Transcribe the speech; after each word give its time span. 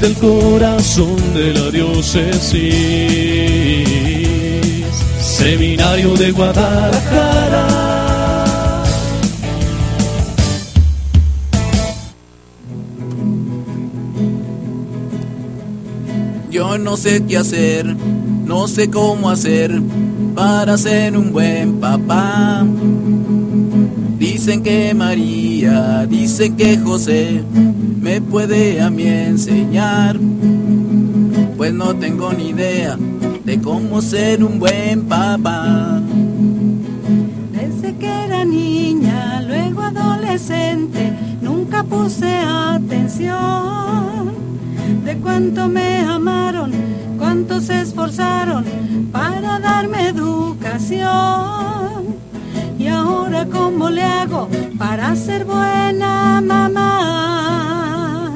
desde 0.00 0.14
el 0.14 0.14
corazón 0.20 1.16
de 1.34 1.54
la 1.54 1.70
diócesis, 1.70 2.62
Seminario 5.20 6.14
de 6.14 6.30
Guadalajara. 6.32 7.66
Yo 16.50 16.78
no 16.78 16.96
sé 16.96 17.24
qué 17.26 17.36
hacer, 17.36 17.86
no 18.44 18.68
sé 18.68 18.90
cómo 18.90 19.30
hacer 19.30 19.80
para 20.34 20.76
ser 20.78 21.16
un 21.16 21.32
buen 21.32 21.80
papá. 21.80 22.64
Dicen 24.48 24.62
que 24.62 24.94
María, 24.94 26.06
dicen 26.06 26.56
que 26.56 26.78
José 26.78 27.44
me 28.00 28.18
puede 28.22 28.80
a 28.80 28.88
mí 28.88 29.06
enseñar. 29.06 30.18
Pues 31.58 31.74
no 31.74 31.94
tengo 31.94 32.32
ni 32.32 32.48
idea 32.48 32.96
de 33.44 33.60
cómo 33.60 34.00
ser 34.00 34.42
un 34.42 34.58
buen 34.58 35.02
papá. 35.02 36.00
Desde 37.52 37.94
que 37.96 38.06
era 38.06 38.46
niña, 38.46 39.42
luego 39.42 39.82
adolescente, 39.82 41.12
nunca 41.42 41.82
puse 41.82 42.34
atención 42.38 43.34
de 45.04 45.14
cuánto 45.18 45.68
me 45.68 45.98
amaron, 45.98 46.72
cuánto 47.18 47.60
se 47.60 47.82
esforzaron 47.82 48.64
para 49.12 49.58
darme 49.58 50.08
educación. 50.08 51.97
Ahora 53.28 53.44
cómo 53.44 53.90
le 53.90 54.02
hago 54.02 54.48
para 54.78 55.14
ser 55.14 55.44
buena 55.44 56.40
mamá. 56.40 58.32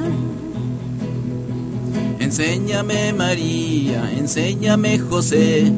Enséñame 2.19 3.11
María, 3.11 4.03
enséñame 4.15 4.99
José, 4.99 5.73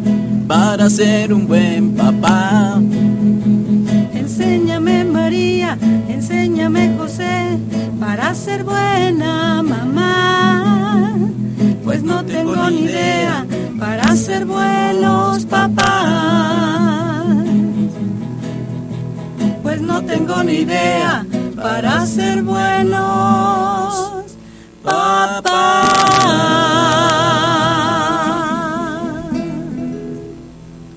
para 0.50 0.90
ser 0.90 1.34
un 1.34 1.48
buen 1.48 1.94
papá. 1.96 2.78
Enséñame 4.14 5.06
María, 5.06 5.78
enséñame 6.10 6.94
José, 6.98 7.58
para 8.02 8.36
ser 8.36 8.66
buena 8.66 9.64
mamá. 9.64 11.16
Pues 11.86 12.04
no 12.04 12.26
tengo 12.26 12.70
ni 12.70 12.82
idea 12.82 13.46
para 13.80 14.14
ser 14.18 14.46
buenos 14.46 15.46
papás. 15.46 15.75
Tengo 20.16 20.44
ni 20.44 20.60
idea 20.60 21.26
para 21.58 22.06
ser 22.06 22.42
buenos 22.42 24.16
papás. 24.82 25.52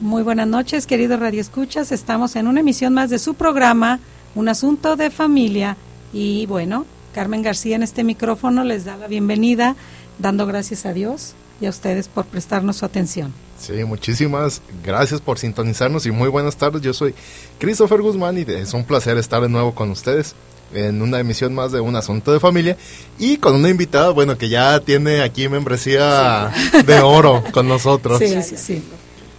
Muy 0.00 0.22
buenas 0.22 0.46
noches, 0.46 0.86
queridos 0.86 1.18
radioescuchas. 1.18 1.90
Estamos 1.90 2.36
en 2.36 2.46
una 2.46 2.60
emisión 2.60 2.94
más 2.94 3.10
de 3.10 3.18
su 3.18 3.34
programa, 3.34 3.98
Un 4.36 4.48
Asunto 4.48 4.94
de 4.94 5.10
Familia. 5.10 5.76
Y 6.12 6.46
bueno, 6.46 6.86
Carmen 7.12 7.42
García 7.42 7.74
en 7.74 7.82
este 7.82 8.04
micrófono 8.04 8.62
les 8.62 8.84
da 8.84 8.96
la 8.96 9.08
bienvenida, 9.08 9.74
dando 10.20 10.46
gracias 10.46 10.86
a 10.86 10.92
Dios 10.92 11.34
y 11.60 11.66
a 11.66 11.70
ustedes 11.70 12.08
por 12.08 12.24
prestarnos 12.26 12.76
su 12.76 12.84
atención. 12.84 13.32
Sí, 13.58 13.84
muchísimas 13.84 14.62
gracias 14.84 15.20
por 15.20 15.38
sintonizarnos 15.38 16.06
y 16.06 16.10
muy 16.10 16.28
buenas 16.28 16.56
tardes. 16.56 16.82
Yo 16.82 16.92
soy 16.92 17.14
Christopher 17.58 18.00
Guzmán 18.00 18.38
y 18.38 18.42
es 18.42 18.72
un 18.72 18.84
placer 18.84 19.18
estar 19.18 19.42
de 19.42 19.48
nuevo 19.48 19.74
con 19.74 19.90
ustedes 19.90 20.34
en 20.72 21.02
una 21.02 21.18
emisión 21.18 21.54
más 21.54 21.72
de 21.72 21.80
Un 21.80 21.96
Asunto 21.96 22.32
de 22.32 22.40
Familia 22.40 22.76
y 23.18 23.38
con 23.38 23.54
una 23.54 23.68
invitada, 23.68 24.10
bueno, 24.10 24.36
que 24.36 24.48
ya 24.48 24.80
tiene 24.80 25.22
aquí 25.22 25.48
membresía 25.48 26.52
de 26.86 27.00
oro 27.00 27.42
con 27.52 27.66
nosotros. 27.66 28.18
Sí, 28.18 28.42
sí, 28.42 28.56
sí. 28.56 28.82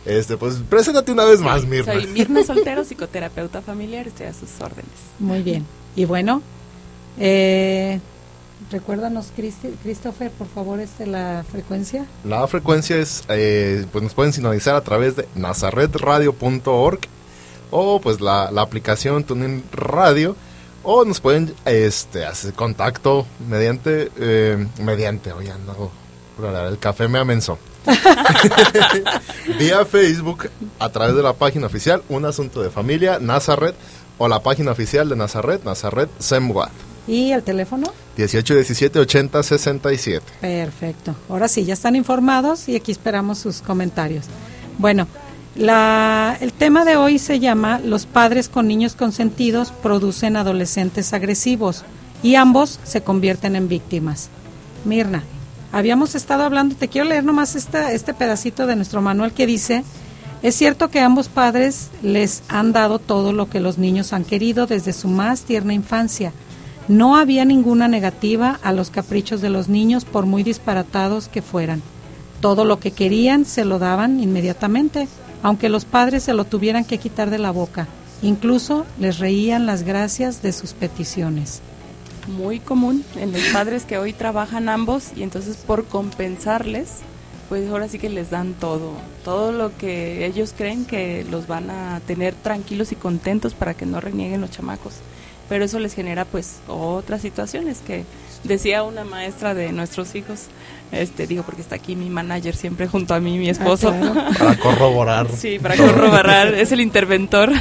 Este, 0.05 0.37
pues 0.37 0.55
preséntate 0.69 1.11
una 1.11 1.25
vez 1.25 1.39
más, 1.39 1.65
Mirna. 1.65 1.93
Soy 1.93 2.07
Mirna 2.07 2.43
Soltero, 2.43 2.83
psicoterapeuta 2.83 3.61
familiar, 3.61 4.07
estoy 4.07 4.27
a 4.27 4.33
sus 4.33 4.49
órdenes. 4.59 4.89
Muy 5.19 5.43
bien. 5.43 5.65
Y 5.95 6.05
bueno, 6.05 6.41
eh, 7.19 7.99
recuérdanos, 8.71 9.31
Christopher, 9.35 10.31
por 10.31 10.47
favor, 10.47 10.79
este, 10.79 11.05
la 11.05 11.43
frecuencia. 11.49 12.05
La 12.23 12.47
frecuencia 12.47 12.97
es, 12.97 13.23
eh, 13.29 13.85
pues 13.91 14.03
nos 14.03 14.13
pueden 14.13 14.33
sintonizar 14.33 14.75
a 14.75 14.81
través 14.81 15.15
de 15.15 15.27
nazaretradio.org 15.35 16.99
o 17.71 18.01
pues 18.01 18.21
la, 18.21 18.51
la 18.51 18.61
aplicación 18.61 19.23
TuneIn 19.23 19.63
Radio 19.71 20.35
o 20.83 21.05
nos 21.05 21.19
pueden 21.19 21.53
este, 21.65 22.25
hacer 22.25 22.53
contacto 22.53 23.25
mediante, 23.47 24.11
eh, 24.17 24.67
mediante, 24.81 25.31
oye, 25.33 25.51
no, 25.65 25.91
el 26.67 26.79
café 26.79 27.07
me 27.07 27.19
amenzó. 27.19 27.57
Vía 29.59 29.85
Facebook 29.85 30.49
a 30.79 30.89
través 30.89 31.15
de 31.15 31.23
la 31.23 31.33
página 31.33 31.67
oficial 31.67 32.03
Un 32.09 32.25
Asunto 32.25 32.61
de 32.61 32.69
Familia, 32.69 33.19
Nazaret, 33.19 33.75
o 34.17 34.27
la 34.27 34.41
página 34.41 34.71
oficial 34.71 35.09
de 35.09 35.15
Nazaret, 35.15 35.63
Nazaret 35.63 36.09
Semwat. 36.19 36.71
¿Y 37.09 37.31
el 37.31 37.41
teléfono? 37.41 37.91
18 38.17 38.53
17 38.53 38.99
80 38.99 39.41
67. 39.41 40.25
Perfecto. 40.41 41.15
Ahora 41.27 41.47
sí, 41.47 41.65
ya 41.65 41.73
están 41.73 41.95
informados 41.95 42.69
y 42.69 42.75
aquí 42.75 42.91
esperamos 42.91 43.39
sus 43.39 43.61
comentarios. 43.61 44.25
Bueno, 44.77 45.07
la, 45.55 46.37
el 46.39 46.53
tema 46.53 46.85
de 46.85 46.97
hoy 46.97 47.17
se 47.17 47.39
llama 47.39 47.79
Los 47.79 48.05
padres 48.05 48.47
con 48.47 48.67
niños 48.67 48.93
consentidos 48.93 49.71
producen 49.71 50.37
adolescentes 50.37 51.11
agresivos 51.11 51.83
y 52.21 52.35
ambos 52.35 52.79
se 52.83 53.01
convierten 53.01 53.55
en 53.55 53.67
víctimas. 53.67 54.29
Mirna, 54.85 55.23
habíamos 55.71 56.13
estado 56.13 56.43
hablando, 56.43 56.75
te 56.75 56.89
quiero 56.89 57.09
leer 57.09 57.23
nomás 57.23 57.55
esta, 57.55 57.91
este 57.91 58.13
pedacito 58.13 58.67
de 58.67 58.75
nuestro 58.75 59.01
manual 59.01 59.33
que 59.33 59.47
dice, 59.47 59.83
es 60.43 60.55
cierto 60.55 60.89
que 60.91 60.99
ambos 60.99 61.27
padres 61.27 61.89
les 62.03 62.43
han 62.49 62.71
dado 62.71 62.99
todo 62.99 63.33
lo 63.33 63.49
que 63.49 63.59
los 63.59 63.79
niños 63.79 64.13
han 64.13 64.25
querido 64.25 64.67
desde 64.67 64.93
su 64.93 65.07
más 65.07 65.41
tierna 65.41 65.73
infancia. 65.73 66.33
No 66.89 67.17
había 67.17 67.45
ninguna 67.45 67.87
negativa 67.87 68.59
a 68.63 68.73
los 68.73 68.89
caprichos 68.89 69.41
de 69.41 69.51
los 69.51 69.69
niños 69.69 70.05
por 70.05 70.25
muy 70.25 70.41
disparatados 70.41 71.27
que 71.27 71.43
fueran. 71.43 71.83
Todo 72.41 72.65
lo 72.65 72.79
que 72.79 72.89
querían 72.89 73.45
se 73.45 73.63
lo 73.63 73.77
daban 73.77 74.19
inmediatamente, 74.19 75.07
aunque 75.43 75.69
los 75.69 75.85
padres 75.85 76.23
se 76.23 76.33
lo 76.33 76.45
tuvieran 76.45 76.85
que 76.85 76.97
quitar 76.97 77.29
de 77.29 77.37
la 77.37 77.51
boca. 77.51 77.87
Incluso 78.23 78.87
les 78.97 79.19
reían 79.19 79.67
las 79.67 79.83
gracias 79.83 80.41
de 80.41 80.51
sus 80.51 80.73
peticiones. 80.73 81.61
Muy 82.27 82.59
común 82.59 83.05
en 83.17 83.33
los 83.33 83.43
padres 83.53 83.85
que 83.85 83.99
hoy 83.99 84.11
trabajan 84.11 84.67
ambos 84.67 85.11
y 85.15 85.21
entonces 85.21 85.57
por 85.57 85.85
compensarles, 85.85 87.01
pues 87.49 87.69
ahora 87.69 87.87
sí 87.87 87.99
que 87.99 88.09
les 88.09 88.31
dan 88.31 88.55
todo, 88.55 88.93
todo 89.23 89.51
lo 89.51 89.77
que 89.77 90.25
ellos 90.25 90.55
creen 90.57 90.85
que 90.85 91.23
los 91.29 91.45
van 91.45 91.69
a 91.69 91.99
tener 92.07 92.33
tranquilos 92.33 92.91
y 92.91 92.95
contentos 92.95 93.53
para 93.53 93.75
que 93.75 93.85
no 93.85 94.01
renieguen 94.01 94.41
los 94.41 94.49
chamacos. 94.49 94.95
Pero 95.49 95.65
eso 95.65 95.79
les 95.79 95.93
genera 95.93 96.25
pues 96.25 96.57
otras 96.67 97.21
situaciones 97.21 97.79
que 97.79 98.05
decía 98.43 98.83
una 98.83 99.03
maestra 99.03 99.53
de 99.53 99.71
nuestros 99.71 100.15
hijos, 100.15 100.45
este 100.91 101.27
digo 101.27 101.43
porque 101.43 101.61
está 101.61 101.75
aquí 101.75 101.95
mi 101.95 102.09
manager 102.09 102.55
siempre 102.55 102.87
junto 102.87 103.13
a 103.13 103.19
mí, 103.19 103.37
mi 103.37 103.49
esposo. 103.49 103.91
claro. 103.91 104.31
Para 104.37 104.55
corroborar. 104.57 105.27
Sí, 105.39 105.57
para 105.59 105.75
corroborar, 105.77 106.53
es 106.53 106.71
el 106.71 106.81
interventor. 106.81 107.51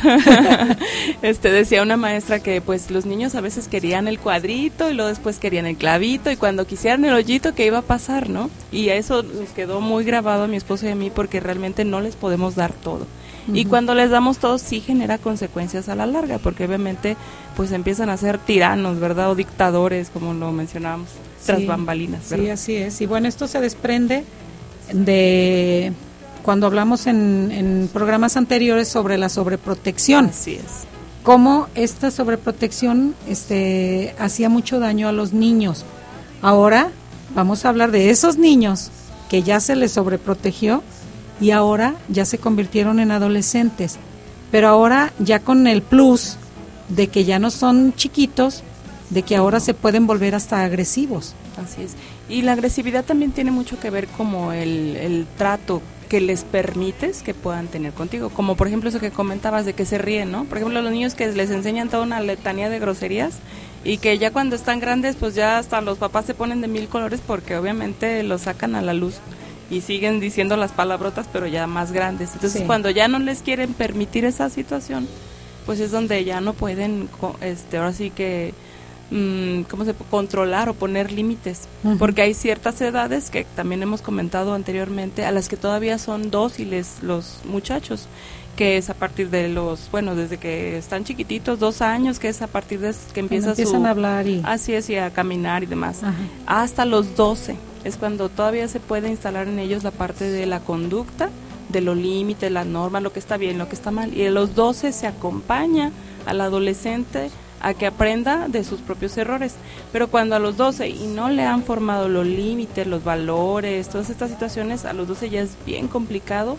este 1.22 1.50
decía 1.50 1.82
una 1.82 1.96
maestra 1.96 2.40
que 2.40 2.60
pues 2.60 2.90
los 2.90 3.06
niños 3.06 3.34
a 3.34 3.40
veces 3.40 3.68
querían 3.68 4.08
el 4.08 4.18
cuadrito 4.18 4.90
y 4.90 4.94
luego 4.94 5.08
después 5.08 5.38
querían 5.38 5.66
el 5.66 5.76
clavito 5.76 6.30
y 6.30 6.36
cuando 6.36 6.66
quisieran 6.66 7.04
el 7.04 7.14
hoyito 7.14 7.54
que 7.54 7.66
iba 7.66 7.78
a 7.78 7.82
pasar, 7.82 8.28
¿no? 8.28 8.50
Y 8.72 8.88
eso 8.88 9.22
nos 9.22 9.50
quedó 9.50 9.80
muy 9.80 10.04
grabado 10.04 10.44
a 10.44 10.48
mi 10.48 10.56
esposo 10.56 10.86
y 10.86 10.90
a 10.90 10.94
mí 10.94 11.10
porque 11.10 11.40
realmente 11.40 11.84
no 11.84 12.00
les 12.00 12.16
podemos 12.16 12.54
dar 12.54 12.72
todo. 12.72 13.06
Y 13.52 13.64
cuando 13.64 13.94
les 13.94 14.10
damos 14.10 14.38
todo 14.38 14.58
sí 14.58 14.80
genera 14.80 15.18
consecuencias 15.18 15.88
a 15.88 15.94
la 15.94 16.06
larga, 16.06 16.38
porque 16.38 16.64
obviamente 16.64 17.16
pues 17.56 17.72
empiezan 17.72 18.10
a 18.10 18.16
ser 18.16 18.38
tiranos, 18.38 19.00
¿verdad? 19.00 19.30
O 19.30 19.34
dictadores, 19.34 20.10
como 20.10 20.34
lo 20.34 20.52
mencionábamos, 20.52 21.08
tras 21.44 21.66
bambalinas, 21.66 22.24
Sí, 22.28 22.50
así 22.50 22.76
es. 22.76 23.00
Y 23.00 23.06
bueno, 23.06 23.28
esto 23.28 23.48
se 23.48 23.60
desprende 23.60 24.24
de 24.92 25.92
cuando 26.42 26.66
hablamos 26.66 27.06
en, 27.06 27.50
en 27.52 27.90
programas 27.92 28.36
anteriores 28.36 28.88
sobre 28.88 29.18
la 29.18 29.28
sobreprotección. 29.28 30.26
Así 30.26 30.54
es. 30.54 30.86
Cómo 31.22 31.68
esta 31.74 32.10
sobreprotección 32.10 33.14
este, 33.28 34.14
hacía 34.18 34.48
mucho 34.48 34.78
daño 34.78 35.08
a 35.08 35.12
los 35.12 35.32
niños. 35.32 35.84
Ahora 36.40 36.90
vamos 37.34 37.64
a 37.64 37.68
hablar 37.68 37.90
de 37.90 38.10
esos 38.10 38.38
niños 38.38 38.90
que 39.28 39.42
ya 39.42 39.60
se 39.60 39.76
les 39.76 39.92
sobreprotegió 39.92 40.82
y 41.40 41.50
ahora 41.50 41.94
ya 42.08 42.24
se 42.24 42.38
convirtieron 42.38 43.00
en 43.00 43.10
adolescentes. 43.10 43.98
Pero 44.50 44.68
ahora 44.68 45.12
ya 45.18 45.40
con 45.40 45.66
el 45.66 45.82
plus 45.82 46.36
de 46.88 47.08
que 47.08 47.24
ya 47.24 47.38
no 47.38 47.50
son 47.50 47.94
chiquitos, 47.94 48.62
de 49.10 49.22
que 49.22 49.36
ahora 49.36 49.60
se 49.60 49.74
pueden 49.74 50.06
volver 50.06 50.34
hasta 50.34 50.62
agresivos. 50.62 51.34
Así 51.62 51.82
es. 51.82 51.92
Y 52.28 52.42
la 52.42 52.52
agresividad 52.52 53.04
también 53.04 53.32
tiene 53.32 53.50
mucho 53.50 53.78
que 53.80 53.90
ver 53.90 54.06
como 54.08 54.52
el, 54.52 54.96
el 54.96 55.26
trato 55.36 55.82
que 56.08 56.20
les 56.20 56.44
permites 56.44 57.22
que 57.22 57.34
puedan 57.34 57.68
tener 57.68 57.92
contigo. 57.92 58.30
Como 58.30 58.56
por 58.56 58.66
ejemplo 58.66 58.88
eso 58.88 59.00
que 59.00 59.10
comentabas 59.10 59.66
de 59.66 59.74
que 59.74 59.84
se 59.84 59.98
ríen, 59.98 60.32
¿no? 60.32 60.44
Por 60.44 60.58
ejemplo, 60.58 60.80
los 60.80 60.92
niños 60.92 61.14
que 61.14 61.28
les 61.28 61.50
enseñan 61.50 61.88
toda 61.88 62.02
una 62.02 62.20
letanía 62.20 62.70
de 62.70 62.78
groserías 62.78 63.38
y 63.84 63.98
que 63.98 64.18
ya 64.18 64.30
cuando 64.30 64.56
están 64.56 64.80
grandes, 64.80 65.16
pues 65.16 65.34
ya 65.34 65.58
hasta 65.58 65.80
los 65.80 65.98
papás 65.98 66.24
se 66.24 66.34
ponen 66.34 66.60
de 66.60 66.68
mil 66.68 66.88
colores 66.88 67.20
porque 67.24 67.56
obviamente 67.56 68.22
los 68.22 68.42
sacan 68.42 68.74
a 68.74 68.82
la 68.82 68.94
luz 68.94 69.16
y 69.70 69.80
siguen 69.82 70.20
diciendo 70.20 70.56
las 70.56 70.72
palabrotas, 70.72 71.26
pero 71.32 71.46
ya 71.46 71.66
más 71.66 71.92
grandes. 71.92 72.30
Entonces, 72.34 72.60
Sí. 72.62 72.66
cuando 72.66 72.90
ya 72.90 73.08
no 73.08 73.18
les 73.18 73.42
quieren 73.42 73.74
permitir 73.74 74.24
esa 74.24 74.48
situación, 74.50 75.06
pues 75.66 75.80
es 75.80 75.90
donde 75.90 76.24
ya 76.24 76.40
no 76.40 76.54
pueden, 76.54 77.08
este, 77.42 77.76
ahora 77.76 77.92
sí 77.92 78.10
que, 78.10 78.54
mm, 79.10 79.62
¿cómo 79.70 79.84
se 79.84 79.92
puede? 79.94 80.10
Controlar 80.10 80.68
o 80.70 80.74
poner 80.74 81.12
límites. 81.12 81.68
Porque 81.98 82.22
hay 82.22 82.34
ciertas 82.34 82.80
edades 82.80 83.28
que 83.30 83.44
también 83.44 83.82
hemos 83.82 84.00
comentado 84.00 84.54
anteriormente, 84.54 85.26
a 85.26 85.32
las 85.32 85.48
que 85.48 85.56
todavía 85.56 85.98
son 85.98 86.30
dóciles 86.30 86.96
los 87.02 87.40
muchachos 87.44 88.08
que 88.56 88.76
es 88.76 88.90
a 88.90 88.94
partir 88.94 89.30
de 89.30 89.48
los, 89.48 89.88
bueno, 89.92 90.16
desde 90.16 90.36
que 90.36 90.76
están 90.78 91.04
chiquititos, 91.04 91.60
dos 91.60 91.80
años, 91.80 92.18
que 92.18 92.28
es 92.28 92.42
a 92.42 92.48
partir 92.48 92.80
de 92.80 92.92
que 93.14 93.20
empieza 93.20 93.50
empiezan 93.50 93.82
su... 93.82 93.86
a 93.86 93.90
hablar 93.90 94.26
y... 94.26 94.42
Así 94.44 94.74
es, 94.74 94.90
y 94.90 94.96
a 94.96 95.10
caminar 95.12 95.62
y 95.62 95.66
demás. 95.66 96.02
Ajá. 96.02 96.16
Hasta 96.44 96.84
los 96.84 97.14
12 97.14 97.54
es 97.88 97.96
cuando 97.96 98.28
todavía 98.28 98.68
se 98.68 98.80
puede 98.80 99.08
instalar 99.08 99.48
en 99.48 99.58
ellos 99.58 99.82
la 99.82 99.90
parte 99.90 100.30
de 100.30 100.46
la 100.46 100.60
conducta, 100.60 101.30
de 101.68 101.80
los 101.80 101.96
límites, 101.96 102.52
las 102.52 102.66
normas, 102.66 103.02
lo 103.02 103.12
que 103.12 103.18
está 103.18 103.36
bien, 103.36 103.58
lo 103.58 103.68
que 103.68 103.74
está 103.74 103.90
mal. 103.90 104.14
Y 104.14 104.26
a 104.26 104.30
los 104.30 104.54
12 104.54 104.92
se 104.92 105.06
acompaña 105.06 105.90
al 106.26 106.40
adolescente 106.40 107.30
a 107.60 107.74
que 107.74 107.86
aprenda 107.86 108.48
de 108.48 108.64
sus 108.64 108.80
propios 108.80 109.16
errores. 109.16 109.54
Pero 109.92 110.08
cuando 110.08 110.36
a 110.36 110.38
los 110.38 110.56
12 110.56 110.88
y 110.88 111.06
no 111.06 111.28
le 111.28 111.44
han 111.44 111.62
formado 111.62 112.08
los 112.08 112.26
límites, 112.26 112.86
los 112.86 113.04
valores, 113.04 113.88
todas 113.88 114.10
estas 114.10 114.30
situaciones, 114.30 114.84
a 114.84 114.92
los 114.92 115.08
12 115.08 115.30
ya 115.30 115.40
es 115.40 115.56
bien 115.66 115.88
complicado. 115.88 116.56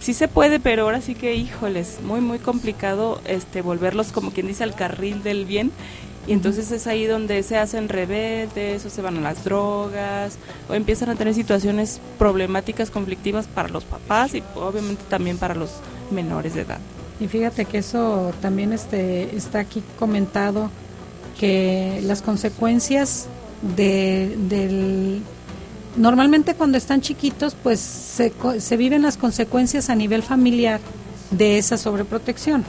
Sí 0.00 0.14
se 0.14 0.28
puede, 0.28 0.60
pero 0.60 0.84
ahora 0.84 1.00
sí 1.00 1.16
que, 1.16 1.34
híjoles, 1.34 1.98
muy, 2.04 2.20
muy 2.20 2.38
complicado 2.38 3.20
este 3.26 3.62
volverlos, 3.62 4.12
como 4.12 4.30
quien 4.30 4.46
dice, 4.46 4.62
al 4.62 4.74
carril 4.74 5.22
del 5.24 5.44
bien. 5.44 5.72
Y 6.28 6.34
entonces 6.34 6.70
es 6.72 6.86
ahí 6.86 7.06
donde 7.06 7.42
se 7.42 7.56
hacen 7.56 7.88
rebeldes, 7.88 8.84
o 8.84 8.90
se 8.90 9.00
van 9.00 9.16
a 9.16 9.20
las 9.22 9.44
drogas, 9.44 10.36
o 10.68 10.74
empiezan 10.74 11.08
a 11.08 11.14
tener 11.14 11.32
situaciones 11.32 12.02
problemáticas, 12.18 12.90
conflictivas 12.90 13.46
para 13.46 13.70
los 13.70 13.84
papás 13.84 14.34
y 14.34 14.42
obviamente 14.54 15.02
también 15.08 15.38
para 15.38 15.54
los 15.54 15.70
menores 16.10 16.54
de 16.54 16.62
edad. 16.62 16.80
Y 17.18 17.28
fíjate 17.28 17.64
que 17.64 17.78
eso 17.78 18.32
también 18.42 18.74
este, 18.74 19.34
está 19.34 19.60
aquí 19.60 19.82
comentado, 19.98 20.70
que 21.40 22.00
las 22.04 22.20
consecuencias 22.20 23.26
de, 23.74 24.36
del... 24.50 25.22
Normalmente 25.96 26.54
cuando 26.54 26.76
están 26.76 27.00
chiquitos, 27.00 27.56
pues 27.60 27.80
se, 27.80 28.34
se 28.58 28.76
viven 28.76 29.00
las 29.00 29.16
consecuencias 29.16 29.88
a 29.88 29.94
nivel 29.94 30.22
familiar 30.22 30.80
de 31.30 31.56
esa 31.56 31.78
sobreprotección. 31.78 32.66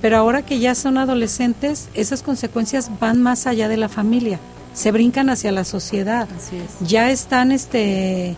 Pero 0.00 0.16
ahora 0.18 0.42
que 0.42 0.58
ya 0.58 0.74
son 0.74 0.98
adolescentes, 0.98 1.88
esas 1.94 2.22
consecuencias 2.22 2.90
van 3.00 3.22
más 3.22 3.46
allá 3.46 3.68
de 3.68 3.76
la 3.76 3.88
familia, 3.88 4.38
se 4.74 4.92
brincan 4.92 5.30
hacia 5.30 5.52
la 5.52 5.64
sociedad. 5.64 6.28
Así 6.36 6.56
es. 6.56 6.88
Ya 6.88 7.10
están 7.10 7.50
este, 7.50 8.36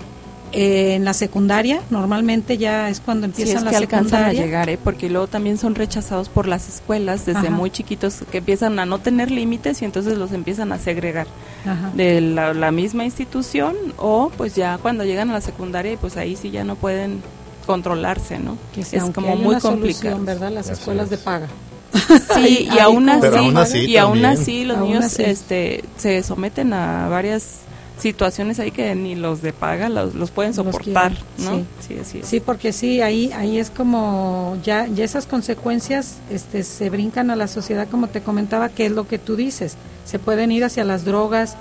eh, 0.53 0.95
en 0.95 1.05
la 1.05 1.13
secundaria, 1.13 1.83
normalmente 1.91 2.57
ya 2.57 2.89
es 2.89 3.01
cuando 3.01 3.27
empiezan 3.27 3.59
es 3.59 3.63
la 3.65 3.71
que 3.71 3.77
alcanzan 3.77 4.25
a 4.25 4.33
llegar, 4.33 4.71
¿eh? 4.71 4.79
porque 4.83 5.11
luego 5.11 5.27
también 5.27 5.59
son 5.59 5.75
rechazados 5.75 6.31
por 6.31 6.49
las 6.49 6.69
escuelas 6.69 7.27
desde 7.27 7.41
Ajá. 7.41 7.51
muy 7.51 7.71
chiquitos 7.71 8.23
que 8.31 8.39
empiezan 8.39 8.79
a 8.79 8.87
no 8.87 8.99
tener 8.99 9.31
límites 9.31 9.83
y 9.83 9.85
entonces 9.85 10.17
los 10.17 10.33
empiezan 10.33 10.73
a 10.73 10.79
segregar 10.79 11.27
Ajá. 11.67 11.91
de 11.95 12.23
la, 12.23 12.55
la 12.55 12.71
misma 12.71 13.05
institución 13.05 13.77
o 13.99 14.31
pues 14.39 14.55
ya 14.55 14.79
cuando 14.79 15.05
llegan 15.05 15.29
a 15.31 15.35
la 15.35 15.41
secundaria 15.43 15.99
pues 16.01 16.17
ahí 16.17 16.35
sí 16.35 16.51
ya 16.51 16.65
no 16.65 16.77
pueden 16.77 17.21
controlarse, 17.69 18.39
¿no? 18.41 18.57
Que 18.75 18.83
sí, 18.83 18.97
es 18.97 19.05
como 19.15 19.37
muy 19.37 19.47
una 19.47 19.61
complicado. 19.61 20.17
solución, 20.17 20.25
¿verdad? 20.25 20.51
Las 20.51 20.71
escuelas 20.71 21.05
es. 21.05 21.11
de 21.11 21.19
paga. 21.19 21.47
Sí, 22.35 22.69
y 22.75 22.79
aún 22.81 23.09
así, 23.09 23.21
Pero 23.21 23.39
aún 23.39 23.57
así 23.57 23.79
y 23.85 23.97
aún 23.99 24.25
así 24.25 24.65
los 24.65 24.79
Aún 24.79 24.89
niños 24.89 25.05
así. 25.05 25.23
este 25.23 25.85
se 25.97 26.23
someten 26.23 26.73
a 26.73 27.09
varias 27.09 27.61
situaciones 27.99 28.59
ahí 28.61 28.71
que 28.71 28.95
ni 28.95 29.15
los 29.17 29.43
de 29.43 29.53
paga 29.53 29.89
los, 29.89 30.15
los 30.15 30.31
pueden 30.31 30.55
Los 30.55 30.65
soportar, 30.67 31.13
quieren, 31.37 31.59
¿no? 31.61 31.67
Sí, 31.87 31.97
así 32.01 32.19
es. 32.21 32.27
Sí, 32.27 32.41
porque 32.41 32.73
sí, 32.73 33.01
ahí 33.01 33.33
ahí 33.35 33.59
es 33.59 33.71
como 33.71 34.57
ya 34.63 34.87
ya 34.87 35.05
esas 35.05 35.27
consecuencias 35.27 36.19
este 36.31 36.63
se 36.63 36.91
brincan 36.91 37.31
a 37.31 37.37
la 37.37 37.49
sociedad 37.49 37.89
como 37.91 38.09
te 38.09 38.21
comentaba, 38.23 38.69
que 38.69 38.87
es 38.87 38.93
lo 38.93 39.07
que 39.09 39.19
tú 39.19 39.35
dices. 39.37 39.77
Se 40.05 40.19
pueden 40.19 40.53
ir 40.53 40.65
hacia 40.65 40.85
las 40.85 41.05
drogas, 41.05 41.57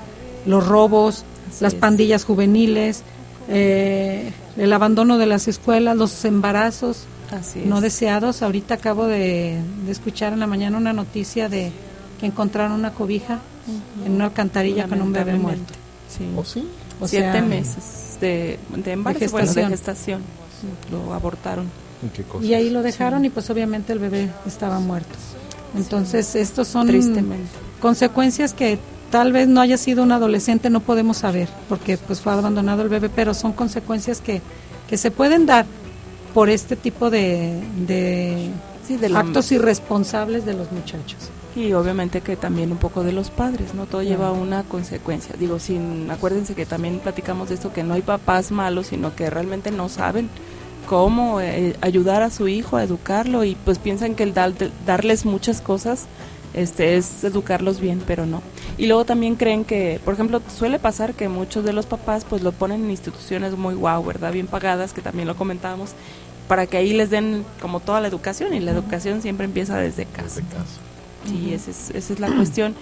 los 0.46 0.66
robos, 0.68 1.24
Así 1.50 1.64
las 1.64 1.74
es. 1.74 1.80
pandillas 1.80 2.24
juveniles, 2.26 3.04
eh, 3.48 4.32
el 4.58 4.74
abandono 4.74 5.18
de 5.18 5.26
las 5.26 5.48
escuelas, 5.48 5.96
los 5.98 6.26
embarazos 6.26 7.06
Así 7.32 7.64
no 7.66 7.78
es. 7.78 7.84
deseados. 7.84 8.42
Ahorita 8.42 8.76
acabo 8.76 9.06
de, 9.08 9.60
de 9.86 9.92
escuchar 9.92 10.34
en 10.34 10.40
la 10.40 10.48
mañana 10.48 10.78
una 10.78 10.94
noticia 10.94 11.50
de 11.50 11.72
que 12.20 12.26
encontraron 12.26 12.72
una 12.74 12.92
cobija 12.94 13.40
en 14.06 14.14
una 14.14 14.26
alcantarilla 14.26 14.88
con 14.88 15.02
un 15.02 15.12
bebé 15.14 15.36
muerto. 15.36 15.74
Sí. 16.10 16.26
¿O 16.36 16.44
sí? 16.46 16.68
O 17.00 17.08
Siete 17.08 17.32
sea, 17.34 17.42
meses 17.42 18.18
de, 18.22 18.58
de 18.76 18.92
embarazo, 18.92 19.20
de 19.26 19.28
bueno, 19.32 19.54
de 19.54 19.68
gestación. 19.68 19.70
gestación. 19.70 20.22
Lo 20.92 21.14
abortaron. 21.14 21.70
¿Y 22.06 22.10
qué 22.10 22.24
cosa? 22.24 22.46
Y 22.46 22.54
ahí 22.54 22.70
lo 22.70 22.82
dejaron 22.82 23.26
y 23.26 23.30
pues 23.30 23.50
obviamente 23.50 23.94
el 23.94 24.00
bebé 24.00 24.30
estaba 24.48 24.80
muerto. 24.80 25.16
Entonces 25.76 26.34
estos 26.36 26.68
son 26.68 26.88
Tristemente. 26.88 27.50
consecuencias 27.82 28.54
que 28.54 28.80
tal 29.12 29.32
vez 29.32 29.48
no 29.48 29.62
haya 29.62 29.78
sido 29.78 30.04
un 30.04 30.12
adolescente, 30.12 30.70
no 30.70 30.80
podemos 30.82 31.18
saber, 31.18 31.48
porque 31.70 31.98
pues 31.98 32.22
fue 32.22 32.34
abandonado 32.34 32.82
el 32.84 32.90
bebé, 32.90 33.10
pero 33.10 33.34
son 33.34 33.54
consecuencias 33.54 34.22
que, 34.22 34.42
que 34.90 34.98
se 34.98 35.12
pueden 35.12 35.46
dar 35.46 35.66
por 36.34 36.50
este 36.50 36.76
tipo 36.76 37.10
de, 37.10 37.60
de 37.88 38.50
Sí, 38.88 38.98
de 38.98 39.10
la- 39.10 39.20
actos 39.22 39.52
irresponsables 39.52 40.46
de 40.46 40.54
los 40.54 40.72
muchachos. 40.72 41.30
Y 41.56 41.74
obviamente 41.74 42.22
que 42.22 42.36
también 42.36 42.72
un 42.72 42.78
poco 42.78 43.04
de 43.04 43.12
los 43.12 43.32
padres, 43.32 43.74
¿no? 43.74 43.86
Todo 43.88 44.02
Claro. 44.02 44.08
lleva 44.16 44.32
una 44.32 44.62
consecuencia. 44.64 45.34
Digo, 45.40 45.58
sin, 45.58 46.10
acuérdense 46.12 46.54
que 46.54 46.68
también 46.68 47.00
platicamos 47.00 47.50
de 47.50 47.56
esto, 47.56 47.74
que 47.74 47.82
no 47.84 47.96
hay 47.96 48.02
papás 48.04 48.52
malos, 48.52 48.88
sino 48.88 49.16
que 49.16 49.30
realmente 49.32 49.72
no 49.72 49.90
saben 49.90 50.30
cómo 50.88 51.42
eh, 51.42 51.76
ayudar 51.82 52.22
a 52.22 52.30
su 52.30 52.48
hijo, 52.48 52.78
a 52.78 52.84
educarlo, 52.84 53.44
y 53.44 53.56
pues 53.66 53.80
piensan 53.80 54.14
que 54.16 54.24
el 54.24 54.34
dar- 54.36 54.54
darles 54.86 55.26
muchas 55.26 55.60
cosas 55.62 56.06
este 56.54 56.96
es 56.98 57.24
educarlos 57.24 57.80
bien, 57.80 58.02
pero 58.06 58.26
no. 58.26 58.42
Y 58.78 58.86
luego 58.86 59.06
también 59.06 59.36
creen 59.36 59.66
que, 59.66 60.00
por 60.06 60.14
ejemplo, 60.14 60.40
suele 60.56 60.78
pasar 60.78 61.16
que 61.16 61.30
muchos 61.30 61.64
de 61.64 61.74
los 61.74 61.88
papás 61.88 62.26
pues 62.30 62.44
lo 62.44 62.52
ponen 62.52 62.84
en 62.86 62.92
instituciones 62.92 63.58
muy 63.58 63.74
guau, 63.74 64.04
¿verdad? 64.04 64.32
Bien 64.32 64.46
pagadas, 64.46 64.94
que 64.94 65.02
también 65.02 65.28
lo 65.28 65.36
comentábamos, 65.36 65.92
para 66.48 66.68
que 66.68 66.78
ahí 66.78 66.94
les 66.94 67.10
den 67.10 67.44
como 67.60 67.80
toda 67.80 68.02
la 68.02 68.08
educación, 68.08 68.54
y 68.54 68.60
la 68.60 68.72
educación 68.72 69.22
siempre 69.24 69.46
empieza 69.46 69.78
desde 69.78 70.06
casa. 70.06 70.42
Este 70.42 70.44
caso. 70.44 70.80
Sí, 71.26 71.54
esa 71.54 71.72
es, 71.72 71.90
esa 71.90 72.14
es 72.14 72.20
la 72.20 72.32
cuestión. 72.34 72.76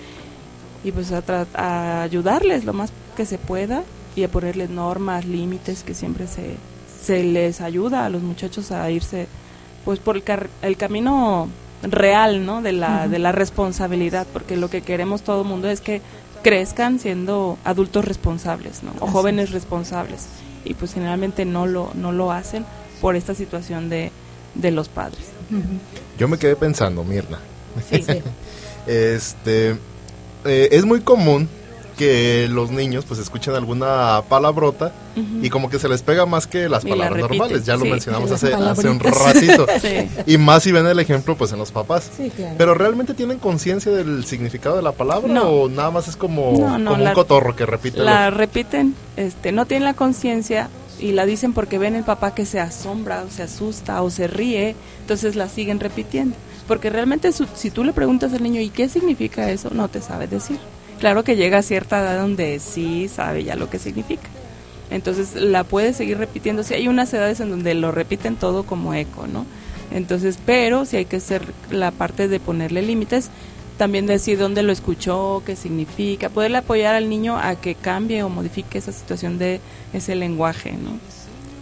Y 0.83 0.91
pues 0.91 1.11
a, 1.13 1.23
a 1.55 2.01
ayudarles 2.03 2.65
lo 2.65 2.73
más 2.73 2.91
que 3.15 3.25
se 3.25 3.37
pueda 3.37 3.83
y 4.17 4.23
a 4.23 4.27
ponerles 4.29 4.69
normas, 4.69 5.25
límites, 5.25 5.83
que 5.83 5.93
siempre 5.95 6.27
se, 6.27 6.57
se 7.01 7.23
les 7.23 7.61
ayuda 7.61 8.05
a 8.05 8.09
los 8.09 8.21
muchachos 8.21 8.71
a 8.71 8.91
irse 8.91 9.27
pues 9.85 9.99
por 9.99 10.15
el, 10.17 10.23
car- 10.23 10.49
el 10.61 10.77
camino 10.77 11.47
real, 11.87 12.45
¿no? 12.45 12.61
De 12.61 12.71
la, 12.71 13.07
de 13.07 13.19
la 13.19 13.31
responsabilidad, 13.31 14.27
porque 14.31 14.57
lo 14.57 14.69
que 14.69 14.81
queremos 14.81 15.21
todo 15.21 15.41
el 15.41 15.47
mundo 15.47 15.69
es 15.69 15.81
que 15.81 16.01
crezcan 16.43 16.99
siendo 16.99 17.57
adultos 17.63 18.05
responsables, 18.05 18.83
¿no? 18.83 18.91
O 18.99 19.05
Así 19.05 19.13
jóvenes 19.13 19.51
responsables. 19.51 20.27
Y 20.63 20.73
pues 20.73 20.93
generalmente 20.93 21.45
no 21.45 21.65
lo, 21.65 21.91
no 21.95 22.11
lo 22.11 22.31
hacen 22.31 22.65
por 23.01 23.15
esta 23.15 23.33
situación 23.35 23.89
de, 23.89 24.11
de 24.55 24.71
los 24.71 24.89
padres. 24.89 25.25
Yo 26.17 26.27
me 26.27 26.37
quedé 26.37 26.55
pensando, 26.55 27.03
Mirna. 27.03 27.39
Sí. 27.89 28.03
Este, 28.87 29.71
eh, 30.45 30.69
es 30.71 30.85
muy 30.85 31.01
común 31.01 31.49
que 31.95 32.47
los 32.49 32.71
niños 32.71 33.05
pues 33.07 33.19
escuchen 33.19 33.55
alguna 33.55 34.21
palabrota 34.29 34.91
Ujú. 35.15 35.43
y 35.45 35.49
como 35.49 35.69
que 35.69 35.79
se 35.79 35.87
les 35.89 36.01
pega 36.01 36.25
más 36.25 36.45
que 36.47 36.67
las 36.69 36.85
Y 36.85 36.89
palabras 36.89 37.19
normales. 37.29 37.65
Ya 37.65 37.75
lo 37.77 37.83
sí. 37.85 37.89
mencionamos 37.91 38.31
hace, 38.31 38.53
hace 38.53 38.89
un 38.89 38.99
ratito. 38.99 39.65
Sí. 39.81 40.07
Y 40.25 40.37
más 40.37 40.63
si 40.63 40.71
ven 40.71 40.85
el 40.87 40.99
ejemplo 40.99 41.35
pues 41.35 41.51
en 41.51 41.59
los 41.59 41.71
papás. 41.71 42.09
Sí, 42.15 42.29
claro. 42.35 42.55
Pero 42.57 42.73
realmente 42.73 43.13
tienen 43.13 43.39
conciencia 43.39 43.91
del 43.91 44.25
significado 44.25 44.75
de 44.75 44.81
la 44.81 44.91
palabra 44.91 45.31
No. 45.33 45.43
o 45.49 45.69
nada 45.69 45.91
más 45.91 46.07
es 46.07 46.15
como, 46.15 46.53
No, 46.59 46.77
no, 46.77 46.91
como 46.91 47.03
la- 47.03 47.09
un 47.09 47.15
cotorro 47.15 47.55
que 47.55 47.65
repite 47.65 47.99
la 47.99 48.29
repiten, 48.29 48.95
este, 49.15 49.51
no 49.51 49.65
tienen 49.65 49.85
la 49.85 49.93
conciencia 49.93 50.69
y 50.99 51.11
la 51.11 51.25
dicen 51.25 51.53
porque 51.53 51.77
ven 51.77 51.95
el 51.95 52.03
papá 52.03 52.33
que 52.33 52.45
se 52.45 52.59
asombra 52.59 53.23
o 53.27 53.31
se 53.31 53.43
asusta 53.43 54.01
o 54.01 54.09
se 54.09 54.27
ríe, 54.27 54.75
entonces 55.01 55.35
la 55.35 55.49
siguen 55.49 55.79
repitiendo. 55.79 56.35
Porque 56.67 56.89
realmente 56.89 57.31
su- 57.31 57.47
si 57.53 57.69
tú 57.69 57.83
le 57.83 57.93
preguntas 57.93 58.33
al 58.33 58.41
niño, 58.41 58.59
¿y 58.59 58.69
qué 58.69 58.89
significa 58.89 59.51
eso? 59.51 59.69
No 59.71 59.87
te 59.87 60.01
sabe 60.01 60.25
decir. 60.27 60.57
Claro 60.99 61.23
que 61.23 61.35
llega 61.35 61.59
a 61.59 61.61
cierta 61.61 61.99
edad 61.99 62.19
donde 62.19 62.59
sí 62.59 63.09
sabe 63.09 63.43
ya 63.43 63.55
lo 63.55 63.69
que 63.69 63.79
significa. 63.79 64.29
Entonces 64.89 65.35
la 65.35 65.63
puede 65.63 65.93
seguir 65.93 66.17
repitiendo. 66.17 66.63
Sí, 66.63 66.73
hay 66.73 66.87
unas 66.87 67.13
edades 67.13 67.39
en 67.39 67.49
donde 67.49 67.73
lo 67.73 67.91
repiten 67.91 68.35
todo 68.35 68.63
como 68.63 68.93
eco, 68.93 69.27
¿no? 69.27 69.45
Entonces, 69.91 70.39
pero 70.45 70.85
si 70.85 70.97
hay 70.97 71.05
que 71.05 71.17
hacer 71.17 71.43
la 71.69 71.91
parte 71.91 72.27
de 72.27 72.39
ponerle 72.39 72.81
límites, 72.81 73.29
también 73.77 74.05
decir 74.05 74.37
dónde 74.37 74.63
lo 74.63 74.71
escuchó, 74.71 75.43
qué 75.45 75.55
significa, 75.55 76.29
poderle 76.29 76.59
apoyar 76.59 76.95
al 76.95 77.09
niño 77.09 77.37
a 77.37 77.55
que 77.55 77.75
cambie 77.75 78.23
o 78.23 78.29
modifique 78.29 78.77
esa 78.77 78.91
situación 78.91 79.37
de 79.37 79.59
ese 79.93 80.15
lenguaje, 80.15 80.71
¿no? 80.71 80.97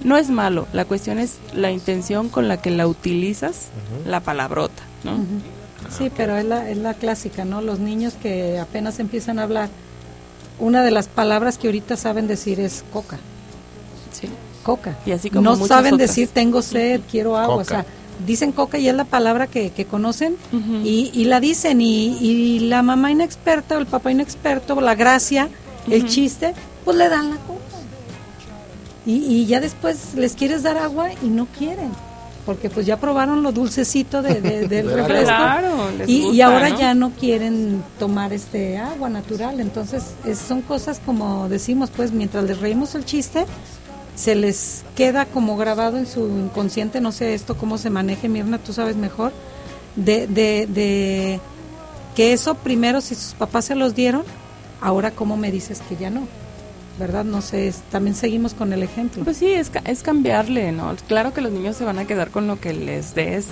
No 0.04 0.18
es 0.18 0.30
malo, 0.30 0.68
la 0.74 0.86
cuestión 0.86 1.18
es 1.18 1.38
la 1.54 1.72
intención 1.72 2.30
con 2.30 2.48
la 2.48 2.62
que 2.62 2.72
la 2.72 2.88
utilizas, 2.88 3.70
la 4.06 4.20
palabrota, 4.20 4.84
¿no? 5.04 5.14
Sí, 5.98 6.12
pero 6.16 6.38
es 6.38 6.46
la, 6.46 6.70
es 6.70 6.78
la 6.78 6.94
clásica, 6.94 7.46
¿no? 7.46 7.62
Los 7.62 7.80
niños 7.80 8.14
que 8.22 8.60
apenas 8.60 9.00
empiezan 9.00 9.40
a 9.40 9.44
hablar, 9.44 9.70
una 10.60 10.84
de 10.84 10.92
las 10.92 11.08
palabras 11.08 11.58
que 11.58 11.68
ahorita 11.68 11.98
saben 11.98 12.28
decir 12.28 12.60
es 12.60 12.84
coca. 12.92 13.18
Sí. 14.12 14.28
Coca. 14.64 14.98
Y 15.06 15.12
así 15.12 15.30
como 15.30 15.56
no 15.56 15.68
saben 15.68 15.96
otras. 15.96 16.10
decir 16.10 16.30
tengo 16.30 16.62
sed, 16.62 17.02
quiero 17.12 17.38
agua. 17.38 17.56
O 17.56 17.58
Coca. 17.60 17.70
sea, 17.70 17.86
dicen 18.26 18.52
coca 18.54 18.78
y 18.78 18.88
es 18.88 18.96
la 18.96 19.04
palabra 19.06 19.48
que, 19.48 19.72
que 19.72 19.86
conocen 19.86 20.38
y, 20.84 21.12
y 21.14 21.26
la 21.26 21.40
dicen. 21.40 21.82
Y, 21.82 22.18
y 22.20 22.60
la 22.60 22.82
mamá 22.82 23.12
inexperta 23.12 23.76
o 23.76 23.80
el 23.80 23.88
papá 23.88 24.12
inexperto, 24.12 24.80
la 24.80 24.96
gracia, 24.96 25.50
el 25.90 26.08
chiste, 26.08 26.54
pues 26.86 26.96
le 26.98 27.10
dan 27.10 27.32
la 27.32 27.36
coca. 27.38 27.60
Y, 29.06 29.16
y 29.26 29.46
ya 29.48 29.60
después 29.60 30.16
les 30.16 30.34
quieres 30.34 30.64
dar 30.64 30.78
agua 30.78 31.10
y 31.22 31.28
no 31.28 31.46
quieren. 31.58 31.92
Porque 32.46 32.70
pues 32.70 32.86
ya 32.86 32.98
probaron 33.00 33.42
lo 33.42 33.52
dulcecito 33.54 34.22
de, 34.22 34.42
de- 34.42 34.68
del 34.68 34.92
refresco. 34.92 35.26
Claro, 35.28 35.90
Y, 36.08 36.42
ahora 36.42 36.70
¿no? 36.70 36.80
ya 36.80 36.94
no 36.94 37.12
quieren 37.12 37.82
tomar 38.00 38.34
este 38.34 38.78
agua 38.78 39.10
natural. 39.10 39.60
Entonces 39.62 40.04
es- 40.26 40.40
son 40.40 40.62
cosas 40.62 41.00
como 41.06 41.48
decimos, 41.48 41.90
pues 41.96 42.12
mientras 42.12 42.44
les 42.44 42.60
reímos 42.60 42.96
el 42.96 43.06
chiste, 43.06 43.46
se 44.16 44.36
les 44.36 44.84
queda 44.96 45.26
como 45.26 45.56
grabado 45.58 45.98
en 45.98 46.06
su 46.06 46.28
inconsciente, 46.28 47.00
no 47.02 47.12
sé 47.12 47.34
esto 47.34 47.56
cómo 47.56 47.78
se 47.78 47.90
maneje, 47.90 48.28
Mirna, 48.30 48.58
tú 48.60 48.72
sabes 48.74 48.96
mejor, 48.96 49.32
de, 49.96 50.28
de, 50.28 50.68
de 50.68 51.40
que 52.16 52.34
eso 52.34 52.54
primero 52.56 53.02
si 53.02 53.16
sus 53.16 53.34
papás 53.34 53.66
se 53.66 53.76
los 53.76 53.96
dieron, 53.96 54.24
ahora 54.82 55.10
cómo 55.12 55.36
me 55.38 55.50
dices 55.52 55.82
que 55.90 55.96
ya 55.96 56.10
no, 56.12 56.28
¿verdad? 57.00 57.24
No 57.26 57.42
sé, 57.42 57.68
es- 57.68 57.82
también 57.92 58.16
seguimos 58.16 58.54
con 58.54 58.72
el 58.74 58.84
ejemplo. 58.84 59.24
Pues 59.24 59.38
sí, 59.38 59.48
es, 59.52 59.70
ca- 59.70 59.82
es 59.86 60.04
cambiarle, 60.04 60.72
¿no? 60.72 60.96
Claro 61.08 61.34
que 61.34 61.42
los 61.42 61.52
niños 61.52 61.76
se 61.76 61.86
van 61.86 62.00
a 62.00 62.06
quedar 62.06 62.30
con 62.30 62.48
lo 62.48 62.60
que 62.60 62.74
les 62.74 63.16
des, 63.16 63.46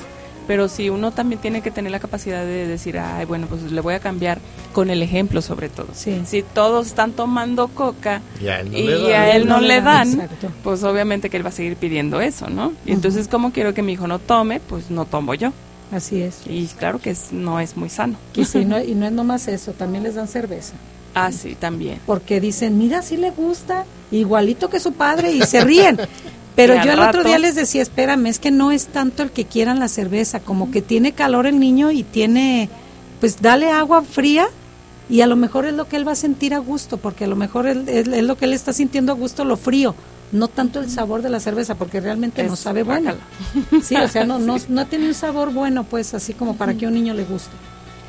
pero 0.47 0.67
si 0.67 0.89
uno 0.89 1.11
también 1.11 1.39
tiene 1.41 1.61
que 1.61 1.71
tener 1.71 1.91
la 1.91 1.99
capacidad 1.99 2.43
de 2.43 2.67
decir, 2.67 2.97
ay, 2.99 3.25
bueno, 3.25 3.47
pues 3.47 3.63
le 3.71 3.79
voy 3.81 3.93
a 3.93 3.99
cambiar 3.99 4.39
con 4.73 4.89
el 4.89 5.01
ejemplo 5.03 5.41
sobre 5.41 5.69
todo. 5.69 5.87
Sí. 5.93 6.21
Si 6.25 6.41
todos 6.43 6.87
están 6.87 7.11
tomando 7.13 7.67
coca 7.69 8.21
Y 8.41 8.47
a 8.47 8.59
él 8.61 8.71
no 8.71 8.77
le 8.79 9.01
dan. 9.09 9.21
a 9.21 9.31
él 9.31 9.47
no 9.47 9.59
le 9.61 9.81
dan, 9.81 10.11
Exacto. 10.13 10.49
pues 10.63 10.83
obviamente 10.83 11.29
que 11.29 11.37
él 11.37 11.45
va 11.45 11.49
a 11.49 11.53
seguir 11.53 11.75
pidiendo 11.77 12.21
eso, 12.21 12.49
¿no? 12.49 12.73
Y 12.85 12.91
entonces, 12.91 13.27
como 13.27 13.51
quiero 13.51 13.73
que 13.73 13.81
mi 13.81 13.93
hijo 13.93 14.07
no 14.07 14.19
tome? 14.19 14.59
Pues 14.59 14.89
no 14.91 15.05
tomo 15.05 15.33
yo. 15.33 15.51
Así 15.91 16.21
es. 16.21 16.41
Y 16.45 16.67
claro 16.67 16.99
que 16.99 17.09
es- 17.11 17.31
no 17.33 17.59
es 17.59 17.75
muy 17.75 17.89
sano. 17.89 18.15
Y, 18.35 18.45
sí, 18.45 18.63
no, 18.65 18.79
y 18.83 18.93
no 18.95 19.05
es 19.05 19.11
nomás 19.11 19.47
eso, 19.47 19.73
también 19.73 20.03
les 20.03 20.15
dan 20.15 20.27
cerveza. 20.27 20.73
Ah, 21.13 21.31
sí, 21.31 21.55
también. 21.59 21.99
porque 22.05 22.39
dicen, 22.39 22.77
mira, 22.77 23.01
sí 23.01 23.17
le 23.17 23.31
gusta, 23.31 23.85
igualito 24.11 24.69
que 24.69 24.79
su 24.79 24.93
padre, 24.93 25.31
y 25.33 25.41
se 25.41 25.61
ríen. 25.63 25.97
Pero 26.55 26.73
yo 26.83 26.91
el 26.91 26.99
otro 26.99 27.23
día 27.23 27.39
les 27.39 27.55
decía, 27.55 27.81
espérame, 27.81 28.25
es 28.27 28.37
que 28.39 28.51
no 28.51 28.71
es 28.71 28.87
tanto 28.87 29.23
el 29.23 29.31
que 29.31 29.45
quieran 29.45 29.79
la 29.79 29.87
cerveza, 29.87 30.41
como 30.41 30.69
que 30.69 30.81
tiene 30.81 31.13
calor 31.13 31.47
el 31.47 31.59
niño 31.59 31.91
y 31.91 32.03
tiene, 32.03 32.69
pues 33.21 33.41
dale 33.41 33.71
agua 33.71 34.01
fría 34.03 34.47
y 35.09 35.21
a 35.21 35.27
lo 35.27 35.37
mejor 35.37 35.65
es 35.65 35.73
lo 35.73 35.87
que 35.87 35.95
él 35.95 36.05
va 36.07 36.11
a 36.11 36.15
sentir 36.15 36.53
a 36.53 36.57
gusto, 36.59 36.97
porque 36.97 37.23
a 37.23 37.27
lo 37.27 37.35
mejor 37.37 37.67
él- 37.67 37.87
es, 37.87 38.07
es 38.07 38.23
lo 38.23 38.37
que 38.37 38.45
él 38.45 38.53
está 38.53 38.73
sintiendo 38.73 39.13
a 39.13 39.15
gusto, 39.15 39.45
lo 39.45 39.55
frío, 39.55 39.95
no 40.33 40.49
tanto 40.49 40.79
el 40.81 40.89
sabor 40.89 41.21
de 41.21 41.29
la 41.29 41.39
cerveza, 41.39 41.75
porque 41.75 41.99
realmente 42.01 42.43
no 42.43 42.55
sabe 42.57 42.83
guácala. 42.83 43.19
Sí, 43.83 43.95
o 43.95 44.07
sea, 44.09 44.25
no, 44.25 44.37
no, 44.37 44.57
no 44.69 44.85
tiene 44.87 45.07
un 45.07 45.13
sabor 45.13 45.53
bueno, 45.53 45.85
pues 45.85 46.13
así 46.13 46.33
como 46.33 46.55
para 46.57 46.73
que 46.73 46.85
a 46.85 46.89
un 46.89 46.93
niño 46.95 47.13
le 47.13 47.23
guste, 47.23 47.51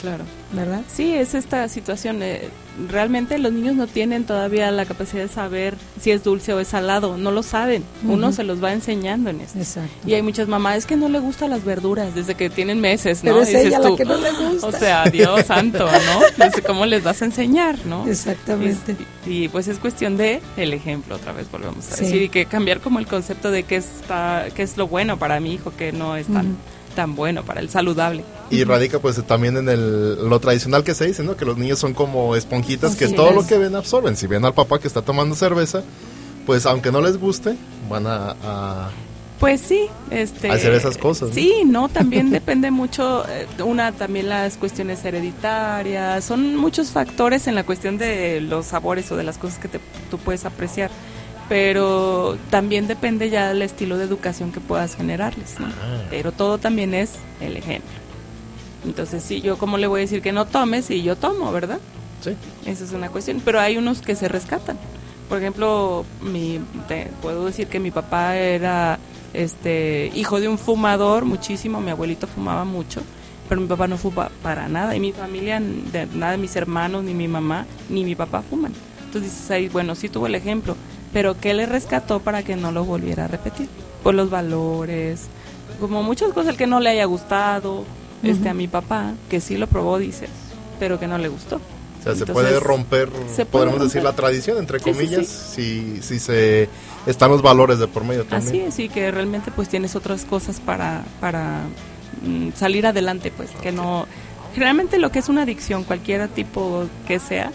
Claro. 0.02 0.25
¿verdad? 0.52 0.82
Sí, 0.92 1.14
es 1.14 1.35
esta 1.35 1.66
situación. 1.68 2.23
eh, 2.23 2.49
realmente 2.90 3.38
los 3.38 3.52
niños 3.52 3.75
no 3.76 3.87
tienen 3.87 4.25
todavía 4.25 4.71
la 4.71 4.85
capacidad 4.85 5.23
de 5.23 5.28
saber 5.28 5.76
si 6.00 6.11
es 6.11 6.25
dulce 6.25 6.52
o 6.52 6.61
es 6.61 6.68
salado. 6.68 7.16
No 7.16 7.30
lo 7.30 7.42
saben. 7.42 7.85
Uno 8.06 8.32
se 8.32 8.42
los 8.44 8.62
va 8.62 8.73
enseñando 8.73 9.30
en 9.30 9.40
esto. 9.42 9.59
Exacto. 9.59 9.90
Y 10.06 10.14
hay 10.14 10.23
muchas 10.23 10.49
mamás 10.49 10.78
es 10.78 10.87
que 10.87 10.97
no 10.97 11.09
le 11.09 11.21
gustan 11.21 11.50
las 11.50 11.64
verduras 11.64 12.14
desde 12.14 12.35
que 12.35 12.50
tienen 12.50 12.80
meses, 12.80 13.23
¿no? 13.23 13.30
Pero 13.30 13.42
es 13.42 13.49
Dices 13.49 13.66
ella 13.66 13.78
la 13.78 13.88
tú, 13.88 13.97
que 13.97 14.04
no 14.04 14.16
le 14.18 14.32
gusta. 14.32 14.66
O 14.66 14.73
sea, 14.73 15.04
Dios 15.04 15.40
santo, 15.47 15.87
¿no? 15.87 16.50
¿Cómo 16.66 16.85
les 16.87 17.04
vas 17.04 17.23
a 17.23 17.26
enseñar, 17.26 17.78
no? 17.87 18.06
Exactamente. 18.09 18.97
Y, 19.26 19.44
y, 19.44 19.49
pues 19.49 19.68
es 19.68 19.78
cuestión 19.78 20.16
de 20.16 20.40
el 20.56 20.73
ejemplo, 20.75 21.14
otra 21.16 21.32
vez 21.32 21.50
volvemos 21.50 21.87
a 21.92 21.97
Sí. 21.97 22.04
decir, 22.04 22.23
y 22.23 22.28
que 22.28 22.47
cambiar 22.47 22.80
como 22.80 22.99
el 22.99 23.06
concepto 23.06 23.50
de 23.50 23.62
qué 23.62 23.76
está, 23.76 24.47
qué 24.54 24.62
es 24.64 24.76
lo 24.76 24.88
bueno 24.88 25.18
para 25.18 25.38
mi 25.40 25.52
hijo, 25.54 25.73
que 25.76 25.92
no 25.92 26.16
es 26.16 26.26
tan, 26.26 26.47
Ujú. 26.47 26.56
Tan 26.94 27.14
bueno 27.14 27.42
para 27.44 27.61
el 27.61 27.68
saludable. 27.68 28.25
Y 28.50 28.64
radica 28.64 28.99
pues 28.99 29.22
también 29.26 29.56
en 29.56 29.68
el, 29.68 30.28
lo 30.28 30.38
tradicional 30.40 30.84
que 30.84 30.94
se 30.94 31.06
dice, 31.06 31.22
¿no? 31.22 31.37
Que 31.37 31.44
los 31.44 31.56
niños 31.58 31.78
son 31.78 31.94
como 31.94 32.37
esponjitas 32.37 32.96
que 32.96 33.08
todo 33.08 33.32
lo 33.32 33.46
que 33.46 33.58
ven 33.58 33.75
absorben. 33.76 34.16
Si 34.16 34.26
ven 34.26 34.44
al 34.44 34.54
papá 34.54 34.78
que 34.78 34.87
está 34.88 35.02
tomando 35.02 35.34
cerveza, 35.34 35.82
pues 36.46 36.66
aunque 36.66 36.90
no 36.92 37.00
les 37.00 37.18
guste, 37.18 37.56
van 37.88 38.06
a... 38.06 38.37
a- 38.42 38.90
Pues 39.40 39.61
sí, 39.61 39.87
este 40.11 40.50
Hacer 40.50 40.72
esas 40.75 40.96
cosas, 40.99 41.28
¿no? 41.30 41.34
Sí, 41.34 41.62
no, 41.66 41.88
también 41.88 42.30
depende 42.38 42.70
mucho 42.70 43.25
eh, 43.28 43.46
una 43.64 43.92
también 43.92 44.28
las 44.28 44.56
cuestiones 44.56 45.04
hereditarias, 45.04 46.25
son 46.25 46.56
muchos 46.56 46.90
factores 46.90 47.46
en 47.46 47.54
la 47.54 47.64
cuestión 47.64 47.99
de 47.99 48.40
los 48.40 48.66
sabores 48.66 49.11
o 49.12 49.16
de 49.16 49.25
las 49.25 49.38
cosas 49.38 49.58
que 49.58 49.68
te- 49.68 49.80
tú 50.11 50.18
puedes 50.18 50.44
apreciar, 50.44 50.90
pero 51.49 52.37
también 52.50 52.87
depende 52.87 53.30
ya 53.30 53.49
del 53.49 53.62
estilo 53.62 53.96
de 53.99 54.04
educación 54.04 54.52
que 54.52 54.61
puedas 54.61 54.96
generarles, 54.96 55.58
¿no? 55.61 55.66
Ah. 55.66 56.02
Pero 56.11 56.32
todo 56.32 56.58
también 56.58 56.94
es 56.94 57.12
el 57.40 57.56
ejemplo. 57.56 57.90
Entonces, 58.84 59.22
sí, 59.22 59.40
yo 59.40 59.58
cómo 59.58 59.78
le 59.78 59.87
voy 59.87 60.00
a 60.00 60.02
decir 60.02 60.22
que 60.22 60.32
no 60.32 60.46
tomes 60.46 60.90
y 60.90 61.02
yo 61.02 61.16
tomo, 61.16 61.52
¿verdad? 61.52 61.78
sí. 62.22 62.37
Esa 62.66 62.84
es 62.84 62.92
una 62.92 63.08
cuestión, 63.11 63.40
pero 63.44 63.61
hay 63.61 63.76
unos 63.76 64.00
que 64.00 64.14
se 64.16 64.28
rescatan. 64.28 64.76
Por 65.28 65.38
ejemplo, 65.38 66.04
mi, 66.20 66.61
te- 66.88 67.08
puedo 67.20 67.44
decir 67.46 67.66
que 67.68 67.80
mi 67.80 67.90
papá 67.90 68.37
era 68.37 68.99
este 69.32 70.11
hijo 70.14 70.40
de 70.40 70.49
un 70.49 70.58
fumador 70.58 71.25
muchísimo, 71.25 71.80
mi 71.80 71.90
abuelito 71.90 72.26
fumaba 72.26 72.64
mucho, 72.64 73.00
pero 73.49 73.61
mi 73.61 73.66
papá 73.66 73.88
no 73.88 73.96
fuma 73.96 74.30
para 74.42 74.68
nada 74.68 74.94
y 74.94 75.00
mi 75.00 75.12
familia, 75.12 75.58
de, 75.61 76.06
nada 76.14 76.32
de 76.32 76.38
mis 76.38 76.54
hermanos, 76.56 77.02
ni 77.04 77.14
mi 77.14 77.28
mamá, 77.28 77.66
ni 77.88 78.04
mi 78.04 78.14
papá 78.14 78.42
fuman. 78.42 78.72
Entonces 79.12 79.33
dices 79.33 79.50
ahí, 79.50 79.69
bueno, 79.69 79.95
sí 79.95 80.09
tuvo 80.09 80.26
el 80.26 80.35
ejemplo, 80.35 80.75
pero 81.12 81.38
¿qué 81.38 81.52
le 81.52 81.66
rescató 81.66 82.21
para 82.21 82.42
que 82.42 82.57
no 82.57 82.73
lo 82.73 82.85
volviera 82.87 83.26
a 83.26 83.28
repetir? 83.28 83.69
Pues 84.02 84.16
los 84.16 84.31
valores, 84.31 85.25
como 85.81 86.02
muchas 86.02 86.33
cosas, 86.33 86.52
el 86.52 86.57
que 86.57 86.66
no 86.66 86.81
le 86.81 86.88
haya 86.88 87.04
gustado, 87.04 87.85
este 88.23 88.49
a 88.49 88.54
mi 88.54 88.69
papá, 88.69 89.12
que 89.28 89.40
sí 89.42 89.59
lo 89.59 89.66
probó, 89.66 89.99
dice, 89.99 90.28
pero 90.81 90.99
que 90.99 91.07
no 91.07 91.19
le 91.19 91.28
gustó. 91.28 91.57
O 91.57 92.02
sea, 92.02 92.14
se 92.16 92.25
Entonces, 92.25 92.33
puede 92.33 92.59
romper, 92.59 93.11
se 93.26 93.45
puede 93.45 93.66
podemos 93.66 93.81
decir, 93.83 94.02
romper. 94.02 94.02
la 94.02 94.12
tradición, 94.16 94.57
entre 94.59 94.81
Sí, 94.81 94.95
sí, 94.95 95.09
comillas, 95.09 95.26
si, 95.26 96.00
si 96.00 96.19
se 96.19 96.71
están 97.07 97.31
los 97.31 97.42
valores 97.42 97.78
de 97.78 97.88
por 97.88 98.04
medio 98.04 98.25
Así 98.31 98.61
también. 98.61 98.69
es, 98.69 98.78
y 98.78 98.88
que 98.88 99.11
realmente 99.11 99.50
pues 99.50 99.69
tienes 99.69 99.95
otras 99.95 100.25
cosas 100.25 100.59
para, 100.59 101.04
para 101.21 101.61
mm, 102.23 102.52
salir 102.57 102.87
adelante, 102.87 103.31
pues 103.37 103.50
que 103.62 103.73
no... 103.73 104.07
Generalmente 104.54 104.99
lo 104.99 105.11
que 105.12 105.19
es 105.21 105.28
una 105.28 105.42
adicción, 105.42 105.85
cualquier 105.85 106.28
tipo 106.28 106.85
que 107.07 107.19
sea, 107.19 107.52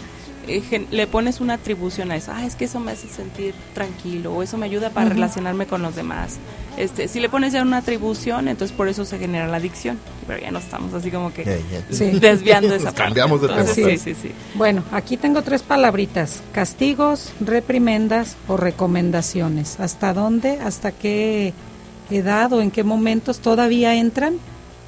eh, 0.48 0.86
le 0.90 1.06
pones 1.06 1.40
una 1.40 1.54
atribución 1.54 2.10
a 2.10 2.16
eso. 2.16 2.32
Ah, 2.34 2.44
es 2.44 2.54
que 2.56 2.64
eso 2.64 2.80
me 2.80 2.92
hace 2.92 3.08
sentir 3.08 3.54
tranquilo 3.74 4.32
o 4.34 4.42
eso 4.42 4.56
me 4.58 4.66
ayuda 4.66 4.90
para 4.90 5.10
relacionarme 5.10 5.66
con 5.66 5.82
los 5.82 5.94
demás. 5.96 6.38
Este, 6.76 7.08
si 7.08 7.20
le 7.20 7.28
pones 7.28 7.52
ya 7.52 7.62
una 7.62 7.78
atribución, 7.78 8.48
entonces 8.48 8.76
por 8.76 8.88
eso 8.88 9.04
se 9.04 9.18
genera 9.18 9.46
la 9.48 9.56
adicción. 9.56 9.98
Pero 10.26 10.40
ya 10.40 10.50
no 10.50 10.58
estamos 10.58 10.94
así 10.94 11.10
como 11.10 11.32
que. 11.32 11.60
Sí. 11.90 12.10
desviando 12.20 12.68
esa 12.74 12.84
Nos 12.84 12.94
parte. 12.94 13.02
cambiamos 13.02 13.40
de 13.40 13.48
Entonces, 13.48 13.74
tema. 13.74 13.88
Sí, 13.90 13.98
sí, 13.98 14.14
sí. 14.14 14.32
Bueno, 14.54 14.84
aquí 14.92 15.16
tengo 15.16 15.42
tres 15.42 15.62
palabritas, 15.62 16.42
castigos, 16.52 17.32
reprimendas 17.40 18.36
o 18.46 18.56
recomendaciones. 18.56 19.80
¿Hasta 19.80 20.12
dónde, 20.14 20.58
hasta 20.60 20.92
qué 20.92 21.52
edad 22.10 22.52
o 22.52 22.60
en 22.60 22.70
qué 22.70 22.84
momentos 22.84 23.40
todavía 23.40 23.94
entran 23.94 24.36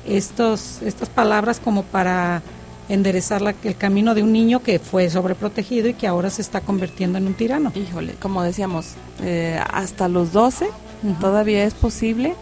estos, 0.06 0.80
estas 0.82 1.08
palabras 1.08 1.60
como 1.60 1.82
para 1.82 2.42
enderezar 2.90 3.40
la- 3.42 3.54
el 3.64 3.76
camino 3.76 4.14
de 4.14 4.22
un 4.22 4.32
niño 4.32 4.62
que 4.62 4.78
fue 4.78 5.08
sobreprotegido 5.08 5.88
y 5.88 5.94
que 5.94 6.06
ahora 6.06 6.28
se 6.30 6.42
está 6.42 6.60
convirtiendo 6.60 7.18
en 7.18 7.26
un 7.26 7.34
tirano? 7.34 7.72
Híjole, 7.74 8.14
como 8.20 8.42
decíamos, 8.42 8.94
eh, 9.22 9.58
hasta 9.72 10.08
los 10.08 10.32
12 10.32 10.66
Ujú. 11.02 11.14
todavía 11.20 11.64
es 11.64 11.74
posible. 11.74 12.34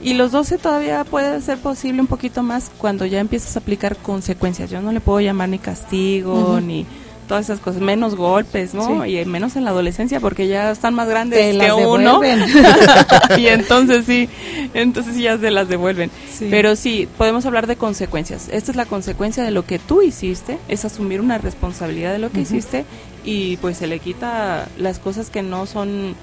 Y 0.00 0.14
los 0.14 0.30
12 0.30 0.58
todavía 0.58 1.02
puede 1.04 1.40
ser 1.42 1.58
posible 1.58 2.00
un 2.00 2.06
poquito 2.06 2.44
más 2.44 2.70
cuando 2.78 3.04
ya 3.04 3.18
empiezas 3.18 3.56
a 3.56 3.58
aplicar 3.58 3.96
consecuencias. 3.96 4.70
Yo 4.70 4.80
no 4.80 4.92
le 4.92 5.00
puedo 5.00 5.20
llamar 5.20 5.48
ni 5.48 5.58
castigo, 5.58 6.60
ni 6.60 6.86
todas 7.28 7.44
esas 7.44 7.60
cosas, 7.60 7.80
menos 7.80 8.16
golpes, 8.16 8.74
¿no? 8.74 9.04
Sí. 9.04 9.18
Y 9.18 9.24
menos 9.24 9.54
en 9.54 9.64
la 9.64 9.70
adolescencia 9.70 10.18
porque 10.18 10.48
ya 10.48 10.72
están 10.72 10.94
más 10.94 11.08
grandes 11.08 11.38
Te 11.38 11.58
que 11.58 11.72
uno. 11.72 12.20
y 13.38 13.46
entonces 13.46 14.04
sí, 14.06 14.28
entonces 14.74 15.16
ya 15.16 15.38
se 15.38 15.52
las 15.52 15.68
devuelven. 15.68 16.10
Sí. 16.32 16.48
Pero 16.50 16.74
sí, 16.74 17.08
podemos 17.16 17.46
hablar 17.46 17.68
de 17.68 17.76
consecuencias. 17.76 18.48
Esta 18.50 18.72
es 18.72 18.76
la 18.76 18.86
consecuencia 18.86 19.44
de 19.44 19.52
lo 19.52 19.64
que 19.64 19.78
tú 19.78 20.02
hiciste, 20.02 20.58
es 20.66 20.84
asumir 20.84 21.20
una 21.20 21.38
responsabilidad 21.38 22.12
de 22.12 22.18
lo 22.18 22.32
que 22.32 22.40
hiciste 22.40 22.84
y 23.24 23.58
pues 23.58 23.76
se 23.76 23.86
le 23.86 24.00
quita 24.00 24.66
las 24.78 24.98
cosas 24.98 25.30
que 25.30 25.42
no 25.42 25.66
son 25.66 26.16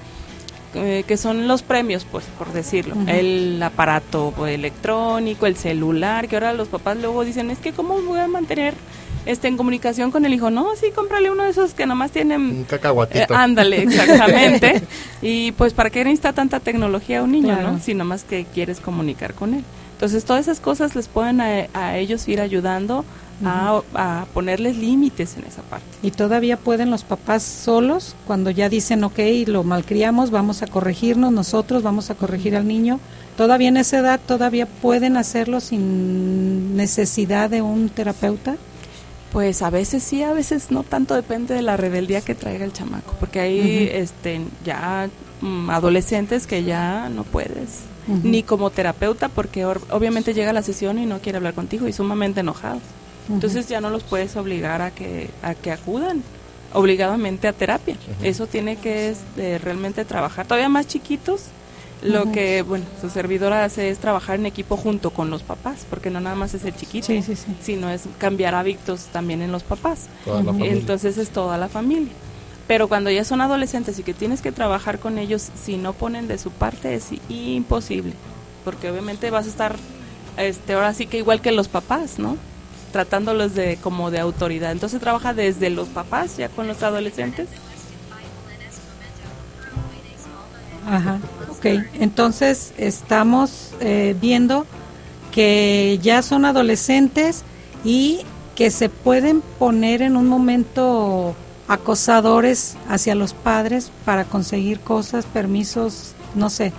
eh, 0.74 1.04
que 1.06 1.16
son 1.16 1.48
los 1.48 1.62
premios, 1.62 2.04
pues 2.04 2.26
por 2.38 2.52
decirlo, 2.52 2.96
el 3.06 3.62
aparato 3.62 4.34
pues, 4.36 4.54
electrónico, 4.54 5.46
el 5.46 5.56
celular, 5.56 6.28
que 6.28 6.36
ahora 6.36 6.52
los 6.52 6.68
papás 6.68 6.98
luego 6.98 7.24
dicen, 7.24 7.50
es 7.50 7.58
que 7.58 7.72
cómo 7.72 7.98
voy 8.02 8.18
a 8.18 8.28
mantener 8.28 8.74
este, 9.26 9.48
en 9.48 9.56
comunicación 9.56 10.10
con 10.10 10.24
el 10.24 10.32
hijo, 10.32 10.50
no, 10.50 10.68
sí, 10.80 10.86
cómprale 10.94 11.30
uno 11.30 11.42
de 11.44 11.50
esos 11.50 11.74
que 11.74 11.84
nomás 11.86 12.10
tienen... 12.12 12.40
Un 12.40 12.64
cacahuatito. 12.64 13.34
Eh, 13.34 13.36
ándale, 13.36 13.82
exactamente. 13.82 14.82
y 15.22 15.52
pues, 15.52 15.74
¿para 15.74 15.90
qué 15.90 16.02
necesita 16.04 16.32
tanta 16.32 16.60
tecnología 16.60 17.22
un 17.22 17.32
niño, 17.32 17.54
Claro. 17.54 17.72
no? 17.72 17.80
Si 17.80 17.92
nomás 17.94 18.24
que 18.24 18.46
quieres 18.54 18.80
comunicar 18.80 19.34
con 19.34 19.52
él. 19.54 19.64
Entonces, 19.92 20.24
todas 20.24 20.42
esas 20.46 20.60
cosas 20.60 20.94
les 20.94 21.08
pueden 21.08 21.40
a, 21.40 21.66
a 21.74 21.96
ellos 21.98 22.26
ir 22.28 22.40
ayudando 22.40 23.04
a, 23.44 23.82
a 23.94 24.26
ponerles 24.32 24.76
límites 24.76 25.36
en 25.36 25.44
esa 25.44 25.62
parte. 25.62 25.86
Y 26.02 26.10
todavía 26.10 26.56
pueden 26.56 26.90
los 26.90 27.04
papás 27.04 27.42
solos, 27.42 28.14
cuando 28.26 28.50
ya 28.50 28.68
dicen, 28.68 29.04
ok, 29.04 29.18
lo 29.46 29.62
malcriamos, 29.64 30.30
vamos 30.30 30.62
a 30.62 30.66
corregirnos 30.66 31.32
nosotros, 31.32 31.82
vamos 31.82 32.10
a 32.10 32.14
corregir 32.14 32.56
al 32.56 32.66
niño. 32.66 32.98
Todavía 33.36 33.68
en 33.68 33.76
esa 33.76 33.98
edad, 33.98 34.20
todavía 34.26 34.64
pueden 34.66 35.16
hacerlo 35.18 35.60
sin 35.60 36.76
necesidad 36.76 37.50
de 37.50 37.60
un 37.62 37.88
terapeuta. 37.90 38.56
Pues 39.32 39.60
a 39.62 39.70
veces 39.70 40.02
sí, 40.02 40.22
a 40.22 40.32
veces 40.32 40.70
no 40.70 40.82
tanto 40.82 41.14
depende 41.14 41.54
de 41.54 41.62
la 41.62 41.76
rebeldía 41.76 42.20
que 42.22 42.34
traiga 42.34 42.64
el 42.64 42.72
chamaco, 42.72 43.14
porque 43.20 43.40
hay 43.40 43.88
este 43.92 44.40
ya 44.64 45.08
mm, 45.40 45.68
adolescentes 45.70 46.46
que 46.46 46.64
ya 46.64 47.08
no 47.08 47.24
puedes 47.24 47.80
ni 48.22 48.42
como 48.44 48.70
terapeuta 48.70 49.28
porque 49.28 49.64
or- 49.66 49.82
obviamente 49.90 50.32
llega 50.32 50.50
a 50.50 50.52
la 50.52 50.62
sesión 50.62 50.98
y 51.00 51.06
no 51.06 51.18
quiere 51.18 51.38
hablar 51.38 51.54
contigo 51.54 51.88
y 51.88 51.92
sumamente 51.92 52.40
enojado. 52.40 52.78
Entonces 53.28 53.66
ya 53.68 53.80
no 53.80 53.90
los 53.90 54.04
puedes 54.04 54.36
obligar 54.36 54.80
a 54.80 54.92
que 54.92 55.28
a 55.42 55.54
que 55.54 55.72
acudan 55.72 56.22
obligadamente 56.72 57.48
a 57.48 57.52
terapia. 57.52 57.96
Eso 58.22 58.46
tiene 58.46 58.76
que 58.76 59.10
este, 59.10 59.58
realmente 59.58 60.04
trabajar 60.04 60.46
todavía 60.46 60.68
más 60.68 60.86
chiquitos. 60.86 61.42
Lo 62.02 62.30
que, 62.30 62.62
bueno, 62.62 62.84
su 63.00 63.08
servidora 63.10 63.64
hace 63.64 63.88
es 63.90 63.98
trabajar 63.98 64.38
en 64.38 64.46
equipo 64.46 64.76
junto 64.76 65.10
con 65.10 65.30
los 65.30 65.42
papás, 65.42 65.86
porque 65.88 66.10
no 66.10 66.20
nada 66.20 66.36
más 66.36 66.54
es 66.54 66.64
el 66.64 66.76
chiquito, 66.76 67.06
Sí, 67.06 67.22
sí, 67.22 67.34
sí. 67.36 67.56
sino 67.60 67.90
es 67.90 68.02
cambiar 68.18 68.54
hábitos 68.54 69.06
también 69.06 69.40
en 69.42 69.50
los 69.50 69.62
papás. 69.62 70.08
Toda 70.24 70.42
la 70.42 70.52
familia. 70.52 70.72
Entonces 70.72 71.16
es 71.18 71.30
toda 71.30 71.56
la 71.58 71.68
familia. 71.68 72.12
Pero 72.68 72.88
cuando 72.88 73.10
ya 73.10 73.24
son 73.24 73.40
adolescentes 73.40 73.98
y 73.98 74.02
que 74.02 74.12
tienes 74.12 74.42
que 74.42 74.52
trabajar 74.52 74.98
con 74.98 75.18
ellos, 75.18 75.48
si 75.64 75.76
no 75.76 75.94
ponen 75.94 76.28
de 76.28 76.36
su 76.36 76.50
parte 76.50 76.94
es 76.94 77.06
imposible, 77.28 78.12
porque 78.64 78.90
obviamente 78.90 79.30
vas 79.30 79.46
a 79.46 79.48
estar, 79.50 79.76
este, 80.36 80.74
ahora 80.74 80.92
sí 80.92 81.06
que 81.06 81.18
igual 81.18 81.40
que 81.40 81.52
los 81.52 81.68
papás, 81.68 82.18
¿no? 82.18 82.36
Tratándolos 82.92 83.54
de 83.54 83.78
como 83.82 84.10
de 84.10 84.18
autoridad. 84.20 84.72
Entonces 84.72 85.00
trabaja 85.00 85.32
desde 85.32 85.70
los 85.70 85.88
papás 85.88 86.36
ya 86.36 86.48
con 86.48 86.66
los 86.66 86.82
adolescentes. 86.82 87.48
Ajá, 90.88 91.18
Entonces 92.00 92.72
estamos 92.76 93.72
eh, 93.80 94.14
viendo 94.20 94.66
que 95.32 95.98
ya 96.02 96.22
son 96.22 96.44
adolescentes 96.44 97.42
y 97.84 98.20
que 98.54 98.70
se 98.70 98.88
pueden 98.88 99.42
poner 99.58 100.02
en 100.02 100.16
un 100.16 100.28
momento 100.28 101.34
acosadores 101.68 102.76
hacia 102.88 103.14
los 103.14 103.34
padres 103.34 103.90
para 104.04 104.24
conseguir 104.24 104.80
cosas, 104.80 105.26
permisos, 105.26 106.14
no 106.34 106.48
sé. 106.48 106.72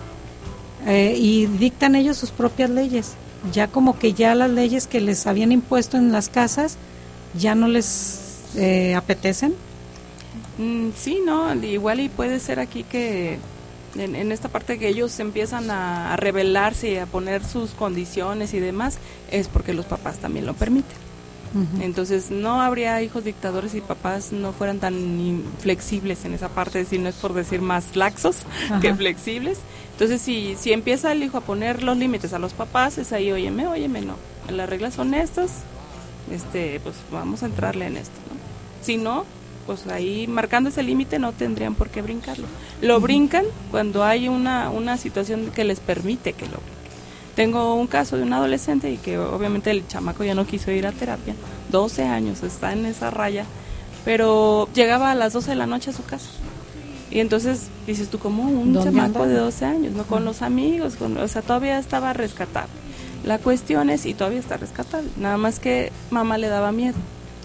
Eh, 0.85 1.15
y 1.17 1.45
dictan 1.45 1.95
ellos 1.95 2.17
sus 2.17 2.31
propias 2.31 2.69
leyes. 2.69 3.13
Ya 3.53 3.67
como 3.67 3.99
que 3.99 4.13
ya 4.13 4.33
las 4.35 4.49
leyes 4.49 4.87
que 4.87 5.01
les 5.01 5.27
habían 5.27 5.51
impuesto 5.51 5.97
en 5.97 6.11
las 6.11 6.29
casas 6.29 6.77
ya 7.37 7.55
no 7.55 7.67
les 7.67 8.19
eh, 8.55 8.95
apetecen. 8.95 9.53
Mm, 10.57 10.89
sí, 10.95 11.19
no, 11.23 11.53
igual 11.53 11.99
y 11.99 12.09
puede 12.09 12.39
ser 12.39 12.59
aquí 12.59 12.83
que 12.83 13.37
en, 13.99 14.15
en 14.15 14.31
esta 14.31 14.49
parte 14.49 14.77
que 14.77 14.87
ellos 14.87 15.19
empiezan 15.19 15.69
a, 15.71 16.13
a 16.13 16.17
rebelarse 16.17 16.91
y 16.91 16.97
a 16.97 17.05
poner 17.05 17.43
sus 17.43 17.71
condiciones 17.71 18.53
y 18.53 18.59
demás, 18.59 18.97
es 19.31 19.47
porque 19.47 19.73
los 19.73 19.85
papás 19.85 20.17
también 20.19 20.45
lo 20.45 20.53
permiten. 20.53 21.07
Entonces 21.81 22.29
no 22.29 22.61
habría 22.61 23.01
hijos 23.01 23.23
dictadores 23.23 23.71
si 23.71 23.81
papás 23.81 24.31
no 24.31 24.51
fueran 24.51 24.79
tan 24.79 25.19
inflexibles 25.19 26.23
en 26.25 26.33
esa 26.33 26.49
parte, 26.49 26.85
si 26.85 26.99
no 26.99 27.09
es 27.09 27.15
por 27.15 27.33
decir 27.33 27.61
más 27.61 27.95
laxos 27.95 28.43
que 28.81 28.93
flexibles. 28.93 29.57
Entonces 29.93 30.21
si, 30.21 30.55
si 30.59 30.71
empieza 30.71 31.11
el 31.11 31.23
hijo 31.23 31.37
a 31.37 31.41
poner 31.41 31.81
los 31.81 31.97
límites 31.97 32.33
a 32.33 32.39
los 32.39 32.53
papás, 32.53 32.99
es 32.99 33.11
ahí, 33.11 33.31
óyeme, 33.31 33.65
óyeme, 33.65 34.01
no. 34.01 34.15
Las 34.49 34.69
reglas 34.69 34.93
son 34.93 35.15
estas, 35.15 35.63
este, 36.31 36.79
pues 36.81 36.95
vamos 37.11 37.41
a 37.41 37.47
entrarle 37.47 37.87
en 37.87 37.97
esto, 37.97 38.19
¿no? 38.29 38.37
Si 38.85 38.97
no, 38.97 39.25
pues 39.67 39.85
ahí 39.87 40.25
marcando 40.27 40.69
ese 40.69 40.81
límite 40.81 41.19
no 41.19 41.33
tendrían 41.33 41.75
por 41.75 41.89
qué 41.89 42.01
brincarlo. 42.01 42.47
Lo 42.81 42.99
brincan 42.99 43.45
cuando 43.69 44.03
hay 44.03 44.29
una, 44.29 44.71
una 44.71 44.97
situación 44.97 45.51
que 45.53 45.65
les 45.65 45.81
permite 45.81 46.33
que 46.33 46.45
lo 46.45 46.53
brinquen. 46.53 46.77
Tengo 47.35 47.75
un 47.75 47.85
caso 47.85 48.17
de 48.17 48.23
un 48.23 48.33
adolescente 48.33 48.89
y 48.89 48.97
que 48.97 49.19
obviamente 49.19 49.69
el 49.69 49.87
chamaco 49.87 50.23
ya 50.23 50.33
no 50.33 50.47
quiso 50.47 50.71
ir 50.71 50.87
a 50.87 50.91
terapia, 50.91 51.35
12 51.69 52.03
años, 52.03 52.41
está 52.41 52.73
en 52.73 52.87
esa 52.87 53.11
raya, 53.11 53.45
pero 54.05 54.67
llegaba 54.73 55.11
a 55.11 55.15
las 55.15 55.33
12 55.33 55.51
de 55.51 55.55
la 55.55 55.67
noche 55.67 55.91
a 55.91 55.93
su 55.93 56.03
casa. 56.03 56.29
Y 57.11 57.19
entonces 57.19 57.67
dices 57.85 58.09
tú, 58.09 58.19
como 58.19 58.43
un 58.43 58.73
¿Dónde 58.73 58.89
chamaco 58.89 59.27
de 59.27 59.35
12 59.35 59.65
años, 59.65 59.93
no 59.93 60.03
con 60.05 60.25
los 60.25 60.41
amigos, 60.41 60.95
con, 60.95 61.15
o 61.17 61.27
sea, 61.27 61.41
todavía 61.41 61.77
estaba 61.77 62.13
rescatable. 62.13 62.71
La 63.23 63.37
cuestión 63.37 63.89
es, 63.89 64.05
y 64.05 64.13
todavía 64.13 64.39
está 64.39 64.57
rescatable, 64.57 65.09
nada 65.17 65.37
más 65.37 65.59
que 65.59 65.91
mamá 66.09 66.37
le 66.37 66.47
daba 66.47 66.71
miedo. 66.71 66.95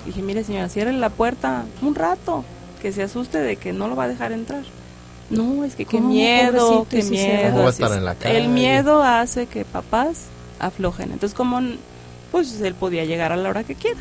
Dije, 0.06 0.22
mire 0.22 0.44
señora, 0.44 0.68
cierre 0.68 0.92
la 0.92 1.10
puerta 1.10 1.64
un 1.80 1.94
rato, 1.94 2.44
que 2.80 2.92
se 2.92 3.02
asuste 3.02 3.38
de 3.38 3.56
que 3.56 3.72
no 3.72 3.88
lo 3.88 3.96
va 3.96 4.04
a 4.04 4.08
dejar 4.08 4.32
entrar. 4.32 4.62
No, 5.30 5.64
es 5.64 5.76
que 5.76 5.84
qué 5.86 5.98
¿Cómo, 5.98 6.08
miedo, 6.08 6.86
qué 6.90 7.02
sí 7.02 7.10
miedo. 7.12 7.44
va. 7.44 7.50
¿Cómo 7.50 7.58
va 7.60 7.66
a 7.66 7.68
así 7.68 7.82
estar 7.82 7.92
es. 7.92 7.98
en 7.98 8.04
la 8.04 8.14
calle? 8.16 8.38
El 8.38 8.48
miedo 8.48 9.02
hace 9.02 9.46
que 9.46 9.64
papás 9.64 10.24
aflojen. 10.58 11.12
Entonces, 11.12 11.34
como 11.34 11.60
pues 12.30 12.60
él 12.60 12.74
podía 12.74 13.04
llegar 13.04 13.32
a 13.32 13.36
la 13.36 13.48
hora 13.48 13.64
que 13.64 13.74
quiera. 13.74 14.00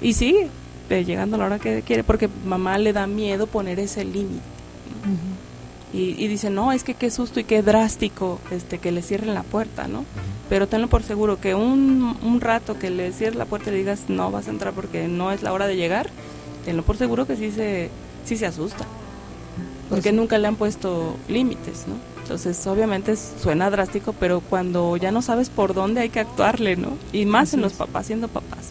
Y 0.00 0.12
sigue 0.12 0.48
eh, 0.90 1.04
llegando 1.04 1.36
a 1.36 1.38
la 1.40 1.46
hora 1.46 1.58
que 1.58 1.82
quiere 1.82 2.04
porque 2.04 2.28
mamá 2.44 2.78
le 2.78 2.92
da 2.92 3.06
miedo 3.06 3.46
poner 3.46 3.78
ese 3.80 4.04
límite. 4.04 4.40
Y, 5.92 6.22
y 6.22 6.28
dice, 6.28 6.50
no, 6.50 6.72
es 6.72 6.84
que 6.84 6.94
qué 6.94 7.10
susto 7.10 7.40
y 7.40 7.44
qué 7.44 7.62
drástico 7.62 8.38
este 8.50 8.78
que 8.78 8.92
le 8.92 9.02
cierren 9.02 9.32
la 9.34 9.42
puerta, 9.42 9.88
¿no? 9.88 10.04
Pero 10.50 10.66
tenlo 10.66 10.88
por 10.88 11.02
seguro 11.02 11.40
que 11.40 11.54
un, 11.54 12.16
un 12.22 12.40
rato 12.40 12.78
que 12.78 12.90
le 12.90 13.12
cierres 13.12 13.36
la 13.36 13.46
puerta 13.46 13.70
y 13.70 13.72
le 13.72 13.78
digas, 13.78 14.00
no 14.08 14.30
vas 14.30 14.48
a 14.48 14.50
entrar 14.50 14.74
porque 14.74 15.08
no 15.08 15.32
es 15.32 15.42
la 15.42 15.52
hora 15.52 15.66
de 15.66 15.76
llegar, 15.76 16.08
tenlo 16.64 16.82
por 16.82 16.96
seguro 16.98 17.26
que 17.26 17.36
sí 17.36 17.50
se, 17.50 17.88
sí 18.24 18.36
se 18.36 18.46
asusta. 18.46 18.84
Porque 19.88 20.10
Pues- 20.10 20.14
nunca 20.14 20.36
le 20.38 20.46
han 20.48 20.56
puesto 20.56 21.16
límites, 21.28 21.86
¿no? 21.88 21.94
Entonces, 22.22 22.66
obviamente 22.66 23.16
suena 23.16 23.70
drástico, 23.70 24.12
pero 24.12 24.40
cuando 24.40 24.98
ya 24.98 25.10
no 25.10 25.22
sabes 25.22 25.48
por 25.48 25.72
dónde 25.72 26.02
hay 26.02 26.10
que 26.10 26.20
actuarle, 26.20 26.76
¿no? 26.76 26.90
Y 27.10 27.24
más 27.24 27.54
en 27.54 27.62
los 27.62 27.72
papás, 27.72 28.06
siendo 28.06 28.28
papás. 28.28 28.68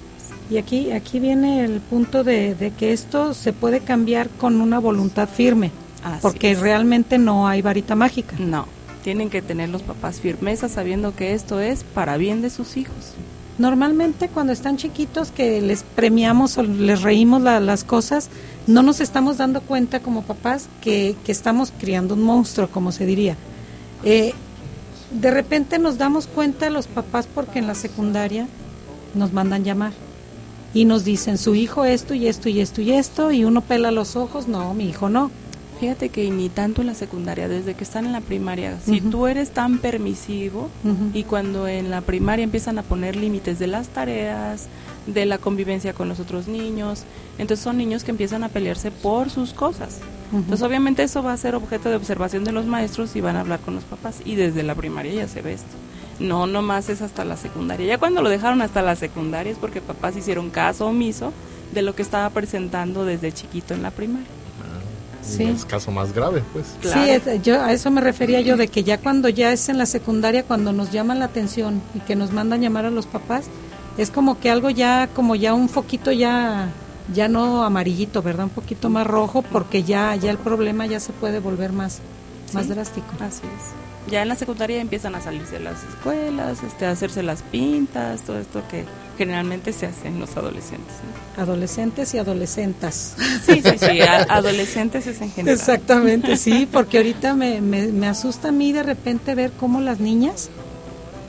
Y 0.51 0.57
aquí, 0.57 0.91
aquí 0.91 1.19
viene 1.19 1.65
el 1.65 1.81
punto 1.81 2.23
de, 2.23 2.53
de 2.53 2.69
que 2.71 2.93
esto 2.93 3.33
se 3.33 3.53
puede 3.53 3.79
cambiar 3.79 4.29
con 4.29 4.61
una 4.61 4.77
voluntad 4.79 5.27
firme, 5.27 5.71
Así 6.13 6.21
porque 6.21 6.51
es. 6.51 6.59
realmente 6.59 7.17
no 7.17 7.47
hay 7.47 7.61
varita 7.61 7.95
mágica. 7.95 8.35
No, 8.39 8.65
tienen 9.03 9.29
que 9.29 9.41
tener 9.41 9.69
los 9.69 9.81
papás 9.83 10.19
firmeza 10.19 10.69
sabiendo 10.69 11.15
que 11.15 11.33
esto 11.33 11.59
es 11.59 11.83
para 11.83 12.17
bien 12.17 12.41
de 12.41 12.49
sus 12.49 12.77
hijos. 12.77 13.13
Normalmente 13.57 14.29
cuando 14.29 14.53
están 14.53 14.77
chiquitos 14.77 15.31
que 15.31 15.61
les 15.61 15.81
premiamos 15.83 16.57
o 16.59 16.63
les 16.63 17.01
reímos 17.01 17.41
la- 17.41 17.59
las 17.59 17.83
cosas, 17.83 18.29
no 18.67 18.83
nos 18.83 18.99
estamos 18.99 19.37
dando 19.37 19.61
cuenta 19.61 19.99
como 19.99 20.21
papás 20.21 20.67
que, 20.81 21.15
que 21.25 21.31
estamos 21.31 21.73
criando 21.79 22.13
un 22.13 22.21
monstruo, 22.21 22.67
como 22.67 22.91
se 22.91 23.05
diría. 23.07 23.35
Eh, 24.03 24.33
de 25.09 25.31
repente 25.31 25.79
nos 25.79 25.97
damos 25.97 26.27
cuenta 26.27 26.69
los 26.69 26.85
papás 26.85 27.27
porque 27.33 27.57
en 27.59 27.65
la 27.67 27.73
secundaria 27.75 28.45
nos 29.15 29.33
mandan 29.33 29.63
llamar 29.63 29.93
y 30.73 30.85
nos 30.85 31.03
dicen 31.05 31.37
su 31.39 31.55
hijo 31.55 31.85
esto 31.85 32.13
y 32.13 32.27
esto 32.27 32.49
y 32.49 32.59
esto 32.59 32.81
y 32.81 32.91
esto 32.91 33.31
y 33.31 33.43
uno 33.45 33.61
pela 33.61 33.89
los 33.89 34.15
ojos, 34.15 34.47
no, 34.47 34.73
mi 34.75 34.87
hijo 34.89 35.09
no. 35.09 35.31
Fíjate 35.79 36.09
que 36.09 36.29
ni 36.31 36.49
tanto 36.49 36.81
en 36.81 36.87
la 36.87 36.95
secundaria, 36.95 37.47
desde 37.47 37.75
que 37.75 37.83
están 37.83 38.05
en 38.07 38.11
la 38.11 38.21
primaria, 38.21 38.79
si 38.83 38.99
tú 38.99 39.27
eres 39.27 39.51
tan 39.51 39.77
permisivo 39.77 40.69
y 41.13 41.23
cuando 41.23 41.67
en 41.67 41.91
la 41.91 42.01
primaria 42.01 42.43
empiezan 42.43 42.79
a 42.79 42.83
poner 42.83 43.15
límites 43.15 43.59
de 43.59 43.67
las 43.67 43.89
tareas, 43.89 44.67
de 45.05 45.25
la 45.25 45.37
convivencia 45.37 45.93
con 45.93 46.09
los 46.09 46.19
otros 46.19 46.47
niños, 46.47 47.03
entonces 47.37 47.63
son 47.63 47.77
niños 47.77 48.03
que 48.03 48.11
empiezan 48.11 48.43
a 48.43 48.49
pelearse 48.49 48.89
por 48.89 49.29
sus 49.29 49.53
cosas. 49.53 49.99
Entonces 50.33 50.65
obviamente 50.65 51.03
eso 51.03 51.23
va 51.23 51.33
a 51.33 51.37
ser 51.37 51.55
objeto 51.55 51.89
de 51.89 51.95
observación 51.95 52.43
de 52.43 52.51
los 52.51 52.65
maestros 52.65 53.15
y 53.15 53.21
van 53.21 53.37
a 53.37 53.41
hablar 53.41 53.59
con 53.59 53.75
los 53.75 53.83
papás 53.83 54.21
y 54.25 54.35
desde 54.35 54.63
la 54.63 54.75
primaria 54.75 55.13
ya 55.13 55.27
se 55.27 55.41
ve 55.41 55.53
esto. 55.53 55.75
No, 56.19 56.47
nomás 56.47 56.89
es 56.89 57.01
hasta 57.01 57.23
la 57.23 57.37
secundaria. 57.37 57.85
Ya 57.85 57.97
cuando 57.99 58.23
lo 58.23 58.29
dejaron 58.29 58.61
hasta 58.61 58.81
la 58.81 58.95
secundaria 58.95 59.51
es 59.51 59.59
porque 59.59 59.79
papás 59.81 60.17
hicieron 60.17 60.49
caso 60.49 60.87
omiso 60.87 61.31
de 61.73 61.83
lo 61.83 61.93
que 61.95 62.01
estaba 62.01 62.29
presentando 62.31 63.05
desde 63.05 63.31
chiquito 63.31 63.73
en 63.73 63.83
la 63.83 63.91
primaria. 63.91 64.36
Sí. 65.27 65.43
Es 65.43 65.65
caso 65.65 65.91
más 65.91 66.13
grave, 66.13 66.41
pues. 66.53 66.65
Claro. 66.81 67.03
Sí, 67.03 67.09
es- 67.09 67.41
yo 67.43 67.61
a 67.61 67.71
eso 67.73 67.91
me 67.91 68.01
refería 68.01 68.41
yo 68.41 68.55
de 68.57 68.67
que 68.69 68.83
ya 68.83 68.97
cuando 68.97 69.29
ya 69.29 69.51
es 69.51 69.67
en 69.69 69.77
la 69.77 69.85
secundaria 69.85 70.43
cuando 70.43 70.71
nos 70.73 70.91
llaman 70.91 71.19
la 71.19 71.25
atención 71.25 71.81
y 71.93 71.99
que 71.99 72.15
nos 72.15 72.31
mandan 72.31 72.61
llamar 72.61 72.85
a 72.85 72.89
los 72.91 73.05
papás 73.05 73.45
es 73.97 74.09
como 74.11 74.39
que 74.39 74.49
algo 74.49 74.69
ya 74.69 75.07
como 75.13 75.35
ya 75.35 75.53
un 75.53 75.69
foquito 75.69 76.11
ya 76.11 76.69
ya 77.13 77.27
no 77.27 77.63
amarillito, 77.63 78.21
¿verdad? 78.21 78.45
Un 78.45 78.49
poquito 78.51 78.89
más 78.89 79.07
rojo 79.07 79.41
porque 79.41 79.83
ya 79.83 80.15
ya 80.15 80.29
el 80.31 80.37
problema 80.37 80.85
ya 80.85 80.99
se 80.99 81.13
puede 81.13 81.39
volver 81.39 81.71
más 81.71 81.99
más 82.53 82.67
drástico. 82.67 83.07
Así 83.19 83.43
es. 83.45 84.11
Ya 84.11 84.21
en 84.21 84.29
la 84.29 84.35
secundaria 84.35 84.79
empiezan 84.79 85.15
a 85.15 85.21
salirse 85.21 85.59
las 85.59 85.83
escuelas, 85.83 86.63
este, 86.63 86.85
a 86.85 86.91
hacerse 86.91 87.23
las 87.23 87.41
pintas, 87.41 88.21
todo 88.21 88.39
esto 88.39 88.63
que 88.69 88.85
generalmente 89.17 89.73
se 89.73 89.87
hace 89.87 90.07
en 90.07 90.19
los 90.19 90.37
adolescentes. 90.37 90.95
Adolescentes 91.35 92.13
y 92.13 92.17
adolescentas. 92.17 93.15
Sí, 93.45 93.61
sí, 93.61 93.77
sí, 93.77 93.99
adolescentes 94.29 95.07
es 95.07 95.21
en 95.21 95.31
general. 95.31 95.59
Exactamente, 95.59 96.37
sí, 96.37 96.67
porque 96.71 96.97
ahorita 96.97 97.33
me, 97.33 97.59
me, 97.59 97.87
me 97.87 98.07
asusta 98.07 98.49
a 98.49 98.51
mí 98.53 98.71
de 98.71 98.83
repente 98.83 99.35
ver 99.35 99.51
cómo 99.59 99.81
las 99.81 99.99
niñas 99.99 100.49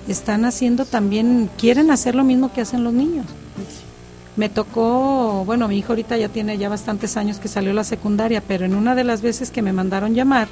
están 0.06 0.44
haciendo 0.44 0.84
también, 0.84 1.50
quieren 1.58 1.90
hacer 1.90 2.14
lo 2.14 2.22
mismo 2.22 2.52
que 2.52 2.60
hacen 2.60 2.84
los 2.84 2.92
niños. 2.92 3.26
Me 4.36 4.48
tocó, 4.48 5.42
bueno, 5.44 5.66
mi 5.66 5.78
hijo 5.78 5.92
ahorita 5.92 6.16
ya 6.16 6.28
tiene 6.28 6.58
ya 6.58 6.68
bastantes 6.68 7.16
años 7.16 7.40
que 7.40 7.48
salió 7.48 7.72
la 7.72 7.82
secundaria, 7.82 8.40
pero 8.46 8.64
en 8.64 8.76
una 8.76 8.94
de 8.94 9.02
las 9.02 9.20
veces 9.20 9.50
que 9.50 9.62
me 9.62 9.72
mandaron 9.72 10.14
llamar, 10.14 10.46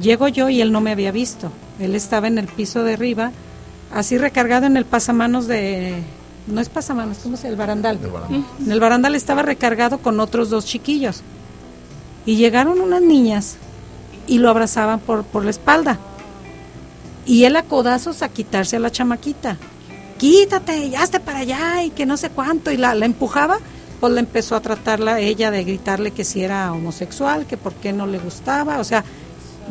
llego 0.00 0.28
yo 0.28 0.48
y 0.48 0.60
él 0.60 0.72
no 0.72 0.80
me 0.80 0.92
había 0.92 1.12
visto. 1.12 1.50
Él 1.78 1.94
estaba 1.94 2.28
en 2.28 2.38
el 2.38 2.46
piso 2.46 2.84
de 2.84 2.94
arriba, 2.94 3.32
así 3.92 4.18
recargado 4.18 4.66
en 4.66 4.76
el 4.76 4.84
pasamanos 4.84 5.46
de, 5.46 6.02
no 6.46 6.60
es 6.60 6.68
pasamanos, 6.68 7.18
¿cómo 7.22 7.36
se 7.36 7.48
El 7.48 7.56
barandal. 7.56 7.98
El 8.02 8.10
barandal. 8.10 8.44
En 8.64 8.72
el 8.72 8.80
barandal 8.80 9.14
estaba 9.14 9.42
recargado 9.42 9.98
con 9.98 10.20
otros 10.20 10.50
dos 10.50 10.66
chiquillos. 10.66 11.22
Y 12.26 12.36
llegaron 12.36 12.80
unas 12.80 13.02
niñas 13.02 13.56
y 14.26 14.38
lo 14.38 14.50
abrazaban 14.50 15.00
por, 15.00 15.24
por 15.24 15.44
la 15.44 15.50
espalda. 15.50 15.98
Y 17.26 17.44
él 17.44 17.56
a 17.56 17.62
codazos 17.62 18.22
a 18.22 18.28
quitarse 18.28 18.76
a 18.76 18.80
la 18.80 18.90
chamaquita. 18.90 19.56
Quítate, 20.18 20.90
ya 20.90 21.02
esté 21.02 21.20
para 21.20 21.38
allá 21.38 21.82
y 21.82 21.90
que 21.90 22.06
no 22.06 22.16
sé 22.16 22.30
cuánto. 22.30 22.70
Y 22.70 22.76
la, 22.76 22.94
la 22.94 23.06
empujaba, 23.06 23.58
pues 24.00 24.12
le 24.12 24.20
empezó 24.20 24.56
a 24.56 24.60
tratarla 24.60 25.20
ella 25.20 25.50
de 25.50 25.64
gritarle 25.64 26.10
que 26.10 26.24
si 26.24 26.42
era 26.42 26.72
homosexual, 26.72 27.46
que 27.46 27.56
por 27.56 27.74
qué 27.74 27.92
no 27.92 28.06
le 28.06 28.18
gustaba. 28.18 28.78
O 28.78 28.84
sea, 28.84 29.04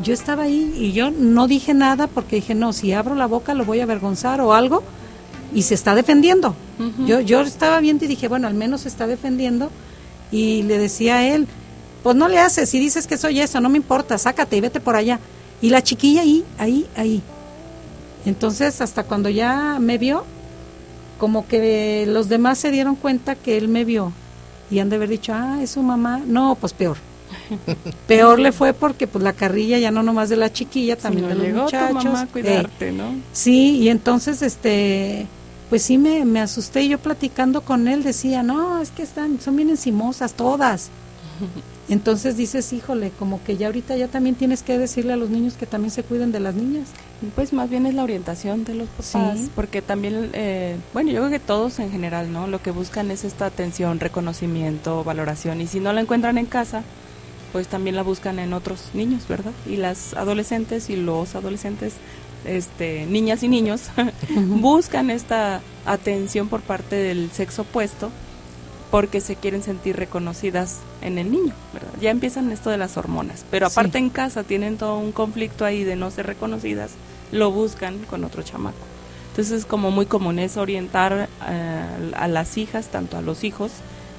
yo 0.02 0.14
estaba 0.14 0.44
ahí 0.44 0.74
y 0.76 0.92
yo 0.92 1.12
no 1.12 1.48
dije 1.48 1.74
nada 1.74 2.08
porque 2.08 2.38
dije, 2.38 2.56
no, 2.56 2.74
si 2.74 2.94
abro 2.94 3.16
la 3.16 3.26
boca 3.26 3.54
lo 3.54 3.66
voy 3.66 3.80
a 3.80 3.84
avergonzar 3.84 4.42
o 4.42 4.54
algo. 4.54 4.84
Y 5.54 5.64
se 5.64 5.74
está 5.74 5.96
defendiendo. 5.96 6.56
yo, 7.08 7.22
yo 7.22 7.42
estaba 7.42 7.80
viendo 7.80 8.06
y 8.06 8.08
dije, 8.08 8.28
bueno, 8.28 8.48
al 8.48 8.54
menos 8.54 8.82
se 8.82 8.88
está 8.88 9.08
defendiendo. 9.08 9.72
Y 10.32 10.62
le 10.64 10.78
decía 10.78 11.18
a 11.18 11.28
él, 11.28 11.48
pues 12.04 12.16
no 12.16 12.28
le 12.28 12.38
haces, 12.40 12.70
si 12.70 12.80
dices 12.80 13.08
que 13.08 13.18
soy 13.18 13.40
eso, 13.40 13.60
no 13.60 13.70
me 13.70 13.78
importa, 13.78 14.18
sácate 14.18 14.58
y 14.58 14.62
vete 14.62 14.80
por 14.80 14.96
allá. 14.96 15.20
Y 15.62 15.70
la 15.70 15.82
chiquilla 15.82 16.22
ahí, 16.22 16.46
ahí, 16.58 16.86
ahí. 16.96 17.22
Entonces, 18.26 18.80
hasta 18.80 19.04
cuando 19.04 19.30
ya 19.30 19.78
me 19.80 19.98
vio, 19.98 20.24
como 21.18 21.48
que 21.48 22.06
los 22.08 22.30
demás 22.30 22.60
se 22.60 22.72
dieron 22.72 22.96
cuenta 22.96 23.36
que 23.36 23.58
él 23.58 23.68
me 23.68 23.86
vio 23.86 24.14
y 24.72 24.80
han 24.80 24.90
de 24.90 24.98
haber 24.98 25.10
dicho, 25.10 25.34
ah, 25.34 25.60
es 25.62 25.72
su 25.72 25.82
mamá. 25.82 26.22
No, 26.26 26.56
pues 26.56 26.74
peor. 26.74 26.98
peor 28.08 28.40
le 28.40 28.52
fue 28.52 28.74
porque 28.74 29.08
pues 29.08 29.24
la 29.24 29.34
carrilla 29.34 29.78
ya 29.80 29.92
no 29.92 30.04
nomás 30.04 30.30
de 30.30 30.38
la 30.38 30.52
chiquilla, 30.52 30.96
también 30.96 31.28
de 31.28 31.36
los 31.36 31.64
muchachos. 31.64 32.04
mamá 32.04 32.22
a 32.22 32.28
cuidarte, 32.28 32.92
¿no? 32.92 33.16
Sí, 33.34 33.78
y 33.78 33.90
entonces 33.90 34.42
este 34.42 35.28
pues 35.70 35.84
sí 35.84 35.98
me, 35.98 36.26
me 36.26 36.42
asusté 36.42 36.88
yo 36.88 36.98
platicando 36.98 37.62
con 37.62 37.88
él 37.88 38.04
decía, 38.04 38.42
no, 38.42 38.82
es 38.82 38.90
que 38.90 39.04
están, 39.04 39.40
son 39.40 39.56
bien 39.56 39.70
encimosas 39.70 40.34
todas. 40.34 40.90
Entonces 41.90 42.38
dices, 42.38 42.72
híjole, 42.72 43.12
como 43.18 43.44
que 43.44 43.58
ya 43.58 43.66
ahorita 43.66 43.98
ya 43.98 44.08
también 44.08 44.36
tienes 44.36 44.62
que 44.62 44.78
decirle 44.78 45.14
a 45.14 45.18
los 45.18 45.32
niños 45.32 45.56
que 45.56 45.66
también 45.66 45.90
se 45.90 46.04
cuiden 46.04 46.32
de 46.32 46.40
las 46.40 46.54
niñas. 46.54 46.88
Pues 47.36 47.52
más 47.52 47.68
bien 47.68 47.88
es 47.88 47.96
la 47.96 48.04
orientación 48.04 48.64
de 48.64 48.76
los 48.76 48.88
papás, 48.90 49.40
porque 49.56 49.82
también, 49.82 50.30
eh, 50.34 50.78
bueno, 50.94 51.10
yo 51.10 51.22
creo 51.22 51.32
que 51.32 51.40
todos 51.40 51.80
en 51.80 51.92
general, 51.92 52.32
¿no? 52.32 52.46
Lo 52.46 52.62
que 52.62 52.70
buscan 52.70 53.10
es 53.10 53.24
esta 53.24 53.48
atención, 53.48 54.00
reconocimiento, 54.00 55.04
valoración, 55.04 55.62
y 55.62 55.68
si 55.68 55.80
no 55.80 55.92
la 55.92 56.02
encuentran 56.02 56.38
en 56.38 56.46
casa, 56.46 56.84
pues 57.52 57.68
también 57.68 57.96
la 57.96 58.04
buscan 58.04 58.40
en 58.40 58.54
otros 58.54 58.90
niños, 58.94 59.28
¿verdad? 59.28 59.52
Y 59.66 59.78
las 59.78 60.14
adolescentes 60.14 60.90
y 60.90 60.96
los 60.96 61.36
adolescentes, 61.36 61.94
este, 62.46 63.06
niñas 63.06 63.44
y 63.44 63.48
niños, 63.48 63.90
buscan 64.30 65.10
esta 65.10 65.62
atención 65.86 66.48
por 66.48 66.62
parte 66.62 66.96
del 66.96 67.32
sexo 67.32 67.64
opuesto 67.64 68.12
porque 68.92 69.22
se 69.22 69.36
quieren 69.36 69.62
sentir 69.62 69.96
reconocidas 69.98 70.80
en 71.02 71.18
el 71.18 71.32
niño, 71.32 71.54
¿verdad? 71.74 71.92
Ya 72.02 72.10
empiezan 72.10 72.52
esto 72.52 72.70
de 72.70 72.78
las 72.78 72.98
hormonas, 72.98 73.46
pero 73.52 73.68
aparte 73.68 74.00
en 74.00 74.10
casa 74.10 74.44
tienen 74.44 74.78
todo 74.78 74.98
un 74.98 75.12
conflicto 75.12 75.64
ahí 75.64 75.84
de 75.84 75.96
no 75.96 76.10
ser 76.10 76.26
reconocidas, 76.26 76.92
lo 77.32 77.52
buscan 77.52 78.00
con 78.10 78.24
otro 78.24 78.42
chamaco. 78.42 78.78
Entonces 79.30 79.60
es 79.60 79.66
como 79.66 79.92
muy 79.92 80.08
común 80.08 80.40
es 80.40 80.58
orientar 80.58 81.30
eh, 81.48 82.12
a 82.16 82.28
las 82.28 82.58
hijas, 82.58 82.88
tanto 82.88 83.18
a 83.18 83.22
los 83.22 83.44
hijos, 83.44 83.72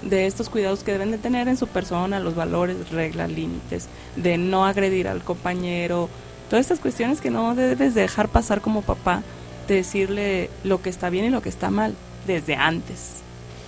de 0.02 0.26
estos 0.26 0.48
cuidados 0.48 0.82
que 0.82 0.92
deben 0.92 1.10
de 1.10 1.18
tener 1.18 1.48
en 1.48 1.56
su 1.56 1.66
persona, 1.66 2.20
los 2.20 2.34
valores, 2.34 2.90
reglas, 2.90 3.30
límites, 3.30 3.88
de 4.16 4.38
no 4.38 4.66
agredir 4.66 5.08
al 5.08 5.22
compañero, 5.22 6.08
todas 6.48 6.64
estas 6.64 6.80
cuestiones 6.80 7.20
que 7.20 7.30
no 7.30 7.54
debes 7.54 7.94
dejar 7.94 8.28
pasar 8.28 8.60
como 8.60 8.82
papá, 8.82 9.22
de 9.68 9.76
decirle 9.76 10.50
lo 10.64 10.82
que 10.82 10.90
está 10.90 11.10
bien 11.10 11.26
y 11.26 11.30
lo 11.30 11.42
que 11.42 11.48
está 11.48 11.70
mal 11.70 11.94
desde 12.26 12.56
antes 12.56 13.20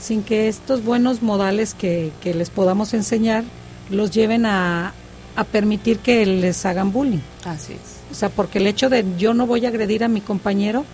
sin 0.03 0.23
que 0.23 0.49
estos 0.49 0.85
buenos 0.85 1.23
modales 1.23 1.75
que, 1.75 2.13
les 2.25 2.51
podamos 2.51 2.93
enseñar 2.93 3.45
los 3.89 4.11
lleven 4.11 4.47
a, 4.47 4.93
a, 5.37 5.45
permitir 5.45 5.99
que 5.99 6.27
les 6.27 6.67
hagan 6.67 6.93
bullying. 6.93 7.21
Así 7.45 7.75
es. 7.75 8.01
O 8.11 8.15
sea, 8.15 8.29
porque 8.29 8.59
el 8.59 8.67
hecho 8.67 8.91
de 8.91 9.05
yo 9.17 9.33
no 9.33 9.47
voy 9.47 9.65
a 9.65 9.69
agredir 9.69 10.05
a 10.05 10.09
mi 10.09 10.21
compañero 10.21 10.85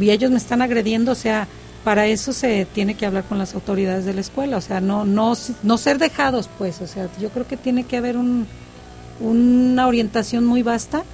y 0.00 0.10
ellos 0.10 0.30
me 0.30 0.38
están 0.38 0.62
agrediendo, 0.62 1.12
o 1.12 1.16
sea, 1.16 1.46
para 1.84 2.06
eso 2.06 2.32
se 2.32 2.66
tiene 2.66 2.94
que 2.94 3.06
hablar 3.06 3.24
con 3.24 3.38
las 3.38 3.54
autoridades 3.54 4.04
de 4.04 4.14
la 4.14 4.20
escuela, 4.20 4.56
o 4.56 4.60
sea, 4.60 4.80
no 4.80 5.04
no 5.04 5.34
no 5.62 5.78
ser 5.78 5.98
dejados, 5.98 6.48
pues, 6.58 6.80
o 6.80 6.86
sea, 6.86 7.08
yo 7.20 7.30
creo 7.30 7.46
que 7.46 7.56
tiene 7.56 7.84
que 7.84 7.96
haber 7.96 8.16
un, 8.16 8.46
una 9.20 9.86
orientación 9.86 10.44
muy 10.44 10.62
vasta 10.62 11.04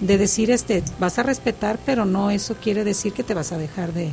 de 0.00 0.18
decir, 0.18 0.50
este, 0.50 0.82
vas 0.98 1.18
a 1.18 1.22
respetar, 1.22 1.78
pero 1.84 2.04
no 2.04 2.30
eso 2.30 2.56
quiere 2.60 2.84
decir 2.84 3.12
que 3.12 3.22
te 3.22 3.34
vas 3.34 3.52
a 3.52 3.58
dejar 3.58 3.92
de, 3.92 4.12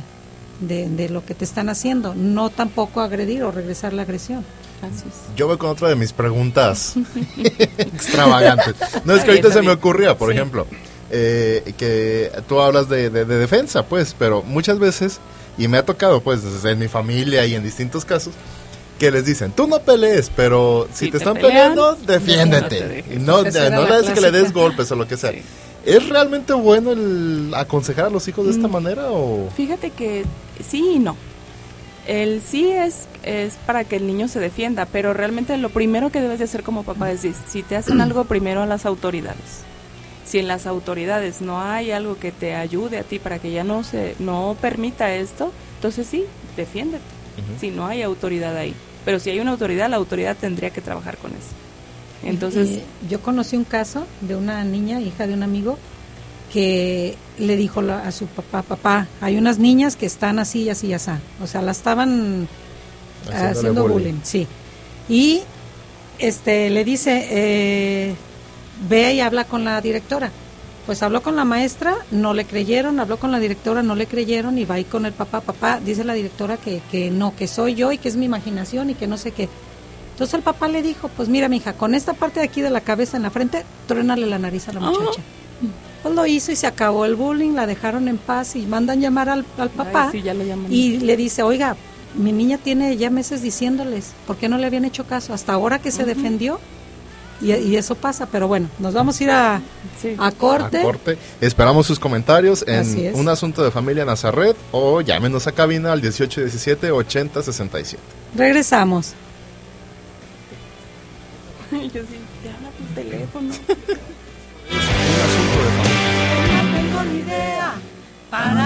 de, 0.60 1.08
lo 1.08 1.24
que 1.24 1.34
te 1.34 1.44
están 1.44 1.68
haciendo, 1.68 2.14
no 2.14 2.50
tampoco 2.50 3.00
agredir 3.00 3.42
o 3.42 3.50
regresar 3.50 3.92
la 3.92 4.02
agresión. 4.02 4.44
Yo 5.36 5.46
voy 5.46 5.58
con 5.58 5.70
otra 5.70 5.88
de 5.88 5.94
mis 5.94 6.12
preguntas 6.12 6.94
extravagantes. 7.78 8.74
No 9.04 9.14
es 9.14 9.22
que 9.22 9.30
ahorita 9.30 9.52
se 9.52 9.62
me 9.62 9.70
ocurría, 9.70 10.18
por 10.18 10.32
ejemplo, 10.32 10.66
eh, 11.10 11.74
que 11.76 12.32
tú 12.48 12.60
hablas 12.60 12.88
de, 12.88 13.10
defensa, 13.10 13.84
pues, 13.84 14.16
pero 14.18 14.42
muchas 14.42 14.78
veces, 14.78 15.20
y 15.58 15.68
me 15.68 15.78
ha 15.78 15.84
tocado, 15.84 16.20
pues, 16.20 16.40
en 16.64 16.78
mi 16.78 16.88
familia 16.88 17.44
y 17.46 17.54
en 17.54 17.62
distintos 17.62 18.04
casos, 18.04 18.34
que 18.98 19.10
les 19.10 19.24
dicen, 19.24 19.52
tú 19.52 19.66
no 19.66 19.80
pelees, 19.80 20.30
pero 20.34 20.88
si, 20.92 21.10
te, 21.10 21.16
están 21.16 21.34
peleando, 21.34 21.96
defiéndete. 22.06 23.04
No, 23.18 23.42
no, 23.42 23.42
le 23.42 24.14
que 24.14 24.20
le 24.20 24.30
des 24.30 24.52
golpes 24.52 24.90
o 24.92 24.96
lo 24.96 25.08
que 25.08 25.16
sea. 25.16 25.32
¿Es 25.84 26.08
realmente 26.08 26.52
bueno 26.52 26.92
el 26.92 27.52
aconsejar 27.56 28.06
a 28.06 28.10
los 28.10 28.28
hijos 28.28 28.44
de 28.46 28.52
esta 28.52 28.68
mm. 28.68 28.72
manera 28.72 29.10
o...? 29.10 29.48
Fíjate 29.56 29.90
que 29.90 30.24
sí 30.64 30.92
y 30.94 30.98
no. 31.00 31.16
El 32.06 32.42
sí 32.42 32.70
es, 32.70 33.06
es 33.22 33.54
para 33.66 33.84
que 33.84 33.96
el 33.96 34.06
niño 34.06 34.28
se 34.28 34.38
defienda, 34.38 34.86
pero 34.86 35.12
realmente 35.12 35.56
lo 35.56 35.70
primero 35.70 36.10
que 36.10 36.20
debes 36.20 36.38
de 36.38 36.44
hacer 36.44 36.62
como 36.62 36.84
papá 36.84 37.10
es 37.10 37.22
decir, 37.22 37.36
si 37.48 37.62
te 37.62 37.76
hacen 37.76 38.00
algo 38.00 38.24
primero 38.24 38.62
a 38.62 38.66
las 38.66 38.86
autoridades. 38.86 39.64
Si 40.24 40.38
en 40.38 40.48
las 40.48 40.66
autoridades 40.66 41.40
no 41.40 41.60
hay 41.60 41.90
algo 41.90 42.18
que 42.18 42.32
te 42.32 42.54
ayude 42.54 42.98
a 42.98 43.02
ti 43.02 43.18
para 43.18 43.38
que 43.38 43.50
ya 43.50 43.64
no 43.64 43.82
se 43.82 44.14
no 44.18 44.56
permita 44.60 45.14
esto, 45.14 45.52
entonces 45.76 46.06
sí, 46.06 46.24
defiéndete. 46.56 47.04
Si 47.58 47.70
no 47.70 47.86
hay 47.86 48.02
autoridad 48.02 48.56
ahí. 48.56 48.74
Pero 49.04 49.18
si 49.18 49.30
hay 49.30 49.40
una 49.40 49.52
autoridad, 49.52 49.88
la 49.88 49.96
autoridad 49.96 50.36
tendría 50.36 50.70
que 50.70 50.80
trabajar 50.80 51.16
con 51.16 51.30
eso. 51.30 51.48
Entonces, 52.22 52.80
yo 53.08 53.20
conocí 53.20 53.56
un 53.56 53.64
caso 53.64 54.06
de 54.20 54.36
una 54.36 54.62
niña, 54.64 55.00
hija 55.00 55.26
de 55.26 55.34
un 55.34 55.42
amigo, 55.42 55.78
que 56.52 57.16
le 57.38 57.56
dijo 57.56 57.80
a 57.80 58.12
su 58.12 58.26
papá, 58.26 58.62
papá, 58.62 59.08
hay 59.20 59.38
unas 59.38 59.58
niñas 59.58 59.96
que 59.96 60.06
están 60.06 60.38
así, 60.38 60.68
así, 60.68 60.88
y 60.88 60.92
así. 60.92 61.10
O 61.42 61.46
sea, 61.46 61.62
la 61.62 61.72
estaban 61.72 62.46
haciendo 63.32 63.88
bullying. 63.88 64.20
sí. 64.22 64.46
Y 65.08 65.42
este 66.18 66.70
le 66.70 66.84
dice, 66.84 67.26
eh, 67.30 68.14
ve 68.88 69.14
y 69.14 69.20
habla 69.20 69.44
con 69.44 69.64
la 69.64 69.80
directora. 69.80 70.30
Pues 70.86 71.02
habló 71.02 71.22
con 71.22 71.36
la 71.36 71.44
maestra, 71.44 71.94
no 72.10 72.34
le 72.34 72.44
creyeron, 72.44 72.98
habló 72.98 73.16
con 73.16 73.30
la 73.30 73.38
directora, 73.38 73.82
no 73.82 73.94
le 73.94 74.06
creyeron 74.06 74.58
y 74.58 74.64
va 74.64 74.76
ahí 74.76 74.84
con 74.84 75.06
el 75.06 75.12
papá. 75.12 75.40
Papá, 75.40 75.78
dice 75.78 76.02
la 76.02 76.14
directora 76.14 76.56
que, 76.56 76.82
que 76.90 77.10
no, 77.10 77.36
que 77.36 77.46
soy 77.46 77.74
yo 77.74 77.92
y 77.92 77.98
que 77.98 78.08
es 78.08 78.16
mi 78.16 78.24
imaginación 78.24 78.90
y 78.90 78.94
que 78.94 79.06
no 79.06 79.16
sé 79.16 79.30
qué. 79.30 79.48
Entonces 80.12 80.34
el 80.34 80.42
papá 80.42 80.68
le 80.68 80.82
dijo, 80.82 81.08
pues 81.08 81.28
mira, 81.28 81.48
mija, 81.48 81.72
con 81.72 81.94
esta 81.94 82.14
parte 82.14 82.40
de 82.40 82.46
aquí 82.46 82.60
de 82.60 82.70
la 82.70 82.80
cabeza 82.80 83.16
en 83.16 83.22
la 83.22 83.30
frente, 83.30 83.64
truénale 83.86 84.26
la 84.26 84.38
nariz 84.38 84.68
a 84.68 84.72
la 84.72 84.80
muchacha. 84.80 85.20
Oh. 85.20 86.02
Pues 86.02 86.14
lo 86.14 86.26
hizo 86.26 86.50
y 86.50 86.56
se 86.56 86.66
acabó 86.66 87.04
el 87.04 87.14
bullying, 87.14 87.52
la 87.52 87.66
dejaron 87.66 88.08
en 88.08 88.18
paz 88.18 88.56
y 88.56 88.66
mandan 88.66 89.00
llamar 89.00 89.28
al, 89.28 89.44
papá 89.44 90.10
y 90.68 90.98
le 90.98 91.16
dice, 91.16 91.44
oiga, 91.44 91.76
mi 92.16 92.32
niña 92.32 92.58
tiene 92.58 92.96
ya 92.96 93.08
meses 93.08 93.40
diciéndoles, 93.40 94.12
¿por 94.26 94.36
qué 94.36 94.48
no 94.48 94.58
le 94.58 94.66
habían 94.66 94.84
hecho 94.84 95.04
caso? 95.04 95.32
Hasta 95.32 95.52
ahora 95.52 95.78
que 95.78 95.92
se 95.92 96.04
defendió 96.04 96.58
y, 97.42 97.52
y, 97.52 97.76
eso 97.76 97.94
pasa, 97.94 98.26
pero 98.26 98.46
bueno, 98.48 98.68
nos 98.78 98.94
vamos 98.94 99.20
a 99.20 99.24
ir 99.24 99.30
a, 99.30 99.60
corte. 100.38 100.82
Esperamos 101.40 101.86
sus 101.86 101.98
comentarios 101.98 102.64
en 102.66 103.14
un 103.14 103.28
asunto 103.28 103.62
de 103.64 103.70
familia 103.70 104.04
Nazaret 104.04 104.56
o 104.70 105.00
llámenos 105.00 105.46
a 105.46 105.52
cabina 105.52 105.92
al 105.92 106.00
1817 106.00 106.90
80 106.90 107.42
67. 107.42 108.02
Regresamos. 108.36 109.14
Yo 111.72 111.78
sí, 111.78 112.18
te 112.42 112.50
habla 112.50 112.68
tu 112.76 112.84
teléfono. 112.94 113.48
un 113.48 114.76
asunto 115.26 115.58
de 115.64 115.70
familia. 115.82 116.62
No 116.62 116.76
tengo 116.76 117.02
ni 117.04 117.18
idea. 117.20 117.74
Para 118.30 118.61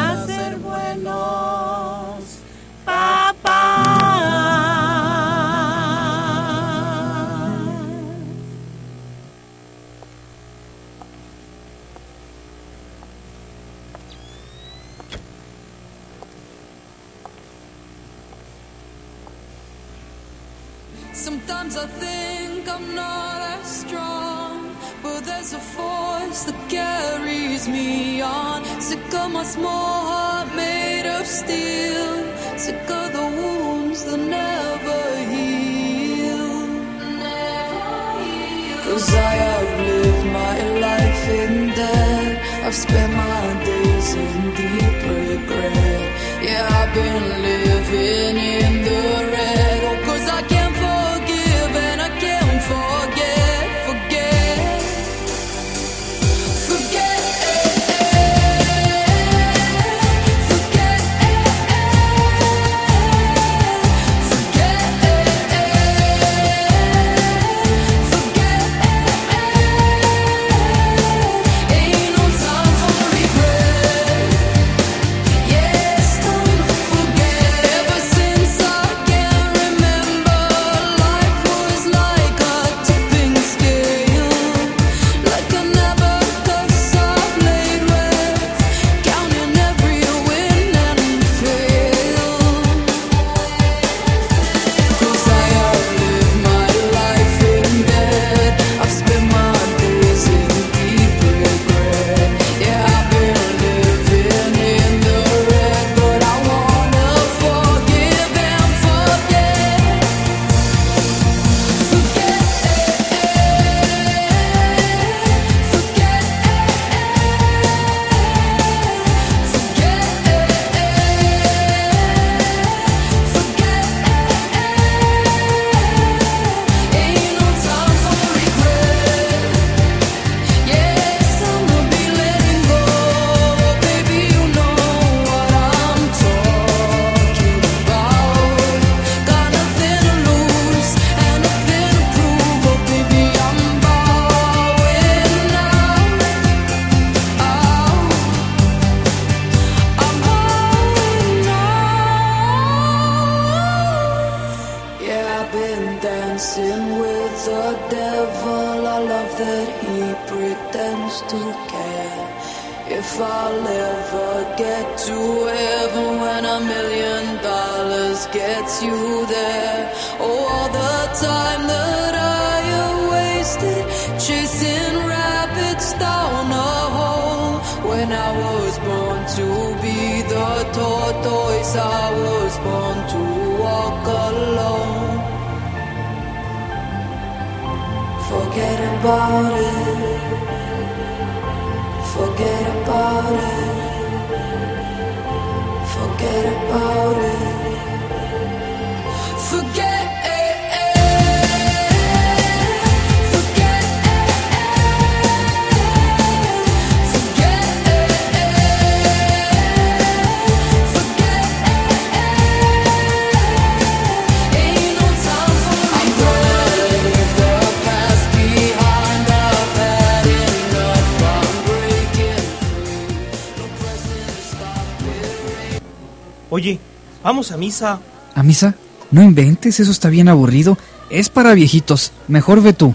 vamos 227.27 227.51
a 227.51 227.57
misa. 227.57 227.99
¿A 228.37 228.43
misa? 228.45 228.77
No 229.11 229.21
inventes, 229.21 229.81
eso 229.81 229.91
está 229.91 230.09
bien 230.09 230.29
aburrido. 230.29 230.79
Es 231.11 231.29
para 231.29 231.55
viejitos. 231.55 232.13
Mejor 232.29 232.63
ve 232.63 232.73
tú. 232.73 232.95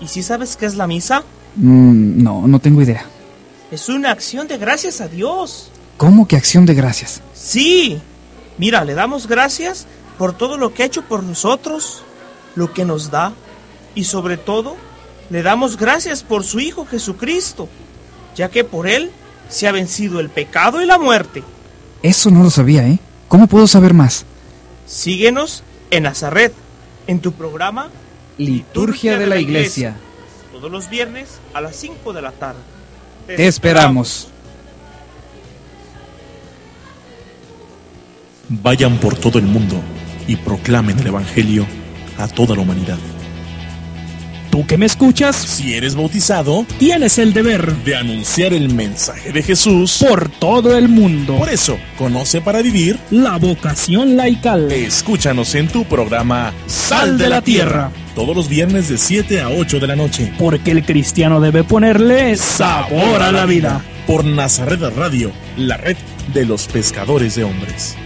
¿Y 0.00 0.08
si 0.08 0.24
sabes 0.24 0.56
qué 0.56 0.66
es 0.66 0.74
la 0.74 0.88
misa? 0.88 1.22
Mm, 1.54 2.20
no, 2.20 2.48
no 2.48 2.58
tengo 2.58 2.82
idea. 2.82 3.06
Es 3.70 3.88
una 3.88 4.10
acción 4.10 4.48
de 4.48 4.58
gracias 4.58 5.00
a 5.00 5.06
Dios. 5.06 5.70
¿Cómo 5.96 6.26
que 6.26 6.36
acción 6.36 6.66
de 6.66 6.74
gracias? 6.74 7.22
Sí. 7.32 8.00
Mira, 8.58 8.84
le 8.84 8.94
damos 8.94 9.28
gracias 9.28 9.86
por 10.18 10.36
todo 10.36 10.56
lo 10.58 10.74
que 10.74 10.82
ha 10.82 10.86
hecho 10.86 11.02
por 11.02 11.22
nosotros, 11.22 12.02
lo 12.56 12.72
que 12.72 12.84
nos 12.84 13.12
da, 13.12 13.34
y 13.94 14.02
sobre 14.04 14.36
todo, 14.36 14.76
le 15.30 15.44
damos 15.44 15.76
gracias 15.76 16.24
por 16.24 16.42
su 16.42 16.58
Hijo 16.58 16.86
Jesucristo, 16.86 17.68
ya 18.34 18.48
que 18.48 18.64
por 18.64 18.88
Él 18.88 19.12
se 19.48 19.68
ha 19.68 19.72
vencido 19.72 20.18
el 20.18 20.28
pecado 20.28 20.82
y 20.82 20.86
la 20.86 20.98
muerte. 20.98 21.44
Eso 22.02 22.30
no 22.30 22.42
lo 22.42 22.50
sabía, 22.50 22.86
¿eh? 22.86 22.98
¿Cómo 23.34 23.48
puedo 23.48 23.66
saber 23.66 23.94
más? 23.94 24.24
Síguenos 24.86 25.64
en 25.90 26.04
Nazaret, 26.04 26.54
en 27.08 27.18
tu 27.18 27.32
programa 27.32 27.88
Liturgia 28.38 29.18
de 29.18 29.26
la 29.26 29.38
Iglesia. 29.38 29.96
todos 30.52 30.70
los 30.70 30.88
viernes 30.88 31.40
a 31.52 31.60
las 31.60 31.74
5 31.74 32.12
de 32.12 32.22
la 32.22 32.30
tarde. 32.30 32.60
Te 33.26 33.48
esperamos. 33.48 34.28
Vayan 38.48 38.98
por 38.98 39.16
todo 39.16 39.40
el 39.40 39.46
mundo 39.46 39.80
y 40.28 40.36
proclamen 40.36 40.96
el 41.00 41.08
Evangelio 41.08 41.66
a 42.16 42.28
toda 42.28 42.54
la 42.54 42.62
humanidad. 42.62 42.98
Tú 44.54 44.64
que 44.64 44.78
me 44.78 44.86
escuchas, 44.86 45.34
Si 45.34 45.74
eres 45.74 45.96
bautizado, 45.96 46.64
tienes 46.78 47.18
el 47.18 47.32
deber 47.32 47.74
de 47.78 47.96
anunciar 47.96 48.52
el 48.52 48.72
mensaje 48.72 49.32
de 49.32 49.42
Jesús. 49.42 49.98
por 50.08 50.28
todo 50.28 50.78
el 50.78 50.88
mundo. 50.88 51.36
Por 51.38 51.48
eso, 51.48 51.76
conoce 51.98 52.40
para 52.40 52.62
vivir. 52.62 52.96
La 53.10 53.36
vocación 53.36 54.16
laical. 54.16 54.70
Escúchanos 54.70 55.56
en 55.56 55.66
tu 55.66 55.84
programa 55.86 56.52
Sal 56.68 57.18
de 57.18 57.30
la 57.30 57.42
Tierra. 57.42 57.90
Todos 58.14 58.36
los 58.36 58.48
viernes 58.48 58.88
de 58.88 58.96
7 58.96 59.40
a 59.40 59.48
8 59.48 59.80
de 59.80 59.86
la 59.88 59.96
noche. 59.96 60.32
Porque 60.38 60.70
el 60.70 60.84
cristiano 60.84 61.40
debe 61.40 61.64
ponerle 61.64 62.36
sabor 62.36 63.22
a 63.22 63.32
la 63.32 63.46
vida. 63.46 63.84
Por 64.06 64.24
Nazaret 64.24 64.80
Radio, 64.96 65.32
la 65.56 65.78
red 65.78 65.96
de 66.32 66.46
los 66.46 66.68
pescadores 66.68 67.34
de 67.34 67.42
hombres. 67.42 67.96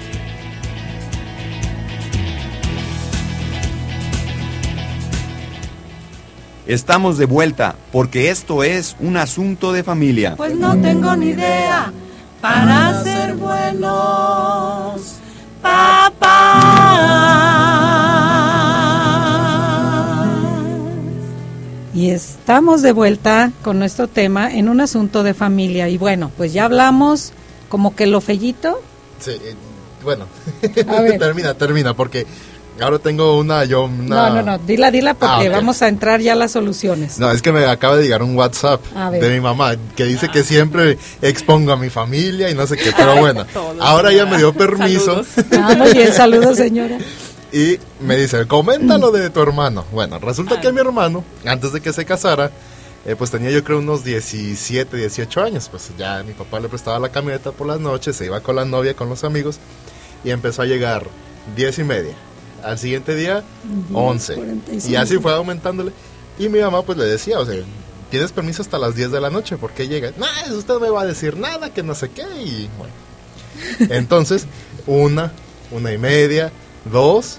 Estamos 6.68 7.16
de 7.16 7.24
vuelta 7.24 7.76
porque 7.90 8.28
esto 8.28 8.62
es 8.62 8.94
un 9.00 9.16
asunto 9.16 9.72
de 9.72 9.82
familia. 9.82 10.36
Pues 10.36 10.54
no 10.54 10.78
tengo 10.78 11.16
ni 11.16 11.28
idea 11.28 11.90
para 12.42 13.02
ser 13.02 13.36
buenos, 13.36 15.14
papá. 15.62 16.98
Y 21.94 22.10
estamos 22.10 22.82
de 22.82 22.92
vuelta 22.92 23.50
con 23.62 23.78
nuestro 23.78 24.06
tema 24.06 24.54
en 24.54 24.68
un 24.68 24.82
asunto 24.82 25.22
de 25.22 25.32
familia. 25.32 25.88
Y 25.88 25.96
bueno, 25.96 26.30
pues 26.36 26.52
ya 26.52 26.66
hablamos 26.66 27.32
como 27.70 27.96
que 27.96 28.06
lo 28.06 28.20
fellito. 28.20 28.82
Sí, 29.20 29.30
eh, 29.30 29.54
bueno, 30.04 30.26
termina, 31.18 31.54
termina, 31.54 31.94
porque 31.94 32.26
ahora 32.80 32.98
tengo 32.98 33.38
una, 33.38 33.64
yo, 33.64 33.84
una... 33.84 34.30
No, 34.30 34.34
no, 34.36 34.42
no, 34.42 34.58
dila, 34.58 34.90
dila 34.90 35.14
porque 35.14 35.48
Ah, 35.48 35.50
vamos 35.50 35.82
a 35.82 35.88
entrar 35.88 36.20
ya 36.20 36.32
a 36.32 36.36
las 36.36 36.52
soluciones. 36.52 37.18
No, 37.18 37.30
es 37.30 37.42
que 37.42 37.52
me 37.52 37.64
acaba 37.66 37.96
de 37.96 38.04
llegar 38.04 38.22
un 38.22 38.36
WhatsApp 38.36 38.84
de 39.12 39.30
mi 39.30 39.40
mamá 39.40 39.76
que 39.96 40.04
dice 40.04 40.28
que 40.28 40.42
siempre 40.44 40.98
expongo 41.22 41.72
a 41.72 41.76
mi 41.76 41.90
familia 41.90 42.50
y 42.50 42.54
no 42.54 42.66
sé 42.66 42.76
qué, 42.76 42.92
pero 42.96 43.16
bueno, 43.16 43.44
ahora 43.80 44.12
ya 44.12 44.26
me 44.26 44.36
dio 44.38 44.52
permiso 44.54 45.24
Saludos. 45.24 45.26
Ah, 45.52 45.74
muy 45.76 45.92
bien, 45.92 46.12
saludos 46.12 46.56
señora. 46.56 46.98
y 47.52 47.78
me 48.00 48.16
dice, 48.16 48.46
coméntalo 48.46 49.10
de 49.10 49.30
tu 49.30 49.40
hermano. 49.42 49.84
Bueno, 49.92 50.18
resulta 50.18 50.60
que 50.60 50.70
mi 50.72 50.80
hermano, 50.80 51.24
antes 51.44 51.72
de 51.72 51.80
que 51.80 51.92
se 51.92 52.04
casara, 52.04 52.50
eh, 53.06 53.14
pues 53.16 53.30
tenía 53.30 53.50
yo 53.50 53.62
creo 53.64 53.78
unos 53.78 54.04
17, 54.04 54.96
18 54.96 55.42
años, 55.42 55.68
pues 55.70 55.90
ya 55.96 56.22
mi 56.24 56.32
papá 56.34 56.60
le 56.60 56.68
prestaba 56.68 56.98
la 56.98 57.08
camioneta 57.08 57.52
por 57.52 57.66
las 57.66 57.80
noches, 57.80 58.16
se 58.16 58.26
iba 58.26 58.40
con 58.40 58.56
la 58.56 58.64
novia, 58.64 58.94
con 58.94 59.08
los 59.08 59.24
amigos 59.24 59.58
y 60.24 60.30
empezó 60.30 60.62
a 60.62 60.66
llegar 60.66 61.06
10 61.56 61.78
y 61.78 61.84
media. 61.84 62.14
Al 62.62 62.78
siguiente 62.78 63.14
día, 63.14 63.42
11. 63.92 64.34
45. 64.34 64.92
Y 64.92 64.96
así 64.96 65.18
fue 65.18 65.32
aumentándole. 65.32 65.92
Y 66.38 66.48
mi 66.48 66.60
mamá 66.60 66.82
pues 66.82 66.98
le 66.98 67.04
decía, 67.04 67.38
o 67.38 67.46
sea, 67.46 67.56
tienes 68.10 68.32
permiso 68.32 68.62
hasta 68.62 68.78
las 68.78 68.94
10 68.94 69.10
de 69.12 69.20
la 69.20 69.30
noche, 69.30 69.56
¿por 69.56 69.72
qué 69.72 69.88
llega? 69.88 70.12
No, 70.16 70.26
usted 70.56 70.74
no 70.74 70.80
me 70.80 70.90
va 70.90 71.02
a 71.02 71.06
decir 71.06 71.36
nada, 71.36 71.70
que 71.70 71.82
no 71.82 71.94
sé 71.94 72.10
qué, 72.10 72.22
y 72.42 72.68
bueno. 72.78 72.92
Entonces, 73.94 74.46
una, 74.86 75.32
una 75.70 75.92
y 75.92 75.98
media, 75.98 76.52
dos, 76.90 77.38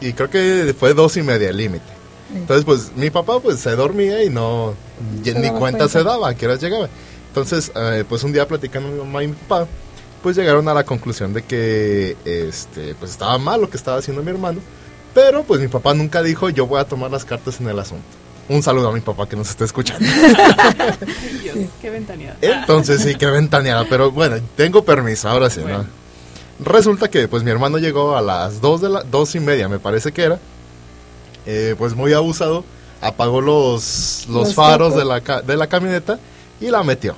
y 0.00 0.12
creo 0.12 0.30
que 0.30 0.74
fue 0.78 0.94
dos 0.94 1.16
y 1.16 1.22
media 1.22 1.50
el 1.50 1.56
límite. 1.56 1.98
Entonces, 2.34 2.64
pues 2.64 2.92
mi 2.94 3.10
papá 3.10 3.40
pues 3.40 3.58
se 3.58 3.74
dormía 3.74 4.22
y 4.22 4.28
no, 4.28 4.74
Se 5.24 5.32
ni 5.34 5.48
cuenta 5.48 5.58
cuenta. 5.58 5.88
se 5.88 6.02
daba 6.04 6.28
a 6.28 6.34
qué 6.34 6.46
llegaba. 6.46 6.88
Entonces, 7.28 7.72
eh, 7.74 8.04
pues 8.08 8.22
un 8.22 8.32
día 8.32 8.46
platicando 8.46 8.88
mi 8.90 8.98
mamá 8.98 9.22
y 9.24 9.28
mi 9.28 9.34
papá, 9.34 9.66
pues 10.22 10.36
llegaron 10.36 10.68
a 10.68 10.74
la 10.74 10.84
conclusión 10.84 11.32
de 11.32 11.42
que 11.42 12.16
este, 12.24 12.94
pues 12.94 13.12
estaba 13.12 13.38
mal 13.38 13.60
lo 13.60 13.70
que 13.70 13.76
estaba 13.76 13.98
haciendo 13.98 14.22
mi 14.22 14.30
hermano, 14.30 14.60
pero 15.14 15.42
pues 15.44 15.60
mi 15.60 15.68
papá 15.68 15.94
nunca 15.94 16.22
dijo 16.22 16.50
yo 16.50 16.66
voy 16.66 16.80
a 16.80 16.84
tomar 16.84 17.10
las 17.10 17.24
cartas 17.24 17.60
en 17.60 17.68
el 17.68 17.78
asunto. 17.78 18.04
Un 18.48 18.62
saludo 18.62 18.88
a 18.88 18.92
mi 18.92 19.00
papá 19.00 19.28
que 19.28 19.36
nos 19.36 19.50
está 19.50 19.64
escuchando. 19.64 20.06
Dios, 21.42 21.56
qué 21.82 21.90
ventaneada. 21.90 22.38
Entonces 22.40 23.02
sí, 23.02 23.14
qué 23.14 23.26
ventaneada, 23.26 23.84
pero 23.88 24.10
bueno, 24.10 24.36
tengo 24.56 24.84
permiso, 24.84 25.28
ahora 25.28 25.50
sí, 25.50 25.60
Bueno. 25.60 25.78
¿no? 25.78 25.98
Resulta 26.60 27.08
que 27.08 27.28
pues 27.28 27.44
mi 27.44 27.50
hermano 27.50 27.78
llegó 27.78 28.16
a 28.16 28.22
las 28.22 28.60
dos 28.60 28.80
de 28.80 28.88
la 28.88 29.02
dos 29.02 29.34
y 29.34 29.40
media, 29.40 29.68
me 29.68 29.78
parece 29.78 30.12
que 30.12 30.22
era, 30.22 30.38
eh, 31.46 31.76
pues 31.78 31.94
muy 31.94 32.14
abusado, 32.14 32.64
apagó 33.00 33.40
los, 33.40 34.24
los, 34.28 34.46
Los 34.48 34.54
faros 34.54 34.96
de 34.96 35.04
la, 35.04 35.20
de 35.20 35.56
la 35.56 35.66
camioneta 35.68 36.18
y 36.60 36.68
la 36.68 36.82
metió. 36.82 37.14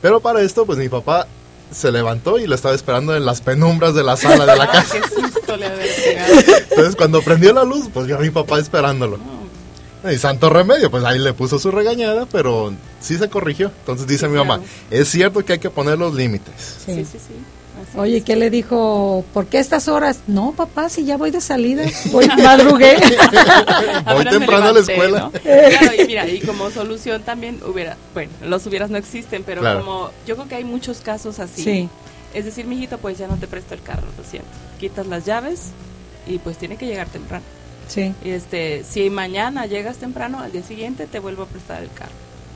Pero 0.00 0.20
para 0.20 0.42
esto, 0.42 0.64
pues 0.64 0.78
mi 0.78 0.88
papá 0.88 1.26
se 1.72 1.92
levantó 1.92 2.38
y 2.38 2.46
lo 2.46 2.54
estaba 2.54 2.74
esperando 2.74 3.14
en 3.16 3.24
las 3.24 3.40
penumbras 3.40 3.94
de 3.94 4.02
la 4.04 4.16
sala 4.16 4.46
de 4.46 4.56
la 4.56 4.64
Ah, 4.68 4.72
casa. 4.72 4.96
qué 5.00 5.08
susto 5.08 5.56
le. 5.56 5.66
Entonces 6.70 6.96
cuando 6.96 7.22
prendió 7.22 7.52
la 7.52 7.64
luz, 7.64 7.88
pues 7.92 8.06
vio 8.06 8.16
a 8.16 8.20
mi 8.20 8.30
papá 8.30 8.58
esperándolo. 8.58 9.18
Y 10.10 10.16
santo 10.16 10.48
remedio, 10.48 10.90
pues 10.90 11.02
ahí 11.04 11.18
le 11.18 11.32
puso 11.32 11.58
su 11.58 11.70
regañada, 11.72 12.26
pero 12.30 12.72
sí 13.00 13.18
se 13.18 13.28
corrigió. 13.28 13.72
Entonces 13.80 14.06
dice 14.06 14.28
mi 14.28 14.36
mamá, 14.36 14.58
claro. 14.58 14.70
es 14.90 15.08
cierto 15.08 15.44
que 15.44 15.54
hay 15.54 15.58
que 15.58 15.70
poner 15.70 15.98
los 15.98 16.14
límites. 16.14 16.54
Sí, 16.86 16.94
Sí. 16.94 17.04
sí, 17.04 17.18
sí. 17.18 17.34
Así 17.82 17.98
Oye, 17.98 18.16
es. 18.18 18.24
¿qué 18.24 18.36
le 18.36 18.50
dijo? 18.50 19.24
¿Por 19.32 19.46
qué 19.46 19.58
estas 19.58 19.88
horas? 19.88 20.20
No, 20.26 20.52
papá, 20.52 20.88
si 20.88 21.04
ya 21.04 21.16
voy 21.16 21.30
de 21.30 21.40
salida. 21.40 21.84
Voy 22.12 22.26
madrugué. 22.42 22.96
Voy 24.14 24.24
temprano 24.24 24.66
a 24.68 24.72
la 24.72 24.80
escuela. 24.80 25.18
¿no? 25.20 25.32
Claro, 25.42 26.02
y 26.02 26.06
mira, 26.06 26.28
y 26.28 26.40
como 26.40 26.70
solución 26.70 27.22
también 27.22 27.60
hubiera, 27.66 27.96
bueno, 28.14 28.32
los 28.42 28.66
hubieras 28.66 28.90
no 28.90 28.98
existen, 28.98 29.42
pero 29.44 29.60
Claro. 29.60 29.80
como 29.84 30.10
yo 30.26 30.36
creo 30.36 30.48
que 30.48 30.54
hay 30.56 30.64
muchos 30.64 30.98
casos 31.00 31.38
así. 31.38 31.62
Sí. 31.62 31.88
Es 32.34 32.44
decir, 32.44 32.66
mijito, 32.66 32.98
pues 32.98 33.16
ya 33.18 33.26
no 33.26 33.36
te 33.36 33.46
presto 33.46 33.74
el 33.74 33.82
carro, 33.82 34.06
lo 34.16 34.24
siento. 34.24 34.48
Quitas 34.78 35.06
las 35.06 35.24
llaves 35.24 35.68
y 36.26 36.38
pues 36.38 36.58
tiene 36.58 36.76
que 36.76 36.86
llegar 36.86 37.06
temprano. 37.08 37.44
Sí. 37.88 38.12
Y 38.22 38.30
este, 38.30 38.84
si 38.84 39.08
mañana 39.08 39.64
llegas 39.66 39.96
temprano, 39.96 40.40
al 40.40 40.52
día 40.52 40.62
siguiente 40.62 41.06
te 41.06 41.20
vuelvo 41.20 41.44
a 41.44 41.46
prestar 41.46 41.82
el 41.82 41.90
carro. 41.92 42.12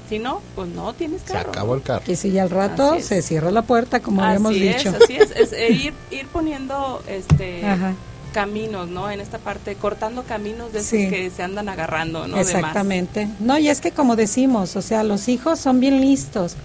Si 0.08 0.18
no, 0.18 0.40
pues 0.54 0.68
no 0.68 0.92
tienes 0.92 1.22
Se 1.22 1.32
carro. 1.32 1.50
acabó 1.50 1.74
el 1.74 1.82
carro. 1.82 2.04
Que 2.04 2.16
si 2.16 2.30
ya 2.30 2.42
al 2.42 2.50
rato 2.50 2.90
Así 2.92 2.98
es. 3.00 3.06
se 3.06 3.22
cierra 3.22 3.50
la 3.50 3.62
puerta, 3.62 4.00
como 4.00 4.22
habíamos 4.22 4.52
así 4.52 4.60
dicho. 4.60 4.90
Es, 4.90 5.02
así 5.02 5.16
es, 5.16 5.30
es 5.32 5.52
eh, 5.52 5.72
ir, 5.72 5.94
ir 6.10 6.26
poniendo 6.28 7.02
este 7.08 7.64
Ajá. 7.66 7.94
caminos, 8.34 8.88
¿no? 8.88 9.10
En 9.10 9.20
esta 9.20 9.38
parte, 9.38 9.74
cortando 9.76 10.22
caminos 10.24 10.72
de 10.72 10.80
esos 10.80 10.90
Sí. 10.90 11.08
que 11.08 11.30
se 11.30 11.42
andan 11.42 11.68
agarrando, 11.68 12.20
¿no? 12.28 12.36
De 12.36 12.42
más. 12.44 12.54
Exactamente. 12.54 13.28
No, 13.40 13.58
y 13.58 13.68
es 13.68 13.80
que 13.80 13.90
como 13.92 14.16
decimos, 14.16 14.76
o 14.76 14.82
sea, 14.82 15.02
los 15.04 15.28
hijos 15.28 15.58
son 15.58 15.80
bien 15.80 16.00
listos 16.00 16.56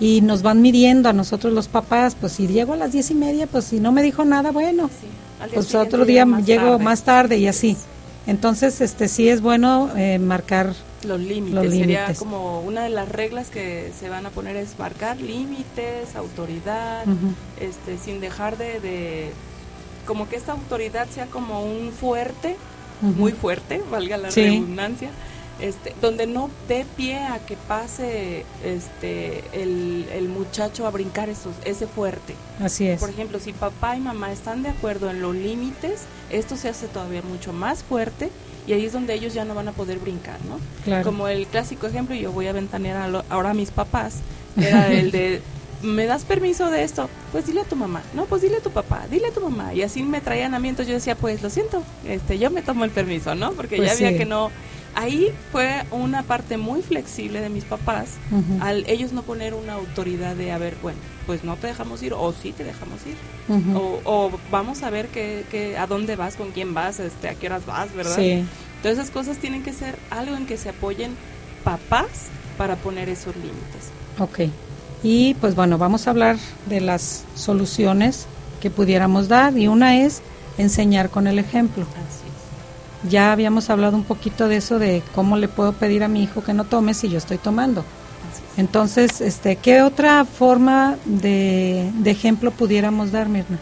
y 0.00 0.20
nos 0.20 0.42
van 0.42 0.60
midiendo 0.62 1.08
a 1.08 1.12
nosotros 1.12 1.52
los 1.52 1.68
papás, 1.68 2.16
pues 2.20 2.32
si 2.32 2.46
llego 2.48 2.72
a 2.72 2.76
las 2.76 2.92
diez 2.92 3.10
y 3.10 3.14
media, 3.14 3.46
pues 3.46 3.64
si 3.66 3.78
no 3.80 3.92
me 3.92 4.02
dijo 4.02 4.24
nada, 4.24 4.50
bueno, 4.50 4.88
Sí, 4.88 5.06
al 5.40 5.50
día 5.50 5.54
pues 5.54 5.74
otro 5.74 6.04
día 6.04 6.24
más 6.26 6.44
llego 6.44 6.70
tarde. 6.72 6.84
más 6.84 7.02
tarde 7.04 7.38
y 7.38 7.46
así. 7.46 7.76
Entonces, 8.26 8.80
este 8.80 9.08
sí 9.08 9.28
es 9.28 9.40
bueno 9.40 9.90
eh, 9.96 10.18
marcar 10.18 10.74
Los 11.04 11.18
límites, 11.20 11.54
Los 11.54 11.64
sería 11.74 12.02
límites. 12.02 12.18
como 12.18 12.60
una 12.60 12.84
de 12.84 12.88
las 12.90 13.08
reglas 13.08 13.48
que 13.48 13.90
se 13.98 14.08
van 14.08 14.26
a 14.26 14.30
poner 14.30 14.54
es 14.56 14.78
marcar 14.78 15.20
límites, 15.20 16.14
autoridad, 16.14 17.04
este, 17.60 17.98
sin 17.98 18.20
dejar 18.20 18.56
de, 18.58 18.78
de- 18.80 19.32
como 20.06 20.28
que 20.28 20.36
esta 20.36 20.52
autoridad 20.52 21.08
sea 21.12 21.26
como 21.26 21.62
un 21.64 21.90
fuerte, 21.92 22.56
muy 23.00 23.32
fuerte, 23.32 23.82
valga 23.90 24.16
la 24.16 24.30
Sí. 24.30 24.42
redundancia, 24.42 25.10
este, 25.60 25.94
donde 26.00 26.26
no 26.26 26.50
dé 26.68 26.84
pie 26.96 27.18
a 27.18 27.38
que 27.38 27.56
pase 27.56 28.44
este 28.64 29.44
el, 29.52 30.06
el 30.12 30.28
muchacho 30.28 30.86
a 30.86 30.90
brincar 30.90 31.28
esos, 31.28 31.54
ese 31.64 31.86
fuerte. 31.86 32.34
Así 32.60 32.86
es. 32.88 33.00
Por 33.00 33.10
ejemplo, 33.10 33.38
si 33.38 33.52
papá 33.52 33.96
y 33.96 34.00
mamá 34.00 34.32
están 34.32 34.62
de 34.62 34.70
acuerdo 34.70 35.10
en 35.10 35.20
los 35.22 35.34
límites, 35.34 36.02
esto 36.30 36.56
se 36.56 36.68
hace 36.68 36.86
todavía 36.88 37.22
mucho 37.22 37.52
más 37.52 37.82
fuerte 37.84 38.30
y 38.66 38.72
ahí 38.72 38.84
es 38.86 38.92
donde 38.92 39.14
ellos 39.14 39.34
ya 39.34 39.44
no 39.44 39.54
van 39.54 39.68
a 39.68 39.72
poder 39.72 39.98
brincar, 39.98 40.38
¿no? 40.48 40.58
Claro. 40.84 41.04
Como 41.04 41.28
el 41.28 41.46
clásico 41.46 41.86
ejemplo, 41.86 42.14
yo 42.14 42.32
voy 42.32 42.46
a 42.46 42.52
ventanear 42.52 42.96
a 42.96 43.08
lo- 43.08 43.24
ahora 43.28 43.50
a 43.50 43.54
mis 43.54 43.70
papás, 43.70 44.14
era 44.56 44.92
el 44.92 45.10
de, 45.10 45.42
¿me 45.82 46.06
das 46.06 46.24
permiso 46.24 46.70
de 46.70 46.84
esto? 46.84 47.08
Pues 47.32 47.46
dile 47.46 47.60
a 47.62 47.64
tu 47.64 47.74
mamá, 47.76 48.02
no, 48.14 48.26
pues 48.26 48.42
dile 48.42 48.56
a 48.58 48.60
tu 48.60 48.70
papá, 48.70 49.06
dile 49.10 49.28
a 49.28 49.32
tu 49.32 49.40
mamá. 49.40 49.74
Y 49.74 49.82
así 49.82 50.02
me 50.02 50.20
traían 50.20 50.54
a 50.54 50.58
mí, 50.60 50.68
entonces 50.68 50.88
yo 50.88 50.94
decía, 50.94 51.16
pues 51.16 51.42
lo 51.42 51.50
siento, 51.50 51.82
este, 52.06 52.38
yo 52.38 52.50
me 52.50 52.62
tomo 52.62 52.84
el 52.84 52.90
permiso, 52.90 53.34
¿no? 53.34 53.52
Porque 53.52 53.76
Pues 53.76 53.88
ya 53.88 53.94
había 53.94 54.10
sí. 54.10 54.16
que 54.18 54.24
no... 54.26 54.50
Ahí 54.94 55.28
fue 55.50 55.84
una 55.90 56.22
parte 56.22 56.58
muy 56.58 56.82
flexible 56.82 57.40
de 57.40 57.48
mis 57.48 57.64
papás, 57.64 58.10
al 58.60 58.84
ellos 58.88 59.12
no 59.12 59.22
poner 59.22 59.54
una 59.54 59.72
autoridad 59.74 60.36
de, 60.36 60.52
a 60.52 60.58
ver, 60.58 60.76
bueno, 60.82 60.98
pues 61.26 61.44
no 61.44 61.56
te 61.56 61.68
dejamos 61.68 62.02
ir, 62.02 62.12
o 62.12 62.32
sí 62.32 62.52
te 62.52 62.62
dejamos 62.64 63.00
ir. 63.06 63.16
O, 63.74 64.00
o 64.04 64.30
vamos 64.50 64.82
a 64.82 64.90
ver 64.90 65.08
qué, 65.08 65.44
qué- 65.50 65.78
a 65.78 65.86
dónde 65.86 66.14
vas, 66.16 66.36
con 66.36 66.50
quién 66.50 66.74
vas, 66.74 67.00
este, 67.00 67.28
a 67.30 67.34
qué 67.34 67.46
horas 67.46 67.64
vas, 67.64 67.92
¿verdad? 67.94 68.16
Sí. 68.16 68.44
Todas 68.82 68.98
esas 68.98 69.10
cosas 69.10 69.38
tienen 69.38 69.62
que 69.62 69.72
ser 69.72 69.96
algo 70.10 70.36
en 70.36 70.44
que 70.46 70.56
se 70.58 70.68
apoyen 70.68 71.12
papás 71.64 72.08
para 72.58 72.76
poner 72.76 73.08
esos 73.08 73.34
límites. 73.36 73.90
Ok. 74.18 74.50
Y 75.02 75.34
pues 75.34 75.54
bueno, 75.54 75.78
vamos 75.78 76.06
a 76.06 76.10
hablar 76.10 76.36
de 76.68 76.80
las 76.80 77.24
soluciones 77.34 78.26
que 78.60 78.70
pudiéramos 78.70 79.28
dar 79.28 79.56
y 79.56 79.68
una 79.68 79.96
es 79.96 80.20
enseñar 80.58 81.10
con 81.10 81.26
el 81.26 81.38
ejemplo. 81.38 81.84
Así 81.84 82.21
Ya 83.08 83.32
habíamos 83.32 83.70
hablado 83.70 83.96
un 83.96 84.04
poquito 84.04 84.48
de 84.48 84.56
eso 84.56 84.78
de 84.78 85.02
cómo 85.14 85.36
le 85.36 85.48
puedo 85.48 85.72
pedir 85.72 86.04
a 86.04 86.08
mi 86.08 86.22
hijo 86.22 86.42
que 86.42 86.52
no 86.52 86.64
tome 86.64 86.94
si 86.94 87.08
yo 87.08 87.18
estoy 87.18 87.38
tomando. 87.38 87.84
Entonces, 88.56 89.20
este, 89.20 89.56
¿qué 89.56 89.82
otra 89.82 90.24
forma 90.24 90.96
de, 91.04 91.90
de 91.98 92.10
ejemplo 92.10 92.50
pudiéramos 92.50 93.10
dar, 93.10 93.28
Mirna? 93.28 93.58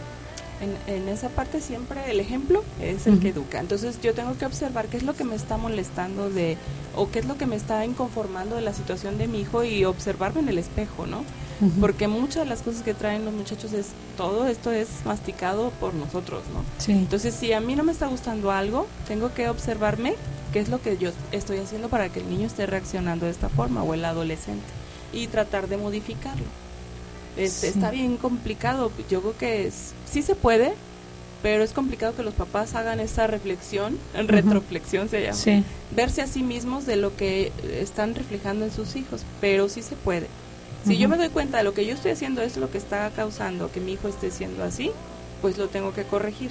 En, 0.61 0.77
en 0.93 1.09
esa 1.09 1.29
parte 1.29 1.59
siempre 1.59 2.11
el 2.11 2.19
ejemplo 2.19 2.63
es 2.79 3.07
el 3.07 3.19
que 3.19 3.29
educa. 3.29 3.59
Entonces 3.59 3.99
yo 4.01 4.13
tengo 4.13 4.37
que 4.37 4.45
observar 4.45 4.87
qué 4.87 4.97
es 4.97 5.03
lo 5.03 5.15
que 5.15 5.23
me 5.23 5.35
está 5.35 5.57
molestando 5.57 6.29
de, 6.29 6.57
o 6.95 7.09
qué 7.09 7.19
es 7.19 7.25
lo 7.25 7.37
que 7.37 7.47
me 7.47 7.55
está 7.55 7.83
inconformando 7.83 8.55
de 8.55 8.61
la 8.61 8.73
situación 8.73 9.17
de 9.17 9.27
mi 9.27 9.41
hijo 9.41 9.63
y 9.63 9.85
observarme 9.85 10.41
en 10.41 10.49
el 10.49 10.57
espejo, 10.57 11.07
¿no? 11.07 11.23
Porque 11.79 12.07
muchas 12.07 12.43
de 12.43 12.49
las 12.49 12.63
cosas 12.63 12.81
que 12.81 12.95
traen 12.95 13.23
los 13.23 13.35
muchachos 13.35 13.73
es, 13.73 13.89
todo 14.17 14.47
esto 14.47 14.71
es 14.71 14.87
masticado 15.05 15.69
por 15.79 15.93
nosotros, 15.93 16.41
¿no? 16.51 16.63
Sí. 16.79 16.91
Entonces, 16.91 17.35
si 17.35 17.53
a 17.53 17.59
mí 17.59 17.75
no 17.75 17.83
me 17.83 17.91
está 17.91 18.07
gustando 18.07 18.49
algo, 18.51 18.87
tengo 19.07 19.31
que 19.35 19.47
observarme 19.47 20.15
qué 20.53 20.59
es 20.59 20.69
lo 20.69 20.81
que 20.81 20.97
yo 20.97 21.11
estoy 21.31 21.59
haciendo 21.59 21.87
para 21.87 22.09
que 22.09 22.19
el 22.19 22.29
niño 22.29 22.47
esté 22.47 22.65
reaccionando 22.65 23.25
de 23.25 23.31
esta 23.31 23.47
forma 23.47 23.83
o 23.83 23.93
el 23.93 24.03
adolescente 24.05 24.65
y 25.13 25.27
tratar 25.27 25.67
de 25.67 25.77
modificarlo. 25.77 26.45
Sí. 27.35 27.67
Está 27.67 27.91
bien 27.91 28.17
complicado, 28.17 28.91
yo 29.09 29.21
creo 29.21 29.37
que 29.37 29.67
es- 29.67 29.93
sí 30.09 30.21
se 30.21 30.35
puede, 30.35 30.73
pero 31.41 31.63
es 31.63 31.71
complicado 31.71 32.15
que 32.15 32.23
los 32.23 32.33
papás 32.33 32.75
hagan 32.75 32.99
esta 32.99 33.25
reflexión, 33.27 33.97
retroflexión 34.13 35.09
se 35.09 35.21
llama, 35.23 35.33
Sí. 35.33 35.63
verse 35.95 36.21
a 36.21 36.27
sí 36.27 36.43
mismos 36.43 36.85
de 36.85 36.97
lo 36.97 37.15
que 37.15 37.51
están 37.79 38.13
reflejando 38.15 38.65
en 38.65 38.71
sus 38.71 38.95
hijos, 38.95 39.21
pero 39.39 39.69
sí 39.69 39.81
se 39.81 39.95
puede. 39.95 40.27
Si 40.85 40.97
yo 40.97 41.07
me 41.07 41.15
doy 41.17 41.29
cuenta 41.29 41.57
de 41.59 41.63
lo 41.63 41.73
que 41.75 41.85
yo 41.85 41.93
estoy 41.93 42.11
haciendo 42.11 42.41
es 42.41 42.57
lo 42.57 42.71
que 42.71 42.79
está 42.79 43.09
causando 43.15 43.71
que 43.71 43.79
mi 43.79 43.93
hijo 43.93 44.07
esté 44.07 44.31
siendo 44.31 44.63
así, 44.63 44.91
pues 45.41 45.57
lo 45.57 45.67
tengo 45.67 45.93
que 45.93 46.03
corregir. 46.03 46.49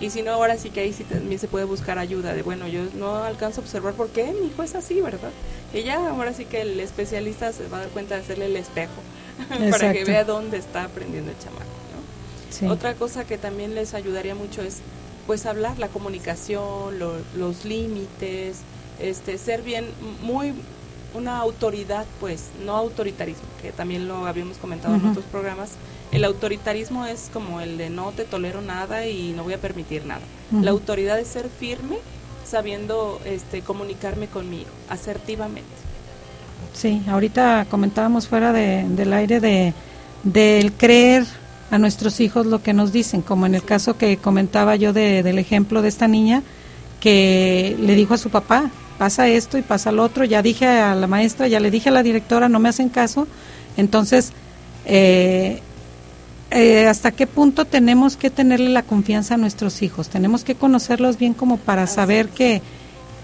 Y 0.00 0.10
si 0.10 0.22
no, 0.22 0.32
ahora 0.32 0.58
sí 0.58 0.70
que 0.70 0.80
ahí 0.80 0.92
sí 0.92 1.04
también 1.04 1.38
se 1.38 1.46
puede 1.46 1.64
buscar 1.64 1.96
ayuda 1.98 2.34
de, 2.34 2.42
bueno, 2.42 2.66
yo 2.66 2.80
no 2.98 3.22
alcanzo 3.22 3.60
a 3.60 3.64
observar 3.64 3.94
por 3.94 4.08
qué 4.08 4.32
mi 4.40 4.48
hijo 4.48 4.64
es 4.64 4.74
así, 4.74 5.00
¿verdad? 5.00 5.30
Y 5.72 5.84
ya 5.84 6.08
ahora 6.08 6.32
sí 6.34 6.44
que 6.44 6.62
el 6.62 6.80
especialista 6.80 7.52
se 7.52 7.68
va 7.68 7.76
a 7.78 7.80
dar 7.82 7.90
cuenta 7.90 8.16
de 8.16 8.22
hacerle 8.22 8.46
el 8.46 8.56
espejo 8.56 9.00
para 9.70 9.92
que 9.92 10.04
vea 10.04 10.24
dónde 10.24 10.58
está 10.58 10.84
aprendiendo 10.84 11.30
el 11.30 11.38
chamaco, 11.38 11.62
¿no? 11.64 12.52
Sí. 12.54 12.66
Otra 12.66 12.94
cosa 12.94 13.24
que 13.24 13.38
también 13.38 13.74
les 13.74 13.94
ayudaría 13.94 14.34
mucho 14.34 14.62
es 14.62 14.78
pues 15.26 15.46
hablar 15.46 15.78
la 15.78 15.88
comunicación, 15.88 16.98
lo- 16.98 17.16
los 17.36 17.64
límites, 17.64 18.58
este 19.00 19.38
ser 19.38 19.62
bien 19.62 19.86
muy 20.22 20.52
una 21.14 21.38
autoridad, 21.38 22.06
pues, 22.20 22.44
no 22.64 22.74
autoritarismo, 22.74 23.42
que 23.60 23.70
también 23.70 24.08
lo 24.08 24.26
habíamos 24.26 24.56
comentado 24.56 24.94
en 24.94 25.04
otros 25.06 25.26
programas. 25.26 25.72
El 26.10 26.24
autoritarismo 26.24 27.04
es 27.04 27.28
como 27.32 27.60
el 27.60 27.76
de 27.76 27.90
no 27.90 28.12
te 28.12 28.24
tolero 28.24 28.62
nada 28.62 29.06
y 29.06 29.32
no 29.32 29.44
voy 29.44 29.52
a 29.52 29.58
permitir 29.60 30.06
nada. 30.06 30.22
La 30.62 30.70
autoridad 30.70 31.18
es 31.20 31.28
ser 31.28 31.48
firme, 31.50 31.98
sabiendo 32.46 33.20
este 33.26 33.60
comunicarme 33.60 34.26
conmigo, 34.26 34.70
asertivamente. 34.88 35.68
Sí, 36.72 37.02
ahorita 37.08 37.66
comentábamos 37.70 38.28
fuera 38.28 38.52
de- 38.52 38.84
del 38.88 39.12
aire 39.12 39.40
de 39.40 39.74
del 40.24 40.72
creer 40.72 41.24
a 41.72 41.78
nuestros 41.78 42.20
hijos 42.20 42.46
lo 42.46 42.62
que 42.62 42.72
nos 42.72 42.92
dicen, 42.92 43.22
como 43.22 43.44
en 43.46 43.54
el 43.56 43.64
caso 43.64 43.96
que 43.98 44.18
comentaba 44.18 44.76
yo 44.76 44.92
de- 44.92 45.22
del 45.24 45.38
ejemplo 45.38 45.82
de 45.82 45.88
esta 45.88 46.06
niña 46.06 46.42
que 47.00 47.76
le 47.80 47.96
dijo 47.96 48.14
a 48.14 48.18
su 48.18 48.30
papá, 48.30 48.70
pasa 48.98 49.26
esto 49.28 49.58
y 49.58 49.62
pasa 49.62 49.90
lo 49.90 50.04
otro, 50.04 50.24
ya 50.24 50.40
dije 50.42 50.66
a 50.68 50.94
la 50.94 51.08
maestra, 51.08 51.48
ya 51.48 51.58
le 51.58 51.72
dije 51.72 51.88
a 51.88 51.92
la 51.92 52.04
directora, 52.04 52.48
no 52.48 52.60
me 52.60 52.68
hacen 52.68 52.88
caso, 52.88 53.26
entonces, 53.76 54.32
eh, 54.84 55.60
eh, 56.52 56.86
¿hasta 56.86 57.10
qué 57.10 57.26
punto 57.26 57.64
tenemos 57.64 58.16
que 58.16 58.30
tenerle 58.30 58.68
la 58.68 58.82
confianza 58.82 59.34
a 59.34 59.38
nuestros 59.38 59.82
hijos? 59.82 60.08
Tenemos 60.08 60.44
que 60.44 60.54
conocerlos 60.54 61.18
bien 61.18 61.34
como 61.34 61.56
para 61.56 61.88
saber 61.88 62.28
que 62.28 62.62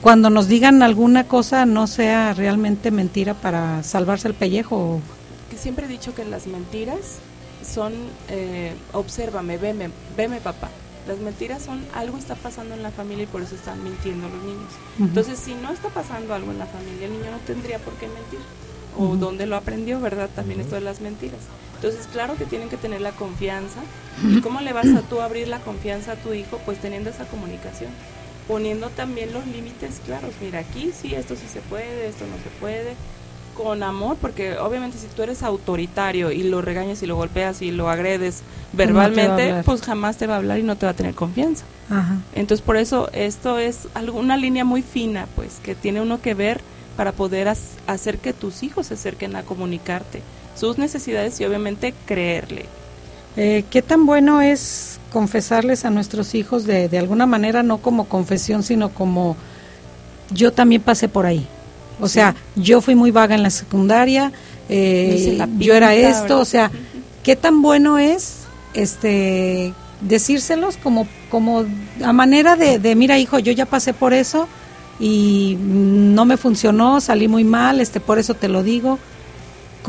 cuando 0.00 0.30
nos 0.30 0.48
digan 0.48 0.82
alguna 0.82 1.24
cosa 1.24 1.66
no 1.66 1.86
sea 1.86 2.34
realmente 2.34 2.90
mentira 2.90 3.34
para 3.34 3.82
salvarse 3.82 4.28
el 4.28 4.34
pellejo. 4.34 5.00
que 5.50 5.56
siempre 5.56 5.86
he 5.86 5.88
dicho 5.88 6.14
que 6.14 6.24
las 6.24 6.46
mentiras 6.46 7.18
son, 7.66 7.92
eh, 8.28 8.74
obsérvame, 8.92 9.58
veme, 9.58 9.90
veme 10.16 10.40
papá. 10.40 10.68
Las 11.08 11.18
mentiras 11.18 11.62
son 11.62 11.82
algo 11.94 12.18
está 12.18 12.34
pasando 12.34 12.74
en 12.74 12.82
la 12.82 12.90
familia 12.90 13.24
y 13.24 13.26
por 13.26 13.40
eso 13.42 13.54
están 13.54 13.82
mintiendo 13.82 14.28
los 14.28 14.42
niños. 14.44 14.70
Entonces, 15.00 15.38
si 15.38 15.54
no 15.54 15.72
está 15.72 15.88
pasando 15.88 16.34
algo 16.34 16.52
en 16.52 16.58
la 16.58 16.66
familia, 16.66 17.06
el 17.06 17.12
niño 17.12 17.30
no 17.30 17.38
tendría 17.46 17.78
por 17.78 17.94
qué 17.94 18.06
mentir. 18.08 18.38
O 18.96 19.04
Ujú. 19.04 19.16
dónde 19.16 19.46
lo 19.46 19.56
aprendió, 19.56 20.00
¿verdad? 20.00 20.28
También 20.34 20.60
esto 20.60 20.74
de 20.74 20.82
las 20.82 21.00
mentiras. 21.00 21.40
Entonces, 21.76 22.06
claro 22.12 22.36
que 22.36 22.44
tienen 22.44 22.68
que 22.68 22.76
tener 22.76 23.00
la 23.00 23.12
confianza. 23.12 23.80
¿Y 24.28 24.40
cómo 24.42 24.60
le 24.60 24.72
vas 24.74 24.88
a 24.88 25.00
tú 25.02 25.20
abrir 25.22 25.48
la 25.48 25.60
confianza 25.60 26.12
a 26.12 26.16
tu 26.16 26.34
hijo? 26.34 26.60
Pues 26.66 26.78
teniendo 26.78 27.08
esa 27.08 27.24
comunicación. 27.24 27.90
Poniendo 28.48 28.88
también 28.88 29.32
los 29.32 29.46
límites 29.46 30.00
claros. 30.06 30.30
Mira, 30.40 30.60
aquí 30.60 30.90
sí, 31.00 31.14
esto 31.14 31.36
sí 31.36 31.44
se 31.52 31.60
puede, 31.60 32.08
esto 32.08 32.24
no 32.26 32.36
se 32.42 32.48
puede 32.60 32.94
con 33.54 33.82
amor, 33.82 34.16
porque 34.20 34.56
obviamente 34.56 34.96
si 34.98 35.06
tú 35.08 35.22
eres 35.22 35.42
autoritario 35.42 36.30
y 36.30 36.44
lo 36.44 36.62
regañas 36.62 37.02
y 37.02 37.06
lo 37.06 37.16
golpeas 37.16 37.60
y 37.60 37.72
lo 37.72 37.90
agredes 37.90 38.42
verbalmente, 38.72 39.62
pues 39.64 39.82
jamás 39.82 40.16
te 40.16 40.28
va 40.28 40.34
a 40.34 40.36
hablar 40.38 40.60
y 40.60 40.62
no 40.62 40.76
te 40.76 40.86
va 40.86 40.92
a 40.92 40.94
tener 40.94 41.14
confianza. 41.14 41.64
Ajá. 41.90 42.18
Entonces 42.36 42.64
por 42.64 42.76
eso 42.76 43.10
esto 43.12 43.58
es 43.58 43.88
algo- 43.94 44.16
una 44.18 44.36
línea 44.36 44.64
muy 44.64 44.82
fina, 44.82 45.26
pues, 45.34 45.56
que 45.62 45.74
tiene 45.74 46.00
uno 46.00 46.22
que 46.22 46.34
ver 46.34 46.60
para 46.96 47.10
poder 47.12 47.48
hacer 47.88 48.18
que 48.18 48.32
tus 48.32 48.62
hijos 48.62 48.86
se 48.86 48.94
acerquen 48.94 49.34
a 49.34 49.42
comunicarte 49.42 50.22
sus 50.56 50.78
necesidades 50.78 51.40
y 51.40 51.44
obviamente 51.44 51.94
creerle. 52.06 52.66
Eh, 53.36 53.64
¿Qué 53.70 53.82
tan 53.82 54.06
bueno 54.06 54.40
es 54.40 54.97
confesarles 55.12 55.84
a 55.84 55.90
nuestros 55.90 56.34
hijos 56.34 56.64
de, 56.64 56.88
de 56.88 56.98
alguna 56.98 57.26
manera, 57.26 57.62
no 57.62 57.78
como 57.78 58.04
confesión, 58.08 58.62
sino 58.62 58.90
como 58.90 59.36
yo 60.30 60.52
también 60.52 60.82
pasé 60.82 61.08
por 61.08 61.26
ahí? 61.26 61.46
O 62.00 62.06
Sí. 62.08 62.14
sea, 62.14 62.34
yo 62.56 62.80
fui 62.80 62.94
muy 62.94 63.10
vaga 63.10 63.34
en 63.34 63.42
la 63.42 63.50
secundaria, 63.50 64.32
eh, 64.68 65.38
yo 65.58 65.74
era 65.74 65.94
esto, 65.94 66.22
¿verdad? 66.22 66.38
o 66.40 66.44
sea, 66.44 66.70
¿qué 67.22 67.34
tan 67.36 67.62
bueno 67.62 67.98
es 67.98 68.40
este 68.74 69.72
decírselos 70.00 70.76
como, 70.76 71.08
como 71.30 71.64
a 72.04 72.12
manera 72.12 72.54
de, 72.54 72.78
de, 72.78 72.94
mira 72.94 73.18
hijo, 73.18 73.38
yo 73.40 73.50
ya 73.50 73.66
pasé 73.66 73.92
por 73.94 74.12
eso 74.12 74.46
y 75.00 75.56
no 75.60 76.24
me 76.24 76.36
funcionó, 76.36 77.00
salí 77.00 77.26
muy 77.26 77.42
mal, 77.44 77.80
este 77.80 77.98
por 77.98 78.18
eso 78.18 78.34
te 78.34 78.46
lo 78.48 78.62
digo 78.62 78.98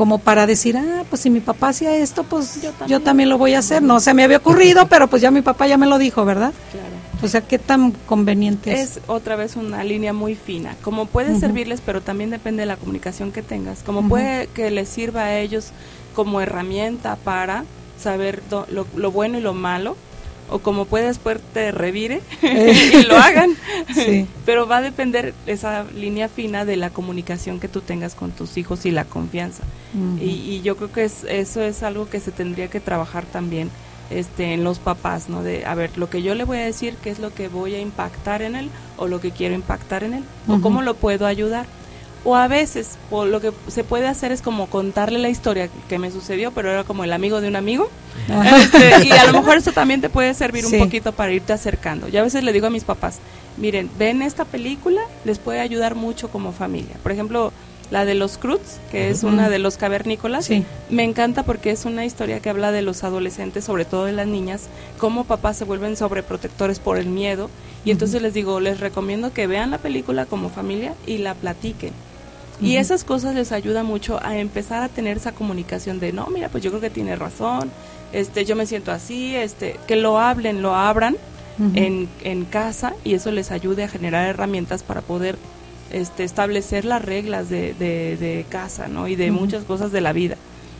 como 0.00 0.16
para 0.16 0.46
decir, 0.46 0.78
ah, 0.78 1.04
pues 1.10 1.20
si 1.20 1.28
mi 1.28 1.40
papá 1.40 1.68
hacía 1.68 1.94
esto, 1.94 2.24
pues 2.24 2.62
yo 2.88 3.00
también, 3.02 3.28
lo 3.28 3.36
voy 3.36 3.52
a 3.52 3.58
hacer. 3.58 3.82
No 3.82 4.00
se 4.00 4.14
me 4.14 4.24
había 4.24 4.38
ocurrido, 4.38 4.86
pero 4.88 5.08
pues 5.08 5.20
ya 5.20 5.30
mi 5.30 5.42
papá 5.42 5.66
ya 5.66 5.76
me 5.76 5.84
lo 5.84 5.98
dijo, 5.98 6.24
¿verdad? 6.24 6.54
Claro. 6.72 6.86
O 7.22 7.28
sea, 7.28 7.42
¿qué 7.42 7.58
tan 7.58 7.90
conveniente 8.06 8.72
es? 8.72 8.96
Es 8.96 9.02
otra 9.08 9.36
vez 9.36 9.56
una 9.56 9.84
línea 9.84 10.14
muy 10.14 10.36
fina. 10.36 10.74
Como 10.80 11.04
puede 11.04 11.38
servirles, 11.38 11.82
pero 11.84 12.00
también 12.00 12.30
depende 12.30 12.62
de 12.62 12.66
la 12.66 12.78
comunicación 12.78 13.30
que 13.30 13.42
tengas. 13.42 13.82
Como 13.82 14.08
puede 14.08 14.46
que 14.46 14.70
les 14.70 14.88
sirva 14.88 15.24
a 15.24 15.38
ellos 15.38 15.66
como 16.14 16.40
herramienta 16.40 17.16
para 17.16 17.64
saber 18.02 18.42
do- 18.48 18.66
lo, 18.70 18.86
lo 18.96 19.10
bueno 19.12 19.36
y 19.36 19.42
lo 19.42 19.52
malo, 19.52 19.98
o 20.50 20.58
como 20.58 20.84
puede 20.84 21.06
después 21.06 21.38
te 21.52 21.72
revire 21.72 22.20
Eh. 22.42 22.92
y 23.00 23.02
lo 23.04 23.16
hagan. 23.16 23.50
Sí. 23.94 24.26
Pero 24.44 24.66
va 24.66 24.78
a 24.78 24.82
depender 24.82 25.34
esa 25.46 25.84
línea 25.94 26.28
fina 26.28 26.64
de 26.64 26.76
la 26.76 26.90
comunicación 26.90 27.60
que 27.60 27.68
tú 27.68 27.80
tengas 27.80 28.14
con 28.14 28.30
tus 28.32 28.56
hijos 28.56 28.86
y 28.86 28.90
la 28.90 29.04
confianza. 29.04 29.62
Y, 30.20 30.24
y 30.24 30.62
yo 30.62 30.76
creo 30.76 30.92
que 30.92 31.04
es, 31.04 31.24
eso 31.24 31.62
es 31.62 31.82
algo 31.82 32.08
que 32.08 32.20
se 32.20 32.30
tendría 32.30 32.68
que 32.68 32.80
trabajar 32.80 33.24
también 33.24 33.70
este, 34.10 34.54
en 34.54 34.64
los 34.64 34.78
papás, 34.78 35.28
¿no? 35.28 35.42
De, 35.42 35.64
a 35.64 35.74
ver, 35.74 35.96
lo 35.96 36.10
que 36.10 36.22
yo 36.22 36.34
le 36.34 36.44
voy 36.44 36.58
a 36.58 36.64
decir, 36.64 36.96
qué 37.02 37.10
es 37.10 37.18
lo 37.18 37.32
que 37.32 37.48
voy 37.48 37.74
a 37.74 37.80
impactar 37.80 38.42
en 38.42 38.56
él 38.56 38.70
o 38.96 39.06
lo 39.06 39.20
que 39.20 39.30
quiero 39.30 39.54
impactar 39.54 40.04
en 40.04 40.14
él 40.14 40.24
o 40.48 40.60
cómo 40.60 40.82
lo 40.82 40.94
puedo 40.94 41.26
ayudar. 41.26 41.66
O 42.24 42.36
a 42.36 42.48
veces, 42.48 42.98
o 43.10 43.24
lo 43.24 43.40
que 43.40 43.50
se 43.68 43.82
puede 43.82 44.06
hacer 44.06 44.30
es 44.30 44.42
como 44.42 44.66
contarle 44.66 45.18
la 45.18 45.30
historia 45.30 45.70
que 45.88 45.98
me 45.98 46.10
sucedió, 46.10 46.50
pero 46.52 46.70
era 46.70 46.84
como 46.84 47.02
el 47.04 47.12
amigo 47.14 47.40
de 47.40 47.48
un 47.48 47.56
amigo. 47.56 47.88
Este, 48.28 49.06
y 49.06 49.10
a 49.12 49.24
lo 49.24 49.32
mejor 49.32 49.56
eso 49.56 49.72
también 49.72 50.00
te 50.00 50.10
puede 50.10 50.34
servir 50.34 50.64
Sí. 50.64 50.76
un 50.76 50.82
poquito 50.84 51.12
para 51.12 51.32
irte 51.32 51.52
acercando. 51.52 52.08
Yo 52.08 52.20
a 52.20 52.24
veces 52.24 52.44
le 52.44 52.52
digo 52.52 52.66
a 52.66 52.70
mis 52.70 52.84
papás, 52.84 53.18
miren, 53.56 53.90
ven 53.98 54.20
esta 54.22 54.44
película, 54.44 55.00
les 55.24 55.38
puede 55.38 55.60
ayudar 55.60 55.94
mucho 55.94 56.28
como 56.28 56.52
familia. 56.52 56.96
Por 57.02 57.12
ejemplo, 57.12 57.52
la 57.90 58.04
de 58.04 58.14
los 58.14 58.36
Cruz, 58.38 58.60
que 58.92 59.10
es 59.10 59.24
una 59.24 59.48
de 59.48 59.58
los 59.58 59.76
cavernícolas, 59.76 60.44
Sí. 60.44 60.64
me 60.90 61.02
encanta 61.04 61.42
porque 61.42 61.70
es 61.72 61.86
una 61.86 62.04
historia 62.04 62.38
que 62.40 62.48
habla 62.50 62.70
de 62.70 62.82
los 62.82 63.02
adolescentes, 63.02 63.64
sobre 63.64 63.84
todo 63.84 64.04
de 64.04 64.12
las 64.12 64.26
niñas, 64.28 64.68
cómo 64.98 65.24
papás 65.24 65.56
se 65.56 65.64
vuelven 65.64 65.96
sobreprotectores 65.96 66.78
por 66.78 66.98
el 66.98 67.06
miedo. 67.06 67.50
Y 67.84 67.90
entonces 67.90 68.20
les 68.22 68.34
digo, 68.34 68.60
les 68.60 68.78
recomiendo 68.78 69.32
que 69.32 69.46
vean 69.46 69.70
la 69.70 69.78
película 69.78 70.26
como 70.26 70.50
familia 70.50 70.92
y 71.06 71.18
la 71.18 71.34
platiquen. 71.34 71.92
Y 72.60 72.76
esas 72.76 73.04
cosas 73.04 73.34
les 73.34 73.52
ayuda 73.52 73.82
mucho 73.82 74.22
a 74.22 74.36
empezar 74.36 74.82
a 74.82 74.88
tener 74.88 75.16
esa 75.16 75.32
comunicación 75.32 75.98
de, 75.98 76.12
no, 76.12 76.26
mira, 76.26 76.48
pues 76.48 76.62
yo 76.62 76.70
creo 76.70 76.80
que 76.80 76.90
tiene 76.90 77.16
razón, 77.16 77.70
este, 78.12 78.44
yo 78.44 78.54
me 78.56 78.66
siento 78.66 78.92
así, 78.92 79.34
este, 79.34 79.76
que 79.86 79.96
lo 79.96 80.18
hablen, 80.18 80.62
lo 80.62 80.74
abran 80.74 81.16
en, 81.74 82.08
en 82.22 82.44
casa 82.46 82.94
y 83.04 83.14
eso 83.14 83.30
les 83.30 83.50
ayude 83.50 83.84
a 83.84 83.88
generar 83.88 84.26
herramientas 84.26 84.82
para 84.82 85.02
poder 85.02 85.36
este, 85.92 86.24
establecer 86.24 86.84
las 86.84 87.04
reglas 87.04 87.50
de, 87.50 87.74
de, 87.74 88.16
de 88.16 88.46
casa, 88.48 88.88
¿no? 88.88 89.08
Y 89.08 89.16
de 89.16 89.30
muchas 89.30 89.64
cosas 89.64 89.92
de 89.92 90.00
la 90.00 90.12
vida. 90.12 90.36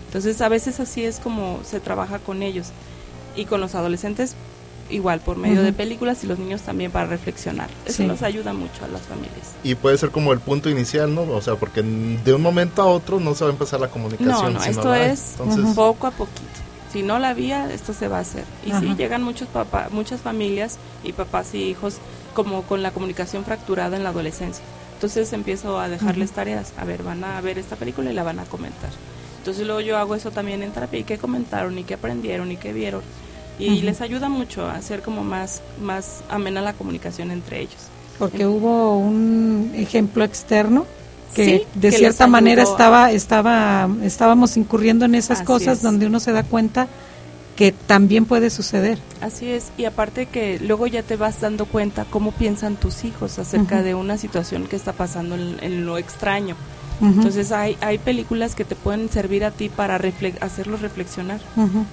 Entonces, 0.06 0.40
a 0.40 0.48
veces 0.48 0.80
así 0.80 1.04
es 1.04 1.20
como 1.20 1.60
se 1.64 1.80
trabaja 1.80 2.18
con 2.18 2.42
ellos. 2.42 2.68
Y 3.36 3.44
con 3.44 3.60
los 3.60 3.74
adolescentes, 3.74 4.34
igual, 4.90 5.20
por 5.20 5.36
medio 5.36 5.56
Ujú. 5.56 5.64
de 5.64 5.72
películas 5.72 6.22
y 6.24 6.26
los 6.26 6.38
niños 6.38 6.62
también 6.62 6.90
para 6.90 7.06
reflexionar. 7.06 7.68
Eso 7.86 7.98
Sí. 7.98 8.06
nos 8.06 8.22
ayuda 8.22 8.52
mucho 8.52 8.84
a 8.84 8.88
las 8.88 9.02
familias. 9.02 9.52
Y 9.64 9.74
puede 9.74 9.96
ser 9.98 10.10
como 10.10 10.32
el 10.32 10.40
punto 10.40 10.68
inicial, 10.70 11.14
¿no? 11.14 11.22
O 11.22 11.40
sea, 11.42 11.54
porque 11.56 11.82
de 11.82 12.32
un 12.34 12.42
momento 12.42 12.82
a 12.82 12.86
otro 12.86 13.20
no 13.20 13.34
se 13.34 13.44
va 13.44 13.50
a 13.50 13.52
empezar 13.52 13.80
la 13.80 13.88
comunicación. 13.88 14.28
No, 14.28 14.50
no, 14.50 14.62
si 14.62 14.70
esto 14.70 14.90
la 14.90 15.06
es 15.06 15.36
Entonces, 15.38 15.74
poco 15.74 16.06
a 16.06 16.10
poquito. 16.10 16.40
Si 16.92 17.02
no 17.04 17.18
la 17.20 17.28
había, 17.28 17.72
esto 17.72 17.92
se 17.92 18.08
va 18.08 18.18
a 18.18 18.20
hacer. 18.22 18.44
Y 18.64 18.70
sí, 18.70 18.86
Ajá. 18.86 18.96
llegan 18.96 19.22
muchos 19.22 19.46
papá, 19.48 19.88
muchas 19.92 20.20
familias 20.20 20.78
y 21.04 21.12
papás 21.12 21.54
y 21.54 21.62
hijos 21.62 21.98
como 22.34 22.62
con 22.62 22.82
la 22.82 22.90
comunicación 22.90 23.44
fracturada 23.44 23.96
en 23.96 24.02
la 24.02 24.08
adolescencia. 24.10 24.64
Entonces 24.94 25.32
empiezo 25.32 25.78
a 25.78 25.88
dejarles 25.88 26.32
tareas. 26.32 26.72
A 26.78 26.84
ver, 26.84 27.02
van 27.04 27.22
a 27.24 27.40
ver 27.40 27.58
esta 27.58 27.76
película 27.76 28.10
y 28.10 28.14
la 28.14 28.22
van 28.24 28.38
a 28.40 28.44
comentar. 28.44 28.90
Entonces 29.38 29.64
luego 29.66 29.80
yo 29.80 29.96
hago 29.98 30.14
eso 30.16 30.30
también 30.32 30.62
en 30.62 30.72
terapia. 30.72 30.98
¿Y 31.00 31.04
qué 31.04 31.16
comentaron? 31.16 31.78
¿Y 31.78 31.84
qué 31.84 31.94
aprendieron? 31.94 32.50
¿Y 32.52 32.56
qué 32.56 32.72
vieron? 32.72 33.02
Y 33.60 33.82
les 33.82 34.00
ayuda 34.00 34.28
mucho 34.28 34.66
a 34.66 34.74
hacer 34.76 35.02
como 35.02 35.22
más, 35.24 35.62
más 35.82 36.22
amena 36.28 36.60
la 36.60 36.72
comunicación 36.72 37.30
entre 37.30 37.60
ellos. 37.60 37.76
Porque 38.18 38.46
hubo 38.46 38.98
un 38.98 39.72
ejemplo 39.74 40.24
externo 40.24 40.86
que 41.34 41.44
Sí, 41.44 41.62
de 41.74 41.90
que 41.90 41.96
cierta 41.96 42.26
manera 42.26 42.62
ayudó 42.62 42.74
a- 42.94 43.12
estaba 43.12 43.88
estábamos 44.02 44.56
incurriendo 44.56 45.04
en 45.04 45.14
esas 45.14 45.42
cosas 45.42 45.78
es. 45.78 45.82
donde 45.82 46.06
uno 46.06 46.18
se 46.20 46.32
da 46.32 46.42
cuenta 46.42 46.88
que 47.56 47.72
también 47.72 48.24
puede 48.24 48.50
suceder. 48.50 48.98
Así 49.20 49.48
es, 49.50 49.70
y 49.76 49.84
aparte 49.84 50.26
que 50.26 50.58
luego 50.60 50.86
ya 50.86 51.02
te 51.02 51.16
vas 51.16 51.40
dando 51.40 51.66
cuenta 51.66 52.06
cómo 52.08 52.32
piensan 52.32 52.76
tus 52.76 53.04
hijos 53.04 53.38
acerca 53.38 53.82
de 53.82 53.94
una 53.94 54.16
situación 54.16 54.66
que 54.66 54.76
está 54.76 54.92
pasando 54.94 55.34
en, 55.34 55.56
en 55.62 55.84
lo 55.86 55.98
extraño. 55.98 56.56
Entonces 57.00 57.50
hay, 57.52 57.76
hay 57.80 57.98
películas 57.98 58.54
que 58.54 58.64
te 58.64 58.76
pueden 58.76 59.08
servir 59.08 59.44
a 59.44 59.50
ti 59.50 59.68
para 59.70 59.98
refle- 59.98 60.36
hacerlos 60.40 60.80
reflexionar, 60.82 61.40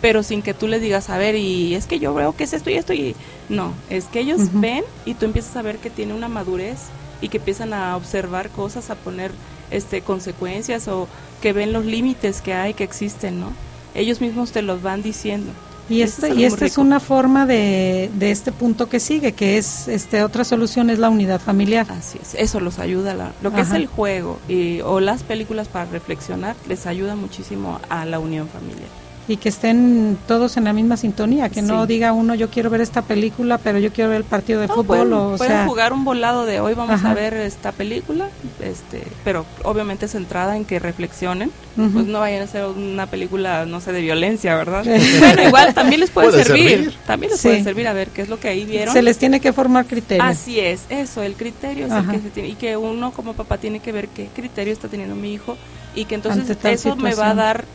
pero 0.01 0.21
sin 0.23 0.41
que 0.41 0.53
tú 0.53 0.67
les 0.67 0.81
digas, 0.81 1.09
a 1.09 1.17
ver, 1.17 1.35
y 1.35 1.75
es 1.75 1.85
que 1.87 1.99
yo 1.99 2.13
veo 2.13 2.35
que 2.35 2.43
es 2.43 2.53
esto 2.53 2.69
y 2.69 2.73
esto 2.73 2.93
y... 2.93 3.15
No, 3.49 3.73
es 3.89 4.05
que 4.05 4.19
ellos 4.19 4.41
ven 4.53 4.83
y 5.05 5.13
tú 5.13 5.25
empiezas 5.25 5.55
a 5.55 5.61
ver 5.61 5.77
que 5.77 5.89
tiene 5.89 6.13
una 6.13 6.27
madurez 6.27 6.79
y 7.21 7.29
que 7.29 7.37
empiezan 7.37 7.73
a 7.73 7.95
observar 7.95 8.49
cosas, 8.49 8.89
a 8.89 8.95
poner 8.95 9.31
este 9.71 10.01
consecuencias 10.01 10.87
o 10.87 11.07
que 11.41 11.53
ven 11.53 11.71
los 11.73 11.85
límites 11.85 12.41
que 12.41 12.53
hay, 12.53 12.73
que 12.73 12.83
existen, 12.83 13.39
¿no? 13.39 13.51
Ellos 13.95 14.19
mismos 14.21 14.51
te 14.51 14.61
los 14.61 14.81
van 14.81 15.01
diciendo. 15.01 15.51
Y 15.89 16.01
algo 16.25 16.39
y 16.41 16.43
esta 16.45 16.65
es 16.65 16.77
una 16.77 16.99
forma 16.99 17.45
de, 17.45 18.09
de 18.15 18.31
este 18.31 18.51
punto 18.51 18.89
que 18.89 18.99
sigue, 18.99 19.31
que 19.33 19.57
es 19.57 19.87
este 19.87 20.23
otra 20.23 20.43
solución 20.43 20.89
es 20.89 20.99
la 20.99 21.09
unidad 21.09 21.39
familiar. 21.39 21.85
Así 21.89 22.19
es, 22.21 22.35
eso 22.35 22.59
los 22.59 22.79
ayuda, 22.79 23.13
la- 23.13 23.31
lo 23.41 23.53
que 23.53 23.61
es 23.61 23.71
el 23.71 23.87
juego 23.87 24.39
y, 24.49 24.81
o 24.81 24.99
las 24.99 25.23
películas 25.23 25.67
para 25.67 25.85
reflexionar, 25.85 26.55
les 26.67 26.85
ayuda 26.87 27.15
muchísimo 27.15 27.79
a 27.89 28.05
la 28.05 28.19
unión 28.19 28.47
familiar. 28.49 28.89
Y 29.29 29.35
que 29.35 29.49
estén 29.49 30.17
todos 30.25 30.55
en 30.55 30.63
la 30.63 30.71
misma 30.71 30.95
sintonía, 30.95 31.49
que 31.49 31.61
no 31.61 31.85
diga 31.85 32.13
uno 32.13 32.33
yo 32.33 32.49
quiero 32.49 32.69
ver 32.69 32.79
esta 32.79 33.01
película, 33.01 33.57
pero 33.57 33.77
yo 33.77 33.91
quiero 33.91 34.09
ver 34.11 34.19
el 34.19 34.23
partido 34.23 34.61
de 34.61 34.67
No, 34.67 34.75
fútbol, 34.75 34.85
pueden, 35.09 35.13
o, 35.13 35.35
pueden 35.35 35.53
sea, 35.53 35.65
jugar 35.65 35.91
un 35.91 36.05
volado 36.05 36.45
de 36.45 36.61
hoy 36.61 36.73
vamos 36.75 36.95
Ajá. 36.95 37.11
a 37.11 37.13
ver 37.13 37.33
esta 37.33 37.73
película, 37.73 38.29
este, 38.63 39.03
pero 39.25 39.45
obviamente 39.63 40.07
centrada 40.07 40.55
en 40.55 40.63
que 40.63 40.79
reflexionen, 40.79 41.51
pues 41.75 42.05
no 42.05 42.21
vayan 42.21 42.41
a 42.43 42.47
ser 42.47 42.65
una 42.67 43.05
película, 43.07 43.65
no 43.65 43.81
sé, 43.81 43.91
de 43.91 43.99
violencia, 43.99 44.55
¿verdad? 44.55 44.85
bueno, 45.19 45.43
igual 45.43 45.73
también 45.73 45.99
les 45.99 46.09
puede, 46.09 46.29
Puede 46.29 46.43
servir, 46.45 46.69
servir. 46.69 46.95
también 47.05 47.31
les 47.31 47.41
Sí. 47.41 47.49
puede 47.49 47.63
servir 47.65 47.87
a 47.89 47.93
ver 47.93 48.07
qué 48.07 48.21
es 48.21 48.29
lo 48.29 48.39
que 48.39 48.47
ahí 48.47 48.63
vieron. 48.63 48.93
se 48.93 49.01
les 49.01 49.17
tiene 49.17 49.41
que 49.41 49.51
formar 49.51 49.85
criterio. 49.87 50.23
Así 50.23 50.59
es, 50.61 50.85
eso, 50.87 51.21
el 51.21 51.33
criterio 51.35 51.85
es 51.87 51.91
el 51.91 51.97
Ajá. 51.97 52.11
que 52.13 52.19
se 52.21 52.29
tiene, 52.29 52.47
y 52.49 52.55
que 52.55 52.77
uno 52.77 53.11
como 53.11 53.33
papá 53.33 53.57
tiene 53.57 53.81
que 53.81 53.91
ver 53.91 54.07
qué 54.07 54.29
criterio 54.33 54.71
está 54.71 54.87
teniendo 54.87 55.15
mi 55.15 55.33
hijo 55.33 55.57
y 55.95 56.05
que 56.05 56.15
entonces 56.15 56.49
eso 56.63 56.95
me 56.95 57.13
va 57.13 57.31
a 57.31 57.33
dar 57.35 57.65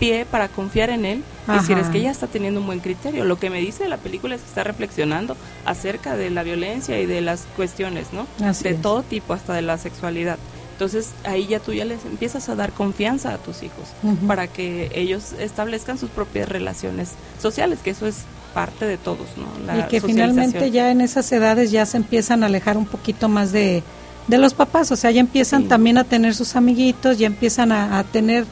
pie 0.00 0.26
para 0.28 0.48
confiar 0.48 0.90
en 0.90 1.04
él 1.04 1.22
y 1.46 1.52
decir 1.52 1.78
es 1.78 1.86
que 1.88 2.00
ya 2.00 2.10
está 2.10 2.26
teniendo 2.26 2.58
un 2.60 2.66
buen 2.66 2.80
criterio. 2.80 3.24
Lo 3.24 3.38
que 3.38 3.50
me 3.50 3.60
dice 3.60 3.86
la 3.88 3.98
película 3.98 4.34
es 4.34 4.40
que 4.40 4.48
está 4.48 4.64
reflexionando 4.64 5.36
acerca 5.64 6.16
de 6.16 6.30
la 6.30 6.42
violencia 6.42 6.98
y 7.00 7.06
de 7.06 7.20
las 7.20 7.42
cuestiones, 7.54 8.06
¿no? 8.12 8.26
Así 8.44 8.64
de 8.64 8.70
es. 8.70 8.82
todo 8.82 9.02
tipo, 9.04 9.34
hasta 9.34 9.54
de 9.54 9.62
la 9.62 9.78
sexualidad. 9.78 10.38
Entonces 10.72 11.10
ahí 11.24 11.46
ya 11.46 11.60
tú 11.60 11.72
ya 11.74 11.84
les 11.84 12.04
empiezas 12.06 12.48
a 12.48 12.54
dar 12.54 12.72
confianza 12.72 13.34
a 13.34 13.38
tus 13.38 13.62
hijos 13.62 13.86
para 14.26 14.46
que 14.48 14.90
ellos 14.94 15.34
establezcan 15.38 15.98
sus 15.98 16.08
propias 16.08 16.48
relaciones 16.48 17.10
sociales, 17.40 17.80
que 17.84 17.90
eso 17.90 18.06
es 18.06 18.16
parte 18.54 18.86
de 18.86 18.96
todos, 18.96 19.26
¿no? 19.36 19.46
La 19.66 19.80
y 19.80 19.82
que 19.88 20.00
finalmente 20.00 20.70
ya 20.70 20.90
en 20.90 21.02
esas 21.02 21.30
edades 21.32 21.70
ya 21.70 21.84
se 21.86 21.98
empiezan 21.98 22.42
a 22.42 22.46
alejar 22.46 22.78
un 22.78 22.86
poquito 22.86 23.28
más 23.28 23.52
de, 23.52 23.82
de 24.26 24.38
los 24.38 24.54
papás, 24.54 24.90
o 24.90 24.96
sea, 24.96 25.10
ya 25.10 25.20
empiezan 25.20 25.64
Sí. 25.64 25.68
también 25.68 25.98
a 25.98 26.04
tener 26.04 26.34
sus 26.34 26.56
amiguitos, 26.56 27.18
ya 27.18 27.26
empiezan 27.26 27.70
a, 27.72 27.98
a 27.98 28.04
tener 28.04 28.46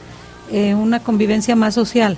eh, 0.51 0.75
una 0.75 0.99
convivencia 1.01 1.55
más 1.55 1.75
social 1.75 2.17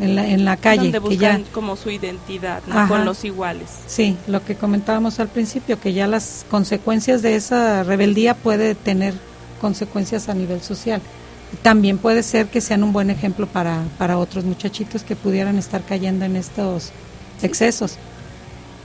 en 0.00 0.14
la, 0.14 0.28
en 0.28 0.44
la 0.44 0.56
calle, 0.56 0.90
donde 0.90 1.08
que 1.08 1.16
ya 1.16 1.32
buscan 1.32 1.52
como 1.52 1.76
su 1.76 1.90
identidad 1.90 2.62
¿no? 2.66 2.74
Ajá. 2.78 2.88
con 2.88 3.04
los 3.04 3.24
iguales. 3.24 3.68
Sí, 3.86 4.16
lo 4.26 4.44
que 4.44 4.54
comentábamos 4.54 5.20
al 5.20 5.28
principio, 5.28 5.80
que 5.80 5.92
ya 5.92 6.06
las 6.06 6.44
consecuencias 6.50 7.22
de 7.22 7.36
esa 7.36 7.82
rebeldía 7.82 8.34
puede 8.34 8.74
tener 8.74 9.14
consecuencias 9.60 10.28
a 10.28 10.34
nivel 10.34 10.62
social. 10.62 11.00
También 11.62 11.98
puede 11.98 12.22
ser 12.22 12.46
que 12.46 12.60
sean 12.60 12.82
un 12.82 12.92
buen 12.92 13.10
ejemplo 13.10 13.46
para, 13.46 13.82
para 13.96 14.18
otros 14.18 14.44
muchachitos 14.44 15.02
que 15.02 15.16
pudieran 15.16 15.56
estar 15.56 15.82
cayendo 15.82 16.24
en 16.24 16.36
estos 16.36 16.92
excesos. 17.42 17.96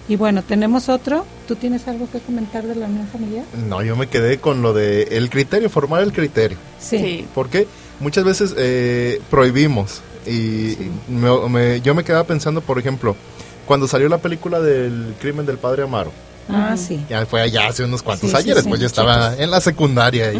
Y 0.08 0.16
bueno, 0.16 0.44
tenemos 0.44 0.90
otro. 0.90 1.26
¿Tú 1.48 1.56
tienes 1.56 1.88
algo 1.88 2.10
que 2.12 2.20
comentar 2.20 2.66
de 2.66 2.76
la 2.76 2.88
unión 2.88 3.08
familiar? 3.08 3.46
No, 3.68 3.82
yo 3.84 3.96
me 3.96 4.08
quedé 4.08 4.38
con 4.38 4.62
lo 4.62 4.74
de 4.74 5.04
el 5.04 5.30
criterio, 5.30 5.70
formar 5.70 6.04
el 6.04 6.12
criterio. 6.12 6.58
Sí. 6.80 7.26
Porque 7.34 7.68
muchas 8.00 8.24
veces 8.24 8.54
eh, 8.58 9.22
prohibimos 9.30 10.02
y 10.26 10.78
me- 11.10 11.50
me- 11.50 11.82
yo 11.82 11.94
me 11.96 12.04
quedaba 12.04 12.24
pensando, 12.26 12.62
por 12.62 12.80
ejemplo, 12.80 13.16
cuando 13.66 13.88
salió 13.88 14.10
la 14.10 14.18
película 14.18 14.60
del 14.60 15.16
crimen 15.20 15.46
del 15.46 15.58
padre 15.58 15.84
Amaro, 15.84 16.12
Ah, 16.50 16.76
sí. 16.78 17.00
ya 17.10 17.26
fue 17.26 17.42
allá 17.42 17.68
hace 17.68 17.84
unos 17.86 18.04
cuantos 18.04 18.30
Sí, 18.32 18.36
años, 18.36 18.60
sí, 18.64 18.68
pues 18.70 18.82
yo 18.82 18.88
estaba 18.88 19.30
chicos. 19.32 19.40
en 19.44 19.52
la 19.52 19.62
secundaria 19.62 20.34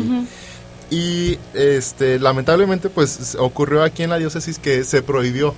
y, 0.90 1.40
este 1.54 2.20
lamentablemente 2.20 2.90
pues 2.90 3.36
ocurrió 3.40 3.84
aquí 3.84 4.04
en 4.04 4.10
la 4.12 4.18
diócesis 4.18 4.60
que 4.60 4.84
se 4.84 5.02
prohibió 5.02 5.56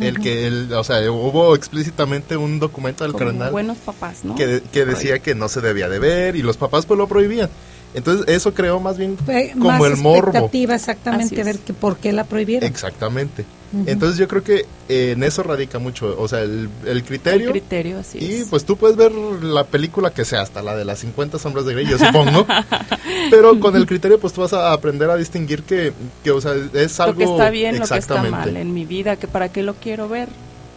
el 0.00 0.20
que 0.20 0.46
el, 0.46 0.72
o 0.74 0.84
sea, 0.84 1.10
hubo 1.10 1.54
explícitamente 1.54 2.36
un 2.36 2.58
documento 2.58 3.04
del 3.04 3.12
Como 3.12 3.24
cardenal 3.26 3.50
buenos 3.50 3.78
papás, 3.78 4.24
¿no? 4.24 4.34
que, 4.34 4.46
de- 4.46 4.60
que 4.62 4.84
decía 4.84 5.20
que 5.20 5.34
no 5.34 5.48
se 5.48 5.60
debía 5.62 5.88
de 5.88 5.98
ver 5.98 6.36
y 6.36 6.42
los 6.42 6.56
papás 6.58 6.84
pues 6.86 6.98
lo 6.98 7.06
prohibían. 7.08 7.48
Entonces 7.94 8.26
eso 8.28 8.52
creó 8.54 8.80
más 8.80 8.98
bien 8.98 9.16
como 9.16 9.64
más 9.70 9.82
el 9.82 9.96
morbo. 9.96 10.50
exactamente 10.52 11.42
ver 11.42 11.58
que 11.58 11.72
por 11.72 11.96
qué 11.96 12.12
la 12.12 12.24
prohibieron. 12.24 12.68
Exactamente. 12.68 13.44
Entonces 13.86 14.16
yo 14.18 14.26
creo 14.28 14.42
que 14.42 14.64
eh, 14.88 15.12
en 15.12 15.22
eso 15.22 15.42
radica 15.42 15.78
mucho, 15.78 16.16
o 16.18 16.26
sea, 16.26 16.40
el, 16.40 16.70
el 16.86 16.88
El 16.96 17.04
criterio. 17.04 17.50
criterio, 17.50 17.98
así 17.98 18.18
y 18.18 18.32
es. 18.36 18.48
pues 18.48 18.64
tú 18.64 18.78
puedes 18.78 18.96
ver 18.96 19.12
la 19.12 19.64
película 19.64 20.10
que 20.10 20.24
sea, 20.24 20.40
hasta 20.40 20.62
la 20.62 20.74
de 20.74 20.86
las 20.86 21.00
50 21.00 21.38
sombras 21.38 21.66
de 21.66 21.74
Grey, 21.74 21.86
yo 21.86 21.98
supongo. 21.98 22.46
pero 23.30 23.60
con 23.60 23.76
el 23.76 23.84
criterio 23.84 24.18
pues 24.18 24.32
tú 24.32 24.40
vas 24.40 24.54
a 24.54 24.72
aprender 24.72 25.10
a 25.10 25.16
distinguir 25.16 25.64
que, 25.64 25.92
que 26.24 26.30
o 26.30 26.40
sea, 26.40 26.54
es 26.72 26.98
algo... 26.98 27.12
lo 27.12 27.18
que 27.18 27.24
está 27.24 27.50
bien, 27.50 27.78
lo 27.78 27.86
que 27.86 27.98
está 27.98 28.22
mal 28.22 28.56
en 28.56 28.72
mi 28.72 28.86
vida, 28.86 29.16
que 29.16 29.28
para 29.28 29.50
qué 29.50 29.62
lo 29.62 29.74
quiero 29.74 30.08
ver, 30.08 30.28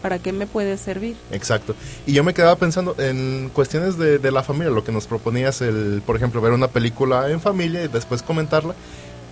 para 0.02 0.18
qué 0.18 0.32
me 0.32 0.46
puede 0.46 0.76
servir. 0.76 1.16
Exacto. 1.30 1.74
Y 2.06 2.12
yo 2.12 2.24
me 2.24 2.34
quedaba 2.34 2.56
pensando 2.56 2.94
en 2.98 3.48
cuestiones 3.54 3.96
de, 3.96 4.18
de 4.18 4.30
la 4.32 4.42
familia, 4.42 4.70
lo 4.70 4.84
que 4.84 4.92
nos 4.92 5.06
proponías, 5.06 5.62
el, 5.62 6.02
por 6.04 6.16
ejemplo, 6.16 6.40
ver 6.40 6.52
una 6.52 6.68
película 6.68 7.30
en 7.30 7.40
familia 7.40 7.84
y 7.84 7.88
después 7.88 8.22
comentarla. 8.22 8.74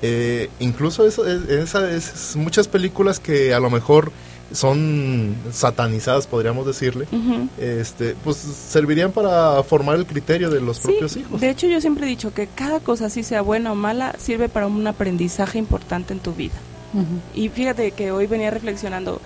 Eh, 0.03 0.49
incluso 0.61 1.07
eso, 1.07 1.27
es- 1.27 1.49
esa- 1.51 1.91
es 1.95 2.35
muchas 2.37 2.69
películas 2.69 3.21
que 3.21 3.53
a 3.53 3.61
lo 3.61 3.69
mejor 3.69 4.13
son 4.53 5.37
satanizadas, 5.53 6.27
podríamos 6.27 6.67
decirle, 6.67 7.07
Ujú. 7.13 7.49
este, 7.59 8.17
pues 8.25 8.37
servirían 8.37 9.13
para 9.13 9.63
formar 9.63 9.97
el 9.97 10.07
criterio 10.07 10.51
de 10.51 10.61
los 10.61 10.79
Sí, 10.79 10.83
propios 10.89 11.17
hijos. 11.17 11.41
de 11.41 11.51
hecho 11.51 11.67
yo 11.69 11.81
siempre 11.81 12.07
he 12.07 12.09
dicho 12.09 12.35
que 12.35 12.49
cada 12.49 12.81
cosa, 12.81 13.07
así 13.07 13.23
sea 13.23 13.43
buena 13.43 13.71
o 13.71 13.75
mala, 13.77 14.15
sirve 14.19 14.49
para 14.49 14.67
un 14.67 14.85
aprendizaje 14.87 15.59
importante 15.59 16.13
en 16.15 16.19
tu 16.21 16.33
vida. 16.33 16.55
Ujú. 16.95 17.05
Y 17.35 17.49
fíjate 17.49 17.93
que 17.93 18.11
hoy 18.11 18.27
venía 18.27 18.51
reflexionando, 18.51 19.21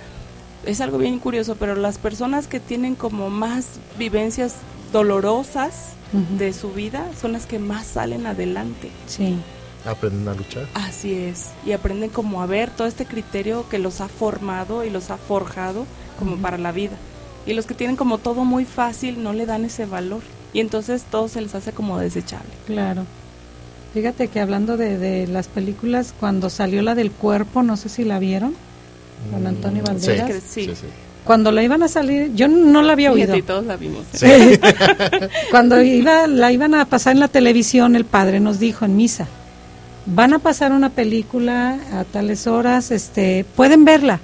es 0.67 0.81
algo 0.81 0.99
bien 0.99 1.19
curioso, 1.19 1.57
pero 1.57 1.75
las 1.75 1.99
personas 1.99 2.47
que 2.47 2.61
tienen 2.61 2.95
como 2.95 3.31
más 3.31 3.67
vivencias 3.99 4.57
dolorosas 4.93 5.95
de 6.39 6.53
su 6.53 6.73
vida 6.73 7.11
son 7.21 7.33
las 7.33 7.47
que 7.47 7.59
más 7.59 7.87
salen 7.87 8.27
adelante. 8.27 8.91
Sí. 9.07 9.37
Aprenden 9.85 10.29
a 10.29 10.35
luchar. 10.35 10.67
Así 10.75 11.15
es, 11.15 11.51
y 11.67 11.73
aprenden 11.73 12.09
como 12.09 12.41
a 12.41 12.47
ver 12.47 12.71
todo 12.71 12.87
este 12.87 13.05
criterio 13.05 13.69
que 13.69 13.79
los 13.79 14.01
ha 14.01 14.09
formado 14.09 14.85
y 14.85 14.91
los 14.91 15.11
ha 15.11 15.17
forjado 15.17 15.87
como 16.19 16.37
para 16.37 16.57
la 16.57 16.73
vida. 16.73 16.97
Y 17.47 17.53
los 17.53 17.67
que 17.67 17.75
tienen 17.75 17.97
como 17.97 18.19
todo 18.19 18.45
muy 18.45 18.65
fácil 18.65 19.23
no 19.23 19.33
le 19.33 19.45
dan 19.45 19.65
ese 19.65 19.85
valor. 19.85 20.23
Y 20.55 20.61
entonces 20.61 21.05
todo 21.11 21.29
se 21.29 21.43
les 21.43 21.55
hace 21.55 21.73
como 21.73 21.99
desechable. 21.99 22.49
Claro. 22.67 23.05
Fíjate 23.93 24.29
que 24.29 24.41
hablando 24.41 24.77
de, 24.77 24.99
de 24.99 25.27
las 25.27 25.49
películas, 25.49 26.15
cuando 26.19 26.49
salió 26.49 26.81
la 26.81 26.95
del 26.95 27.11
cuerpo, 27.11 27.63
no 27.63 27.77
sé 27.77 27.89
si 27.89 28.05
la 28.05 28.19
vieron, 28.19 28.55
con 29.31 29.47
Antonio 29.47 29.83
Banderas. 29.83 30.31
Sí. 30.47 30.67
Sí, 30.67 30.75
sí. 30.75 30.87
Cuando 31.25 31.51
la 31.53 31.63
iban 31.63 31.83
a 31.83 31.89
salir, 31.89 32.35
yo 32.35 32.49
no 32.49 32.83
la 32.83 32.93
había 32.93 33.11
oído. 33.11 33.35
Y 33.35 33.43
todos 33.43 33.65
la 33.65 33.77
vimos. 33.77 34.05
Sí. 34.13 34.27
Cuando 35.51 35.83
iba, 35.83 36.27
la 36.27 36.53
iban 36.53 36.75
a 36.75 36.85
pasar 36.85 37.15
en 37.15 37.21
la 37.21 37.29
televisión, 37.29 37.97
el 37.97 38.05
padre 38.05 38.41
nos 38.41 38.59
dijo 38.59 38.85
en 38.85 38.97
misa, 38.97 39.27
van 40.05 40.35
a 40.35 40.39
pasar 40.39 40.73
una 40.73 40.91
película 40.91 41.79
a 41.93 42.05
tales 42.05 42.47
horas, 42.47 42.91
este, 42.91 43.47
pueden 43.57 43.87
verla, 43.87 44.21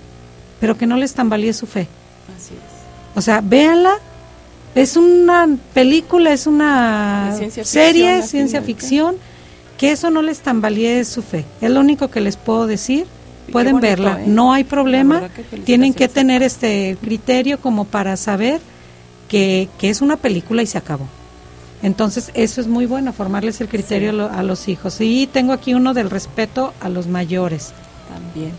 pero 0.60 0.76
que 0.76 0.86
no 0.86 0.96
les 0.96 1.14
tambalee 1.14 1.54
su 1.54 1.66
fe. 1.66 1.88
Así 2.36 2.52
es. 2.52 3.16
O 3.16 3.22
sea, 3.22 3.40
véanla, 3.40 3.94
es 4.74 4.96
una 4.96 5.48
película, 5.72 6.32
es 6.32 6.46
una 6.46 7.32
ciencia 7.36 7.64
serie, 7.64 8.16
ficción, 8.16 8.28
ciencia 8.28 8.60
final, 8.60 8.66
ficción, 8.66 9.16
que 9.78 9.92
eso 9.92 10.10
no 10.10 10.20
les 10.20 10.40
tambalee 10.40 11.04
su 11.04 11.22
fe. 11.22 11.46
Es 11.62 11.70
lo 11.70 11.80
único 11.80 12.10
que 12.10 12.20
les 12.20 12.36
puedo 12.36 12.66
decir. 12.66 13.06
Pueden 13.52 13.72
bonito, 13.72 13.88
verla, 13.88 14.22
¿eh? 14.22 14.24
no 14.26 14.52
hay 14.52 14.64
problema. 14.64 15.28
que 15.28 15.42
Tienen 15.58 15.94
que 15.94 16.08
tener 16.08 16.42
este 16.42 16.96
criterio 17.00 17.60
como 17.60 17.84
para 17.84 18.16
saber 18.16 18.60
que, 19.28 19.68
que 19.78 19.90
es 19.90 20.00
una 20.02 20.16
película 20.16 20.62
y 20.62 20.66
se 20.66 20.78
acabó. 20.78 21.06
Entonces, 21.82 22.30
eso 22.34 22.60
es 22.60 22.66
muy 22.66 22.84
bueno, 22.86 23.12
formarles 23.12 23.60
el 23.60 23.68
criterio 23.68 24.10
a 24.10 24.12
lo- 24.12 24.30
a 24.30 24.42
los 24.42 24.68
hijos. 24.68 25.00
Y 25.00 25.26
tengo 25.26 25.52
aquí 25.52 25.72
uno 25.72 25.94
del 25.94 26.10
respeto 26.10 26.74
a 26.80 26.88
los 26.90 27.06
mayores. 27.06 27.72
También. 28.12 28.52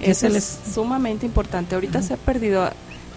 Eso 0.00 0.26
es 0.26 0.32
les- 0.32 0.58
sumamente 0.74 1.24
importante. 1.26 1.74
Ahorita 1.76 2.02
se 2.02 2.14
ha 2.14 2.16
perdido 2.16 2.68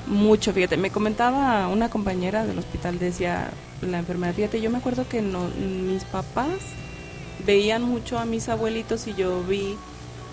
mucho, 0.05 0.53
fíjate, 0.53 0.77
me 0.77 0.91
comentaba 0.91 1.67
una 1.69 1.89
compañera 1.89 2.45
del 2.45 2.59
hospital, 2.59 2.99
decía 2.99 3.49
la 3.81 3.97
enfermera, 3.97 4.33
fíjate, 4.33 4.61
yo 4.61 4.69
me 4.69 4.77
acuerdo 4.77 5.07
que 5.09 5.21
no, 5.23 5.45
mis 5.87 6.03
papás 6.03 6.49
veían 7.47 7.81
mucho 7.81 8.19
a 8.19 8.25
mis 8.25 8.47
abuelitos 8.49 9.07
y 9.07 9.15
yo 9.15 9.43
vi, 9.43 9.75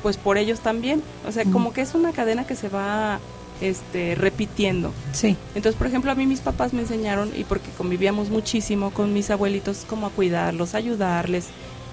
pues 0.02 0.16
por 0.16 0.38
ellos 0.38 0.60
también. 0.60 1.02
O 1.26 1.32
sea, 1.32 1.44
como 1.44 1.72
que 1.72 1.80
es 1.82 1.94
una 1.94 2.12
cadena 2.12 2.46
que 2.46 2.54
se 2.56 2.68
va 2.68 3.20
este, 3.60 4.14
repitiendo. 4.16 4.92
Sí, 5.12 5.36
Entonces, 5.54 5.76
por 5.78 5.86
ejemplo, 5.86 6.10
a 6.10 6.14
mí 6.16 6.26
mis 6.26 6.40
papás 6.40 6.72
me 6.72 6.80
enseñaron, 6.82 7.30
y 7.36 7.44
porque 7.44 7.70
convivíamos 7.78 8.28
muchísimo 8.30 8.90
con 8.90 9.12
mis 9.12 9.30
abuelitos, 9.30 9.84
cómo 9.88 10.06
a 10.06 10.10
cuidarlos, 10.10 10.74
ayudarles. 10.74 11.46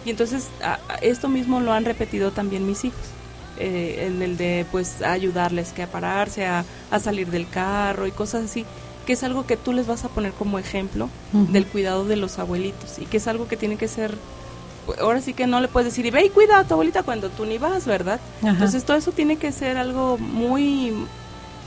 Y 0.06 0.10
entonces 0.10 0.48
a- 0.64 0.80
a- 0.90 0.96
esto 1.02 1.28
mismo 1.30 1.60
lo 1.60 1.72
han 1.74 1.86
repetido 1.86 2.32
también 2.32 2.66
mis 2.66 2.86
hijos. 2.86 3.00
eh, 3.62 4.06
en 4.08 4.22
el 4.22 4.38
de 4.38 4.66
pues 4.72 5.02
ayudarles 5.02 5.74
que 5.74 5.84
a 5.84 5.88
pararse, 5.88 6.46
a, 6.46 6.64
a 6.92 7.00
salir 7.00 7.30
del 7.30 7.50
carro 7.50 8.08
y 8.08 8.12
cosas 8.12 8.46
así, 8.46 8.66
que 9.06 9.12
es 9.12 9.24
algo 9.24 9.46
que 9.46 9.58
tú 9.58 9.74
les 9.74 9.86
vas 9.86 10.06
a 10.06 10.08
poner 10.08 10.32
como 10.32 10.60
ejemplo 10.60 11.10
del 11.34 11.66
cuidado 11.66 12.06
de 12.06 12.16
los 12.16 12.40
abuelitos 12.40 13.00
y 13.00 13.06
que 13.06 13.18
es 13.18 13.28
algo 13.28 13.50
que 13.50 13.58
tiene 13.58 13.76
que 13.76 13.90
ser 13.90 14.16
ahora 15.00 15.22
sí 15.22 15.34
que 15.34 15.48
no 15.48 15.62
le 15.62 15.68
puedes 15.68 15.92
decir 15.92 16.06
y 16.06 16.12
ve 16.12 16.26
y 16.26 16.30
cuida 16.30 16.60
a 16.60 16.64
tu 16.64 16.74
abuelita 16.74 17.04
cuando 17.04 17.30
tú 17.30 17.46
ni 17.46 17.58
vas, 17.58 17.86
¿verdad? 17.86 18.20
Ajá. 18.42 18.52
Entonces 18.52 18.84
todo 18.84 18.98
eso 18.98 19.12
tiene 19.12 19.38
que 19.38 19.52
ser 19.52 19.78
algo 19.78 20.18
muy 20.18 20.94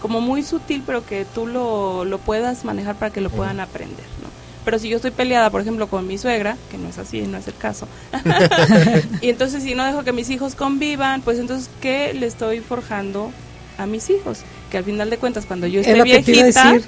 como 0.00 0.20
muy 0.20 0.42
sutil, 0.42 0.82
pero 0.84 1.06
que 1.06 1.24
tú 1.24 1.46
lo, 1.46 2.04
lo 2.04 2.18
puedas 2.18 2.64
manejar 2.64 2.96
para 2.96 3.12
que 3.12 3.20
lo 3.20 3.30
puedan 3.30 3.60
aprender, 3.60 4.04
¿no? 4.20 4.28
Pero 4.64 4.78
si 4.78 4.88
yo 4.88 4.96
estoy 4.96 5.12
peleada, 5.12 5.50
por 5.50 5.60
ejemplo, 5.60 5.86
con 5.88 6.06
mi 6.06 6.18
suegra, 6.18 6.56
que 6.70 6.78
no 6.78 6.88
es 6.88 6.98
así, 6.98 7.22
no 7.22 7.38
es 7.38 7.46
el 7.46 7.56
caso, 7.56 7.86
y 9.20 9.28
entonces 9.28 9.62
si 9.62 9.74
no 9.74 9.84
dejo 9.84 10.02
que 10.04 10.12
mis 10.12 10.28
hijos 10.30 10.54
convivan, 10.54 11.22
pues 11.22 11.38
entonces, 11.38 11.70
¿qué 11.80 12.14
le 12.14 12.26
estoy 12.26 12.60
forjando 12.60 13.32
a 13.78 13.86
mis 13.86 14.10
hijos? 14.10 14.40
Que 14.70 14.78
al 14.78 14.84
final 14.84 15.10
de 15.10 15.18
cuentas, 15.18 15.46
cuando 15.46 15.66
yo 15.66 15.80
Es 15.80 15.86
esté 15.86 16.02
viejita. 16.02 16.80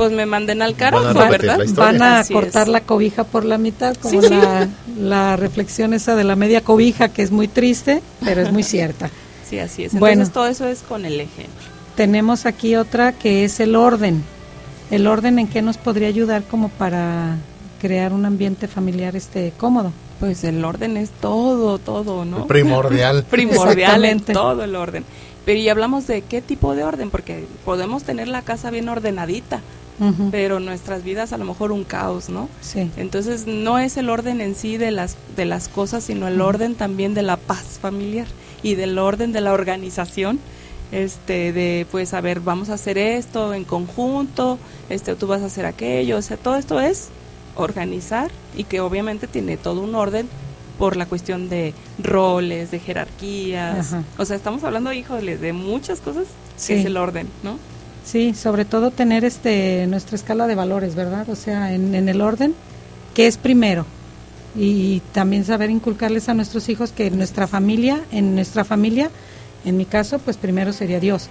Pues 0.00 0.12
me 0.12 0.24
manden 0.26 0.62
al 0.62 0.76
carajo, 0.76 1.12
Van 1.14 1.30
¿verdad? 1.30 1.58
Van 1.74 2.00
a 2.02 2.20
Así 2.20 2.32
cortar 2.32 2.62
es. 2.62 2.68
la 2.68 2.80
cobija 2.80 3.24
por 3.24 3.44
la 3.44 3.58
mitad, 3.58 3.94
como 3.96 4.20
Sí, 4.22 4.28
sí. 4.28 4.34
la, 4.34 4.68
la 4.98 5.36
reflexión 5.36 5.92
esa 5.92 6.16
de 6.16 6.24
la 6.24 6.36
media 6.36 6.62
cobija, 6.62 7.10
que 7.10 7.22
es 7.22 7.30
muy 7.30 7.48
triste, 7.48 8.00
pero 8.24 8.40
es 8.40 8.50
muy 8.52 8.62
cierta. 8.62 9.10
Sí, 9.50 9.58
así 9.58 9.82
es. 9.82 9.92
Entonces 9.94 10.00
Bueno. 10.00 10.30
todo 10.32 10.46
eso 10.46 10.68
es 10.68 10.82
con 10.82 11.04
el 11.04 11.20
ejemplo. 11.20 11.66
Tenemos 11.96 12.46
aquí 12.46 12.76
otra 12.76 13.12
que 13.12 13.44
es 13.44 13.58
el 13.58 13.74
orden. 13.74 14.22
El 14.92 15.08
orden 15.08 15.40
en 15.40 15.48
qué 15.48 15.60
nos 15.60 15.76
podría 15.76 16.06
ayudar 16.06 16.44
como 16.44 16.68
para 16.68 17.36
crear 17.80 18.12
un 18.12 18.24
ambiente 18.26 18.68
familiar 18.68 19.16
este 19.16 19.52
cómodo. 19.58 19.92
Pues 20.20 20.44
el 20.44 20.64
orden 20.64 20.96
es 20.96 21.10
todo, 21.10 21.78
todo, 21.78 22.24
¿no? 22.24 22.46
Primordial. 22.46 23.24
Primordial 23.30 24.04
en 24.04 24.20
todo 24.20 24.62
el 24.62 24.76
orden. 24.76 25.04
Pero 25.44 25.58
y 25.58 25.68
hablamos 25.68 26.06
de 26.06 26.22
qué 26.22 26.40
tipo 26.42 26.76
de 26.76 26.84
orden, 26.84 27.10
porque 27.10 27.44
podemos 27.64 28.04
tener 28.04 28.28
la 28.28 28.42
casa 28.42 28.70
bien 28.70 28.88
ordenadita, 28.88 29.62
Pero 30.30 30.60
nuestras 30.60 31.04
vidas 31.04 31.32
a 31.34 31.38
lo 31.38 31.44
mejor 31.44 31.72
un 31.72 31.84
caos, 31.84 32.30
¿no? 32.30 32.48
Sí. 32.62 32.90
Entonces 32.96 33.46
no 33.46 33.78
es 33.78 33.96
el 33.98 34.08
orden 34.08 34.40
en 34.40 34.54
sí 34.54 34.78
de 34.78 34.90
las 34.90 35.16
de 35.36 35.44
las 35.44 35.68
cosas, 35.68 36.04
sino 36.04 36.26
el 36.26 36.40
orden 36.40 36.74
también 36.74 37.12
de 37.12 37.22
la 37.22 37.36
paz 37.36 37.78
familiar 37.80 38.26
y 38.62 38.76
del 38.76 38.98
orden 38.98 39.32
de 39.32 39.40
la 39.42 39.52
organización, 39.52 40.38
este 40.90 41.52
de 41.52 41.86
pues 41.90 42.14
a 42.14 42.20
ver, 42.20 42.40
vamos 42.40 42.70
a 42.70 42.74
hacer 42.74 42.96
esto 42.98 43.52
en 43.54 43.64
conjunto, 43.64 44.58
este 44.88 45.14
tú 45.16 45.26
vas 45.26 45.42
a 45.42 45.46
hacer 45.46 45.66
aquello, 45.66 46.16
o 46.16 46.22
sea, 46.22 46.36
todo 46.38 46.56
esto 46.56 46.80
es 46.80 47.08
organizar 47.56 48.30
y 48.56 48.64
que 48.64 48.80
obviamente 48.80 49.26
tiene 49.26 49.56
todo 49.56 49.82
un 49.82 49.94
orden 49.94 50.28
por 50.78 50.96
la 50.96 51.04
cuestión 51.04 51.50
de 51.50 51.74
roles, 52.02 52.70
de 52.70 52.78
jerarquías. 52.78 53.92
Ajá. 53.92 54.04
O 54.16 54.24
sea, 54.24 54.34
estamos 54.36 54.64
hablando, 54.64 54.92
híjole, 54.94 55.36
de 55.36 55.52
muchas 55.52 56.00
cosas 56.00 56.24
Sí. 56.56 56.72
que 56.74 56.80
es 56.80 56.86
el 56.86 56.96
orden, 56.96 57.28
¿no? 57.42 57.58
Sí, 58.04 58.34
sobre 58.34 58.64
todo 58.64 58.90
tener 58.90 59.24
este 59.24 59.86
nuestra 59.86 60.16
escala 60.16 60.46
de 60.46 60.54
valores, 60.54 60.94
¿verdad? 60.94 61.28
O 61.28 61.36
sea, 61.36 61.72
en, 61.74 61.94
en 61.94 62.08
el 62.08 62.20
orden, 62.20 62.54
¿qué 63.14 63.26
es 63.26 63.36
primero? 63.36 63.86
Y, 64.56 65.00
también 65.12 65.44
saber 65.44 65.70
inculcarles 65.70 66.28
a 66.28 66.34
nuestros 66.34 66.68
hijos 66.68 66.90
que 66.90 67.06
en 67.06 67.16
nuestra 67.18 67.46
familia, 67.46 68.00
en 68.10 68.34
nuestra 68.34 68.64
familia, 68.64 69.10
en 69.64 69.76
mi 69.76 69.84
caso, 69.84 70.18
pues 70.18 70.36
primero 70.36 70.72
sería 70.72 70.98
Dios. 70.98 71.28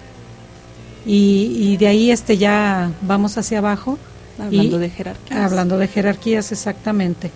Y, 1.06 1.56
y 1.60 1.78
de 1.78 1.88
ahí 1.88 2.12
este 2.12 2.38
ya 2.38 2.92
vamos 3.02 3.38
hacia 3.38 3.58
abajo. 3.58 3.98
Hablando 4.38 4.78
Y- 4.78 4.80
de 4.80 4.90
jerarquías. 4.90 5.40
Hablando 5.40 5.78
de 5.78 5.88
jerarquías, 5.88 6.52
exactamente. 6.54 7.32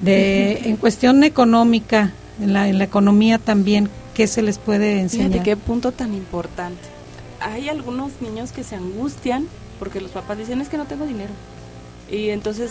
De, 0.00 0.58
en 0.68 0.76
cuestión 0.76 1.24
económica, 1.24 2.12
en 2.40 2.52
la, 2.52 2.68
en 2.68 2.78
la 2.78 2.84
economía 2.84 3.38
también, 3.38 3.88
¿qué 4.14 4.28
se 4.28 4.42
les 4.42 4.58
puede 4.58 5.00
enseñar? 5.00 5.28
Fíjate 5.32 5.44
qué 5.44 5.56
punto 5.56 5.90
tan 5.90 6.14
importante. 6.14 7.01
Hay 7.42 7.68
algunos 7.68 8.20
niños 8.20 8.52
que 8.52 8.64
se 8.64 8.76
angustian 8.76 9.46
porque 9.82 10.00
los 10.00 10.12
papás 10.12 10.38
dicen 10.38 10.60
es 10.60 10.68
que 10.68 10.76
no 10.76 10.84
tengo 10.84 11.06
dinero. 11.06 11.32
Y 12.08 12.28
entonces, 12.28 12.70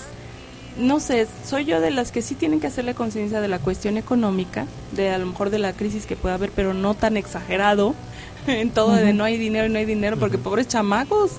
no 0.78 1.02
sé, 1.02 1.28
soy 1.46 1.66
yo 1.66 1.82
de 1.82 1.92
las 1.92 2.12
que 2.12 2.22
sí 2.22 2.36
tienen 2.36 2.62
que 2.62 2.68
hacerle 2.68 2.94
conciencia 2.94 3.42
de 3.42 3.50
la 3.50 3.60
cuestión 3.60 3.98
económica, 3.98 4.66
de 4.94 5.10
a 5.10 5.18
lo 5.18 5.26
mejor 5.26 5.50
de 5.50 5.60
la 5.60 5.74
crisis 5.74 6.06
que 6.06 6.16
pueda 6.16 6.36
haber, 6.36 6.52
pero 6.52 6.74
no 6.74 6.94
tan 6.94 7.18
exagerado 7.18 7.96
en 8.48 8.70
todo 8.70 8.94
de 8.94 9.12
no 9.12 9.26
hay 9.26 9.38
dinero 9.38 9.68
y 9.68 9.70
no 9.70 9.78
hay 9.78 9.86
dinero, 9.86 10.16
porque 10.18 10.38
pobres 10.38 10.70
chamacos, 10.70 11.32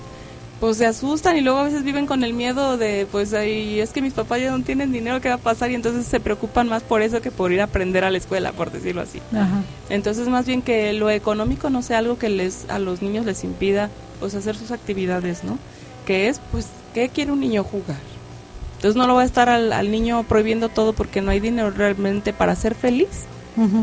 pues 0.63 0.77
se 0.77 0.85
asustan 0.85 1.35
y 1.35 1.41
luego 1.41 1.59
a 1.59 1.65
veces 1.65 1.83
viven 1.83 2.05
con 2.05 2.23
el 2.23 2.31
miedo 2.31 2.77
de, 2.77 3.05
pues, 3.11 3.33
ay, 3.33 3.81
es 3.81 3.89
que 3.89 4.01
mis 4.01 4.13
papás 4.13 4.39
ya 4.39 4.49
no 4.49 4.63
tienen 4.63 4.93
dinero, 4.93 5.19
¿qué 5.19 5.27
va 5.27 5.35
a 5.35 5.37
pasar? 5.37 5.69
Y 5.69 5.75
entonces 5.75 6.05
se 6.05 6.21
preocupan 6.21 6.69
más 6.69 6.83
por 6.83 7.01
eso 7.01 7.21
que 7.21 7.31
por 7.31 7.51
ir 7.51 7.59
a 7.59 7.65
aprender 7.65 8.05
a 8.05 8.09
la 8.09 8.17
escuela, 8.17 8.53
por 8.53 8.71
decirlo 8.71 9.01
así. 9.01 9.19
Ajá. 9.33 9.61
Entonces, 9.89 10.29
más 10.29 10.45
bien 10.45 10.61
que 10.61 10.93
lo 10.93 11.09
económico 11.09 11.69
no 11.69 11.81
sea 11.81 11.97
algo 11.97 12.17
que 12.17 12.29
les 12.29 12.69
a 12.69 12.79
los 12.79 13.01
niños 13.01 13.25
les 13.25 13.43
impida 13.43 13.89
pues 14.21 14.35
hacer 14.35 14.55
sus 14.55 14.71
actividades, 14.71 15.43
¿no? 15.43 15.59
Que 16.05 16.29
es, 16.29 16.39
pues, 16.53 16.67
¿qué 16.93 17.09
quiere 17.09 17.33
un 17.33 17.41
niño 17.41 17.65
jugar? 17.65 17.99
Entonces 18.77 18.95
no 18.95 19.05
lo 19.05 19.15
va 19.15 19.23
a 19.23 19.25
estar 19.25 19.49
al, 19.49 19.73
al 19.73 19.91
niño 19.91 20.23
prohibiendo 20.23 20.69
todo 20.69 20.93
porque 20.93 21.21
no 21.21 21.31
hay 21.31 21.41
dinero 21.41 21.71
realmente 21.71 22.31
para 22.31 22.55
ser 22.55 22.73
feliz. 22.73 23.25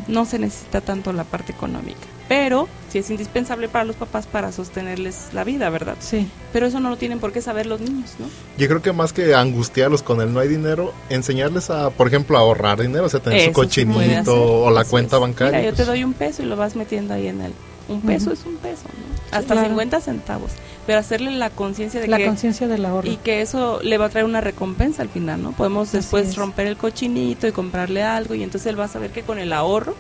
No 0.09 0.24
se 0.24 0.39
necesita 0.39 0.81
tanto 0.81 1.12
la 1.12 1.24
parte 1.24 1.53
económica. 1.53 2.07
Pero 2.31 2.68
sí 2.93 2.99
es 2.99 3.11
indispensable 3.11 3.66
para 3.68 3.85
los 3.85 3.97
papás 3.97 4.28
para 4.28 4.53
sostenerles 4.53 5.31
la 5.33 5.43
vida, 5.43 5.68
¿verdad? 5.68 5.97
Sí. 5.99 6.28
Pero 6.53 6.66
eso 6.66 6.78
no 6.78 6.89
lo 6.89 6.97
tienen 6.97 7.18
por 7.18 7.33
qué 7.33 7.43
saber 7.43 7.66
los 7.66 7.81
niños, 7.81 8.14
¿no? 8.20 8.26
Yo 8.57 8.68
creo 8.68 8.81
que 8.81 8.93
más 8.93 9.12
que 9.12 9.35
angustiarlos 9.35 10.05
con 10.05 10.20
el 10.20 10.33
no 10.33 10.39
hay 10.39 10.47
dinero, 10.47 10.95
enseñarles 11.09 11.70
a, 11.70 11.91
por 11.91 12.07
ejemplo, 12.07 12.37
a 12.39 12.43
ahorrar 12.43 12.81
dinero, 12.81 13.07
o 13.07 13.09
sea, 13.09 13.18
tener 13.18 13.41
su 13.41 13.47
sí 13.47 13.53
cochinito 13.53 14.62
o 14.62 14.70
la 14.70 14.83
así 14.83 14.91
cuenta 14.91 15.16
es. 15.16 15.22
bancaria. 15.22 15.59
Mira, 15.59 15.70
yo 15.70 15.76
te 15.76 15.78
pues. 15.78 15.89
doy 15.89 16.05
un 16.05 16.12
peso 16.12 16.45
y 16.45 16.47
lo 16.47 16.55
vas 16.55 16.76
metiendo 16.76 17.14
ahí 17.14 17.26
en 17.26 17.41
el. 17.41 17.53
Un 17.89 18.01
peso 18.03 18.31
es 18.31 18.47
un 18.47 18.55
peso, 18.59 18.85
¿no? 18.85 19.37
Hasta 19.37 19.55
claro. 19.55 19.66
50 19.66 20.01
centavos. 20.01 20.53
Pero 20.87 21.01
hacerle 21.01 21.33
la 21.33 21.51
conciencia 21.51 22.01
de 22.01 22.07
La 22.07 22.18
que. 22.18 22.26
conciencia 22.26 22.68
del 22.68 22.85
ahorro. 22.85 23.11
Y 23.11 23.16
que 23.16 23.41
eso 23.43 23.81
le 23.83 23.99
va 23.99 24.05
a 24.05 24.09
traer 24.09 24.24
una 24.24 24.41
recompensa 24.41 25.03
al 25.03 25.09
final, 25.09 25.43
¿no? 25.43 25.51
Podemos 25.51 25.89
Así 25.89 25.97
después 25.97 26.28
es. 26.28 26.37
romper 26.37 26.68
el 26.68 26.76
cochinito 26.76 27.49
y 27.49 27.53
comprarle 27.53 28.05
algo 28.05 28.37
y 28.37 28.45
entonces 28.45 28.68
él 28.68 28.78
va 28.78 28.85
a 28.85 28.89
saber 28.89 29.11
que 29.11 29.22
con 29.22 29.41
el 29.41 29.53
ahorro 29.53 29.97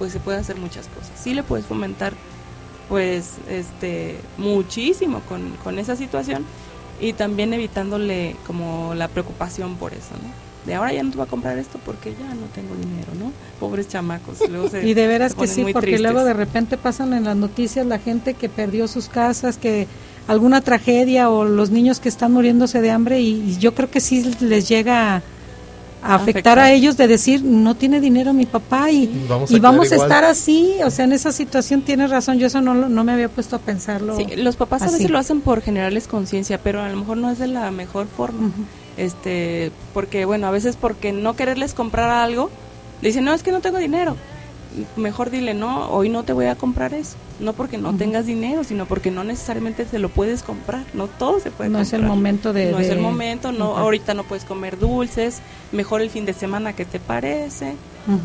pues 0.00 0.12
se 0.12 0.18
puede 0.18 0.38
hacer 0.38 0.56
muchas 0.56 0.88
cosas. 0.88 1.12
Sí 1.22 1.32
le 1.34 1.44
puedes 1.44 1.64
fomentar 1.66 2.14
pues 2.88 3.34
este 3.48 4.16
muchísimo 4.36 5.20
con, 5.28 5.50
con 5.62 5.78
esa 5.78 5.94
situación 5.94 6.44
y 7.00 7.12
también 7.12 7.52
evitándole 7.54 8.34
como 8.46 8.94
la 8.96 9.06
preocupación 9.08 9.76
por 9.76 9.92
eso, 9.92 10.10
¿no? 10.22 10.50
De 10.66 10.74
ahora 10.74 10.92
ya 10.92 11.02
no 11.02 11.10
te 11.10 11.16
voy 11.16 11.26
a 11.26 11.30
comprar 11.30 11.56
esto 11.58 11.78
porque 11.86 12.10
ya 12.12 12.34
no 12.34 12.46
tengo 12.54 12.74
dinero, 12.74 13.12
¿no? 13.18 13.32
Pobres 13.58 13.88
chamacos. 13.88 14.38
Luego 14.50 14.68
se- 14.68 14.86
Y 14.88 14.92
de 14.94 15.06
veras 15.06 15.34
que 15.34 15.46
sí, 15.46 15.62
porque 15.72 15.80
tristes. 15.92 16.00
luego 16.02 16.24
de 16.24 16.34
repente 16.34 16.76
pasan 16.76 17.14
en 17.14 17.24
las 17.24 17.36
noticias 17.36 17.86
la 17.86 17.98
gente 17.98 18.34
que 18.34 18.48
perdió 18.50 18.86
sus 18.88 19.08
casas, 19.08 19.56
que 19.56 19.86
alguna 20.28 20.60
tragedia 20.60 21.30
o 21.30 21.44
los 21.44 21.70
niños 21.70 22.00
que 22.00 22.08
están 22.10 22.32
muriéndose 22.32 22.80
de 22.82 22.90
hambre 22.90 23.20
y, 23.20 23.52
y 23.52 23.58
yo 23.58 23.74
creo 23.74 23.90
que 23.90 24.00
sí 24.00 24.34
les 24.40 24.68
llega 24.68 25.22
a, 26.02 26.14
afectar 26.14 26.58
Afectar. 26.58 26.58
a 26.58 26.72
ellos 26.72 26.96
de 26.96 27.06
decir, 27.06 27.42
no 27.42 27.74
tiene 27.74 28.00
dinero 28.00 28.32
mi 28.32 28.46
papá 28.46 28.90
y 28.90 29.26
Vamos 29.28 29.50
y 29.50 29.56
a 29.56 29.60
vamos 29.60 29.92
a, 29.92 29.96
estar 29.96 30.24
así, 30.24 30.76
o 30.84 30.90
sea, 30.90 31.04
en 31.04 31.12
esa 31.12 31.32
situación 31.32 31.82
tienes 31.82 32.10
razón, 32.10 32.38
yo 32.38 32.46
eso 32.46 32.60
no, 32.60 32.74
no 32.74 33.04
me 33.04 33.12
había 33.12 33.28
puesto 33.28 33.56
a 33.56 33.58
pensarlo. 33.58 34.16
Sí, 34.16 34.26
los 34.36 34.56
papás 34.56 34.82
a 34.82 34.90
veces 34.90 35.10
lo 35.10 35.18
hacen 35.18 35.40
por 35.40 35.62
generarles 35.62 36.08
conciencia, 36.08 36.58
pero 36.62 36.80
a 36.80 36.88
lo 36.88 36.96
mejor 36.96 37.16
no 37.16 37.30
es 37.30 37.38
de 37.38 37.46
la 37.46 37.70
mejor 37.70 38.06
forma. 38.06 38.50
Este, 38.96 39.72
porque 39.94 40.24
bueno, 40.24 40.46
a 40.46 40.50
veces 40.50 40.76
porque 40.76 41.12
no 41.12 41.34
quererles 41.36 41.74
comprar 41.74 42.10
algo, 42.10 42.50
le 43.02 43.08
dicen, 43.08 43.24
"No, 43.24 43.32
es 43.32 43.42
que 43.42 43.52
no 43.52 43.60
tengo 43.60 43.78
dinero." 43.78 44.16
Mejor 44.96 45.30
dile, 45.30 45.54
"No, 45.54 45.90
hoy 45.90 46.08
no 46.08 46.22
te 46.22 46.32
voy 46.32 46.46
a 46.46 46.54
comprar 46.54 46.92
eso." 46.94 47.16
No 47.40 47.54
porque 47.54 47.78
no 47.78 47.94
tengas 47.96 48.26
dinero, 48.26 48.64
sino 48.64 48.86
porque 48.86 49.10
no 49.10 49.24
necesariamente 49.24 49.86
se 49.86 49.98
lo 49.98 50.08
puedes 50.10 50.42
comprar. 50.42 50.84
No 50.94 51.06
todo 51.08 51.40
se 51.40 51.50
puede 51.50 51.70
No 51.70 51.80
es 51.80 51.92
el 51.92 52.00
comprar. 52.00 52.16
momento 52.16 52.52
de- 52.52 52.70
No 52.70 52.78
es 52.78 52.88
el 52.90 52.98
momento, 53.00 53.50
no 53.52 53.76
ahorita 53.76 54.14
no 54.14 54.24
puedes 54.24 54.44
comer 54.44 54.78
dulces, 54.78 55.40
mejor 55.72 56.02
el 56.02 56.10
fin 56.10 56.24
de 56.26 56.32
semana 56.34 56.74
que 56.74 56.84
te 56.84 57.00
parece. 57.00 57.74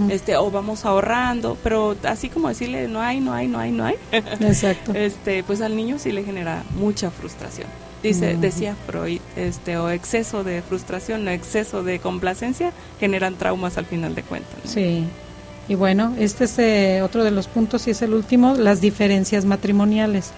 Este, 0.10 0.36
o 0.38 0.50
vamos 0.50 0.84
ahorrando, 0.86 1.58
pero 1.64 1.96
así 2.04 2.30
como 2.30 2.48
decirle, 2.50 2.88
"No 2.88 3.02
hay, 3.02 3.20
no 3.20 3.34
hay, 3.34 3.48
no 3.48 3.60
hay, 3.60 3.72
no 3.72 3.86
hay." 3.86 3.96
Exacto. 4.12 4.94
este 4.96 5.44
pues 5.44 5.62
al 5.62 5.76
niño 5.76 6.00
sí 6.00 6.12
le 6.12 6.24
genera 6.24 6.64
mucha 6.80 7.12
frustración 7.12 7.68
dice 8.02 8.36
decía 8.38 8.76
Freud 8.88 9.20
este 9.36 9.78
o 9.78 9.90
exceso 9.90 10.44
de 10.44 10.62
frustración 10.62 11.28
o 11.28 11.32
exceso 11.32 11.84
de 11.84 12.00
complacencia 12.00 12.72
generan 13.00 13.36
traumas 13.36 13.78
al 13.80 13.86
final 13.86 14.14
de 14.16 14.22
cuentas 14.24 14.54
¿no? 14.64 14.70
Sí. 14.72 15.04
Y 15.68 15.76
bueno, 15.76 16.14
este 16.20 16.44
es 16.44 16.60
eh, 16.60 17.02
otro 17.02 17.24
de 17.24 17.32
los 17.32 17.48
puntos 17.48 17.88
y 17.88 17.92
es 17.92 18.02
el 18.02 18.14
último, 18.14 18.54
las 18.56 18.82
diferencias 18.82 19.46
matrimoniales. 19.46 20.32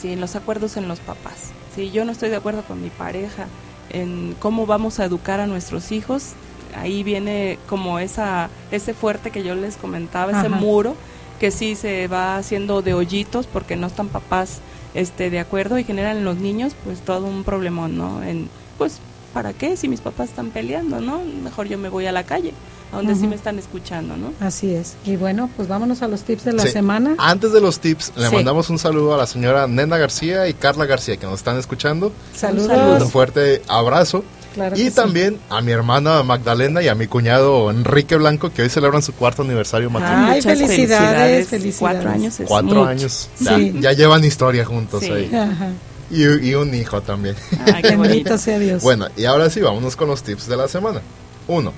sí 0.00 0.14
los 0.16 0.36
acuerdos 0.36 0.76
en 0.76 0.86
los 0.88 1.00
papás. 1.00 1.50
Si 1.74 1.90
yo 1.90 2.04
no 2.04 2.12
estoy 2.12 2.30
de 2.30 2.36
acuerdo 2.36 2.62
con 2.62 2.80
mi 2.82 2.90
pareja 2.90 3.46
en 3.90 4.34
cómo 4.38 4.66
vamos 4.66 5.00
a 5.00 5.04
educar 5.04 5.40
a 5.40 5.46
nuestros 5.46 5.92
hijos. 5.92 6.30
Ahí 6.76 7.02
viene 7.02 7.58
como 7.68 7.98
esa 7.98 8.48
ese 8.70 8.94
fuerte 8.94 9.30
que 9.32 9.42
yo 9.42 9.56
les 9.56 9.76
comentaba 9.76 10.30
ese 10.30 10.46
Ajá. 10.46 10.56
muro 10.56 10.94
que 11.40 11.50
sí 11.50 11.74
se 11.74 12.06
va 12.06 12.36
haciendo 12.36 12.80
de 12.82 12.94
hoyitos 12.94 13.46
porque 13.46 13.74
no 13.74 13.88
están 13.88 14.08
papás 14.08 14.60
este 14.94 15.30
de 15.30 15.40
acuerdo 15.40 15.78
y 15.78 15.84
generan 15.84 16.18
en 16.18 16.24
los 16.24 16.36
niños 16.36 16.74
pues 16.84 17.00
todo 17.00 17.26
un 17.26 17.42
problemón 17.42 17.96
no 17.96 18.22
en 18.22 18.48
pues 18.78 18.98
para 19.32 19.52
qué 19.52 19.76
si 19.76 19.88
mis 19.88 20.00
papás 20.00 20.28
están 20.28 20.50
peleando 20.50 21.00
no 21.00 21.22
mejor 21.42 21.66
yo 21.66 21.78
me 21.78 21.88
voy 21.88 22.06
a 22.06 22.12
la 22.12 22.24
calle 22.24 22.52
a 22.92 22.96
donde 22.96 23.14
sí 23.14 23.26
me 23.26 23.34
están 23.36 23.58
escuchando, 23.58 24.16
¿no? 24.16 24.32
Así 24.40 24.74
es. 24.74 24.94
Y 25.04 25.16
bueno, 25.16 25.48
pues 25.56 25.68
vámonos 25.68 26.02
a 26.02 26.08
los 26.08 26.22
tips 26.22 26.44
de 26.44 26.52
la 26.54 26.62
Sí. 26.64 26.70
semana. 26.70 27.14
Antes 27.18 27.52
de 27.52 27.60
los 27.60 27.78
tips, 27.80 28.12
le 28.16 28.28
Sí. 28.28 28.34
mandamos 28.34 28.68
un 28.70 28.78
saludo 28.78 29.14
a 29.14 29.16
la 29.16 29.26
señora 29.26 29.66
Nena 29.66 29.96
García 29.98 30.48
y 30.48 30.54
Carla 30.54 30.86
García 30.86 31.16
que 31.16 31.26
nos 31.26 31.36
están 31.36 31.58
escuchando. 31.58 32.12
Saludos. 32.34 33.02
Un 33.02 33.10
fuerte 33.10 33.62
abrazo. 33.68 34.24
Claro 34.54 34.74
y 34.76 34.86
sí. 34.86 34.90
también 34.90 35.38
a 35.48 35.60
mi 35.60 35.70
hermana 35.70 36.24
Magdalena 36.24 36.82
y 36.82 36.88
a 36.88 36.96
mi 36.96 37.06
cuñado 37.06 37.70
Enrique 37.70 38.16
Blanco 38.16 38.50
que 38.52 38.62
hoy 38.62 38.68
celebran 38.68 39.00
su 39.00 39.12
cuarto 39.12 39.42
aniversario 39.42 39.88
matrimonial. 39.90 40.32
Ay, 40.32 40.42
felicidades, 40.42 40.76
felicidades. 40.88 41.48
felicidades. 41.48 41.78
Cuatro 41.78 42.10
años 42.10 42.40
es 42.40 42.48
Cuatro 42.48 42.68
mucho. 42.68 42.84
años. 42.84 43.28
Ya, 43.38 43.56
Sí. 43.56 43.74
ya 43.78 43.92
llevan 43.92 44.24
historia 44.24 44.64
juntos 44.64 45.04
Sí. 45.04 45.12
ahí. 45.12 45.30
Ajá. 45.32 45.68
Y, 46.10 46.48
y 46.48 46.54
un 46.56 46.74
hijo 46.74 47.00
también. 47.00 47.36
Ay, 47.72 47.80
qué 47.82 47.90
bonito. 47.94 48.08
Bendito 48.08 48.38
sea 48.38 48.58
Dios. 48.58 48.82
Bueno, 48.82 49.06
y 49.16 49.24
ahora 49.26 49.48
sí, 49.50 49.60
vámonos 49.60 49.94
con 49.94 50.08
los 50.08 50.24
tips 50.24 50.48
de 50.48 50.56
la 50.56 50.66
semana. 50.66 51.00
Uno, 51.46 51.72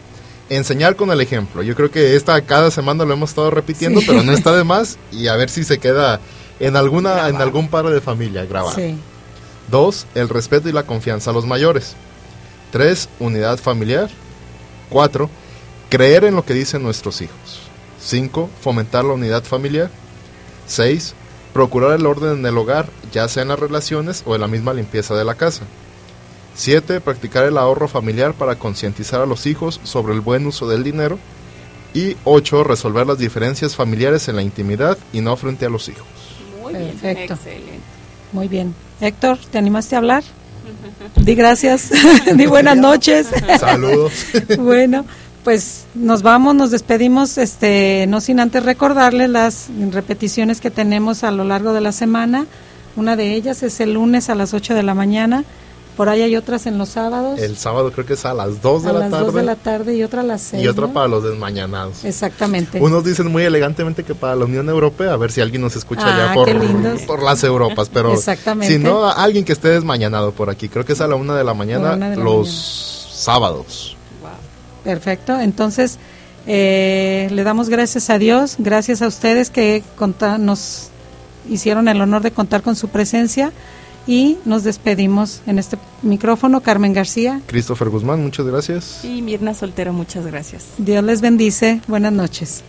enseñar 0.57 0.96
con 0.96 1.11
el 1.11 1.20
ejemplo. 1.20 1.62
Yo 1.62 1.74
creo 1.74 1.90
que 1.90 2.16
esta 2.16 2.40
cada 2.42 2.70
semana 2.70 3.05
lo 3.05 3.12
hemos 3.12 3.30
estado 3.30 3.50
repitiendo, 3.50 4.00
Sí. 4.00 4.07
pero 4.09 4.22
no 4.22 4.32
está 4.32 4.55
de 4.57 4.64
más 4.74 4.98
y 5.11 5.26
a 5.28 5.36
ver 5.36 5.50
si 5.50 5.64
se 5.64 5.78
queda 5.78 6.20
en 6.61 6.76
alguna 6.76 7.28
en 7.28 7.36
algún 7.36 7.68
padre 7.68 7.94
de 7.94 8.00
familia 8.00 8.44
grabado. 8.44 8.74
Sí. 8.76 8.96
Dos, 9.70 10.07
el 10.14 10.28
respeto 10.28 10.68
y 10.68 10.72
la 10.72 10.84
confianza 10.84 11.30
a 11.30 11.34
los 11.34 11.46
mayores. 11.46 11.94
Tres, 12.70 13.09
unidad 13.18 13.59
familiar. 13.59 14.11
Cuatro, 14.88 15.30
creer 15.88 16.24
en 16.24 16.34
lo 16.34 16.44
que 16.44 16.55
dicen 16.55 16.82
nuestros 16.82 17.20
hijos. 17.22 17.61
Cinco, 18.00 18.50
fomentar 18.61 19.05
la 19.05 19.12
unidad 19.14 19.44
familiar. 19.44 19.90
Seis, 20.66 21.14
procurar 21.53 21.92
el 21.98 22.07
orden 22.07 22.38
en 22.38 22.46
el 22.46 22.57
hogar, 22.59 22.86
ya 23.12 23.28
sea 23.28 23.42
en 23.42 23.48
las 23.48 23.59
relaciones 23.59 24.22
o 24.26 24.34
en 24.34 24.40
la 24.40 24.48
misma 24.48 24.72
limpieza 24.74 25.14
de 25.14 25.24
la 25.24 25.34
casa. 25.34 25.62
Siete, 26.55 27.00
practicar 27.00 27.44
el 27.44 27.57
ahorro 27.57 27.88
familiar 27.88 28.34
para 28.34 28.57
concientizar 28.57 29.20
a 29.20 29.26
los 29.26 29.46
hijos 29.46 29.80
sobre 29.84 30.12
el 30.12 30.20
buen 30.20 30.46
uso 30.46 30.68
del 30.68 30.84
dinero. 30.84 31.18
Y 31.94 32.16
ocho, 32.24 32.64
resolver 32.64 33.07
las 33.07 33.18
diferencias 33.18 33.76
familiares 33.76 34.28
en 34.28 34.36
la 34.36 34.42
intimidad 34.42 34.96
y 35.12 35.20
no 35.20 35.36
frente 35.36 35.66
a 35.66 35.68
los 35.68 35.88
hijos. 35.88 36.07
Muy 36.62 36.74
bien, 36.74 36.90
excelente. 36.90 37.80
Muy 38.32 38.48
bien. 38.48 38.74
Héctor, 39.00 39.38
¿te 39.50 39.59
animaste 39.59 39.94
a 39.94 39.98
hablar? 39.98 40.22
Di 41.16 41.34
gracias. 41.34 41.90
Di 42.36 42.46
buenas 42.46 42.76
noches. 42.76 43.28
Saludos. 43.61 44.12
bueno, 44.59 45.05
pues 45.44 45.84
nos 45.94 46.22
vamos, 46.22 46.55
nos 46.55 46.70
despedimos, 46.70 47.36
este, 47.36 48.07
no 48.09 48.20
sin 48.20 48.40
antes 48.40 48.64
recordarles 48.64 49.28
las 49.28 49.68
repeticiones 49.90 50.61
que 50.61 50.70
tenemos 50.70 51.24
a 51.24 51.30
lo 51.30 51.44
largo 51.44 51.72
de 51.72 51.80
la 51.80 51.92
semana. 51.92 52.46
Una 52.96 53.16
de 53.16 53.34
ellas 53.34 53.62
es 53.62 53.80
el 53.80 53.94
lunes 53.94 54.28
a 54.30 54.34
las 54.34 54.55
8 54.55 54.74
de 54.74 54.82
la 54.82 54.94
mañana. 54.94 55.44
Por 55.97 56.09
ahí 56.09 56.22
hay 56.22 56.36
otras 56.36 56.64
en 56.66 56.78
los 56.78 56.88
sábados. 56.88 57.38
El 57.38 57.57
sábado 57.59 57.93
creo 57.93 58.07
que 58.07 58.14
es 58.14 58.24
a 58.24 58.32
las 58.32 58.62
2 58.62 58.82
de 58.84 58.90
a 58.90 58.93
la 58.95 58.99
las 59.01 59.11
tarde. 59.11 59.24
2 59.26 59.34
de 59.34 59.43
la 59.43 59.57
tarde 59.57 59.95
y 59.97 60.03
otra 60.03 60.20
a 60.22 60.24
las 60.24 60.40
6. 60.40 60.62
y 60.64 60.68
otra 60.68 60.88
para 60.88 61.07
los 61.07 61.22
desmañanados. 61.22 62.05
Exactamente. 62.05 62.80
Unos 62.80 63.05
dicen 63.05 63.26
muy 63.30 63.43
elegantemente 63.45 64.03
que 64.03 64.14
para 64.14 64.34
la 64.34 64.47
Unión 64.47 64.68
Europea, 64.70 65.12
a 65.12 65.16
ver 65.16 65.30
si 65.30 65.40
alguien 65.43 65.61
nos 65.61 65.76
escucha 65.76 66.03
Ah, 66.07 66.28
ya 66.28 66.34
por, 66.34 66.47
qué 66.47 66.55
lindos. 66.55 67.03
por 67.07 67.22
las 67.22 67.45
Europas, 67.45 67.90
pero 67.93 68.12
Exactamente. 68.14 68.72
si 68.72 68.78
no, 68.82 69.07
alguien 69.07 69.45
que 69.45 69.53
esté 69.53 69.68
desmañanado 69.68 70.32
por 70.32 70.49
aquí, 70.49 70.68
creo 70.70 70.84
que 70.86 70.95
es 70.95 71.01
a 71.03 71.07
la 71.07 71.14
una 71.16 71.36
de 71.36 71.45
la 71.45 71.53
mañana 71.55 71.95
de 71.97 72.16
la 72.16 72.22
los 72.24 72.49
mañana. 72.49 73.14
sábados. 73.14 73.97
Perfecto. 74.84 75.38
Entonces, 75.38 75.99
eh, 76.47 77.28
le 77.30 77.45
damos 77.45 77.68
gracias 77.68 78.11
a 78.11 78.18
Dios, 78.18 78.57
gracias 78.59 79.03
a 79.03 79.07
ustedes 79.07 79.51
que 79.51 79.82
nos 80.40 80.88
hicieron 81.49 81.86
el 81.88 82.01
honor 82.01 82.22
de 82.22 82.30
contar 82.32 82.62
con 82.62 82.76
su 82.76 82.88
presencia 82.88 83.53
y 84.07 84.38
nos 84.44 84.64
despedimos 84.64 85.42
en 85.46 85.59
este 85.59 85.78
micrófono. 86.03 86.61
Carmen 86.61 86.92
García, 86.92 87.40
Christopher 87.46 87.88
Guzmán, 87.88 88.22
muchas 88.22 88.46
gracias. 88.46 89.05
Y 89.05 89.22
Mirna 89.22 89.55
Soltero, 89.55 89.92
muchas 89.92 90.26
gracias. 90.26 90.66
Dios 90.78 91.05
les 91.05 91.20
bendice. 91.20 91.80
Buenas 91.86 92.12
noches. 92.12 92.62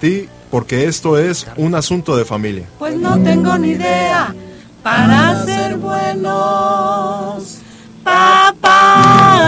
Ti, 0.00 0.28
porque 0.50 0.86
esto 0.86 1.18
es 1.18 1.46
un 1.56 1.74
asunto 1.74 2.16
de 2.16 2.24
familia. 2.24 2.66
Pues 2.78 2.96
no 2.96 3.18
tengo 3.22 3.56
ni 3.58 3.70
idea 3.70 4.34
para 4.82 5.44
ser 5.44 5.76
buenos 5.78 7.58
papás. 8.02 9.44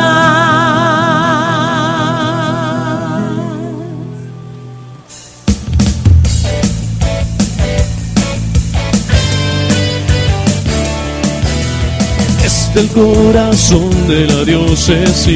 Del 12.77 12.89
corazón 12.89 13.89
de 14.07 14.27
la 14.27 14.45
diócesis, 14.45 15.33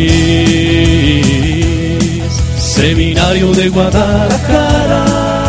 seminario 2.58 3.50
de 3.52 3.70
Guadalajara. 3.70 5.39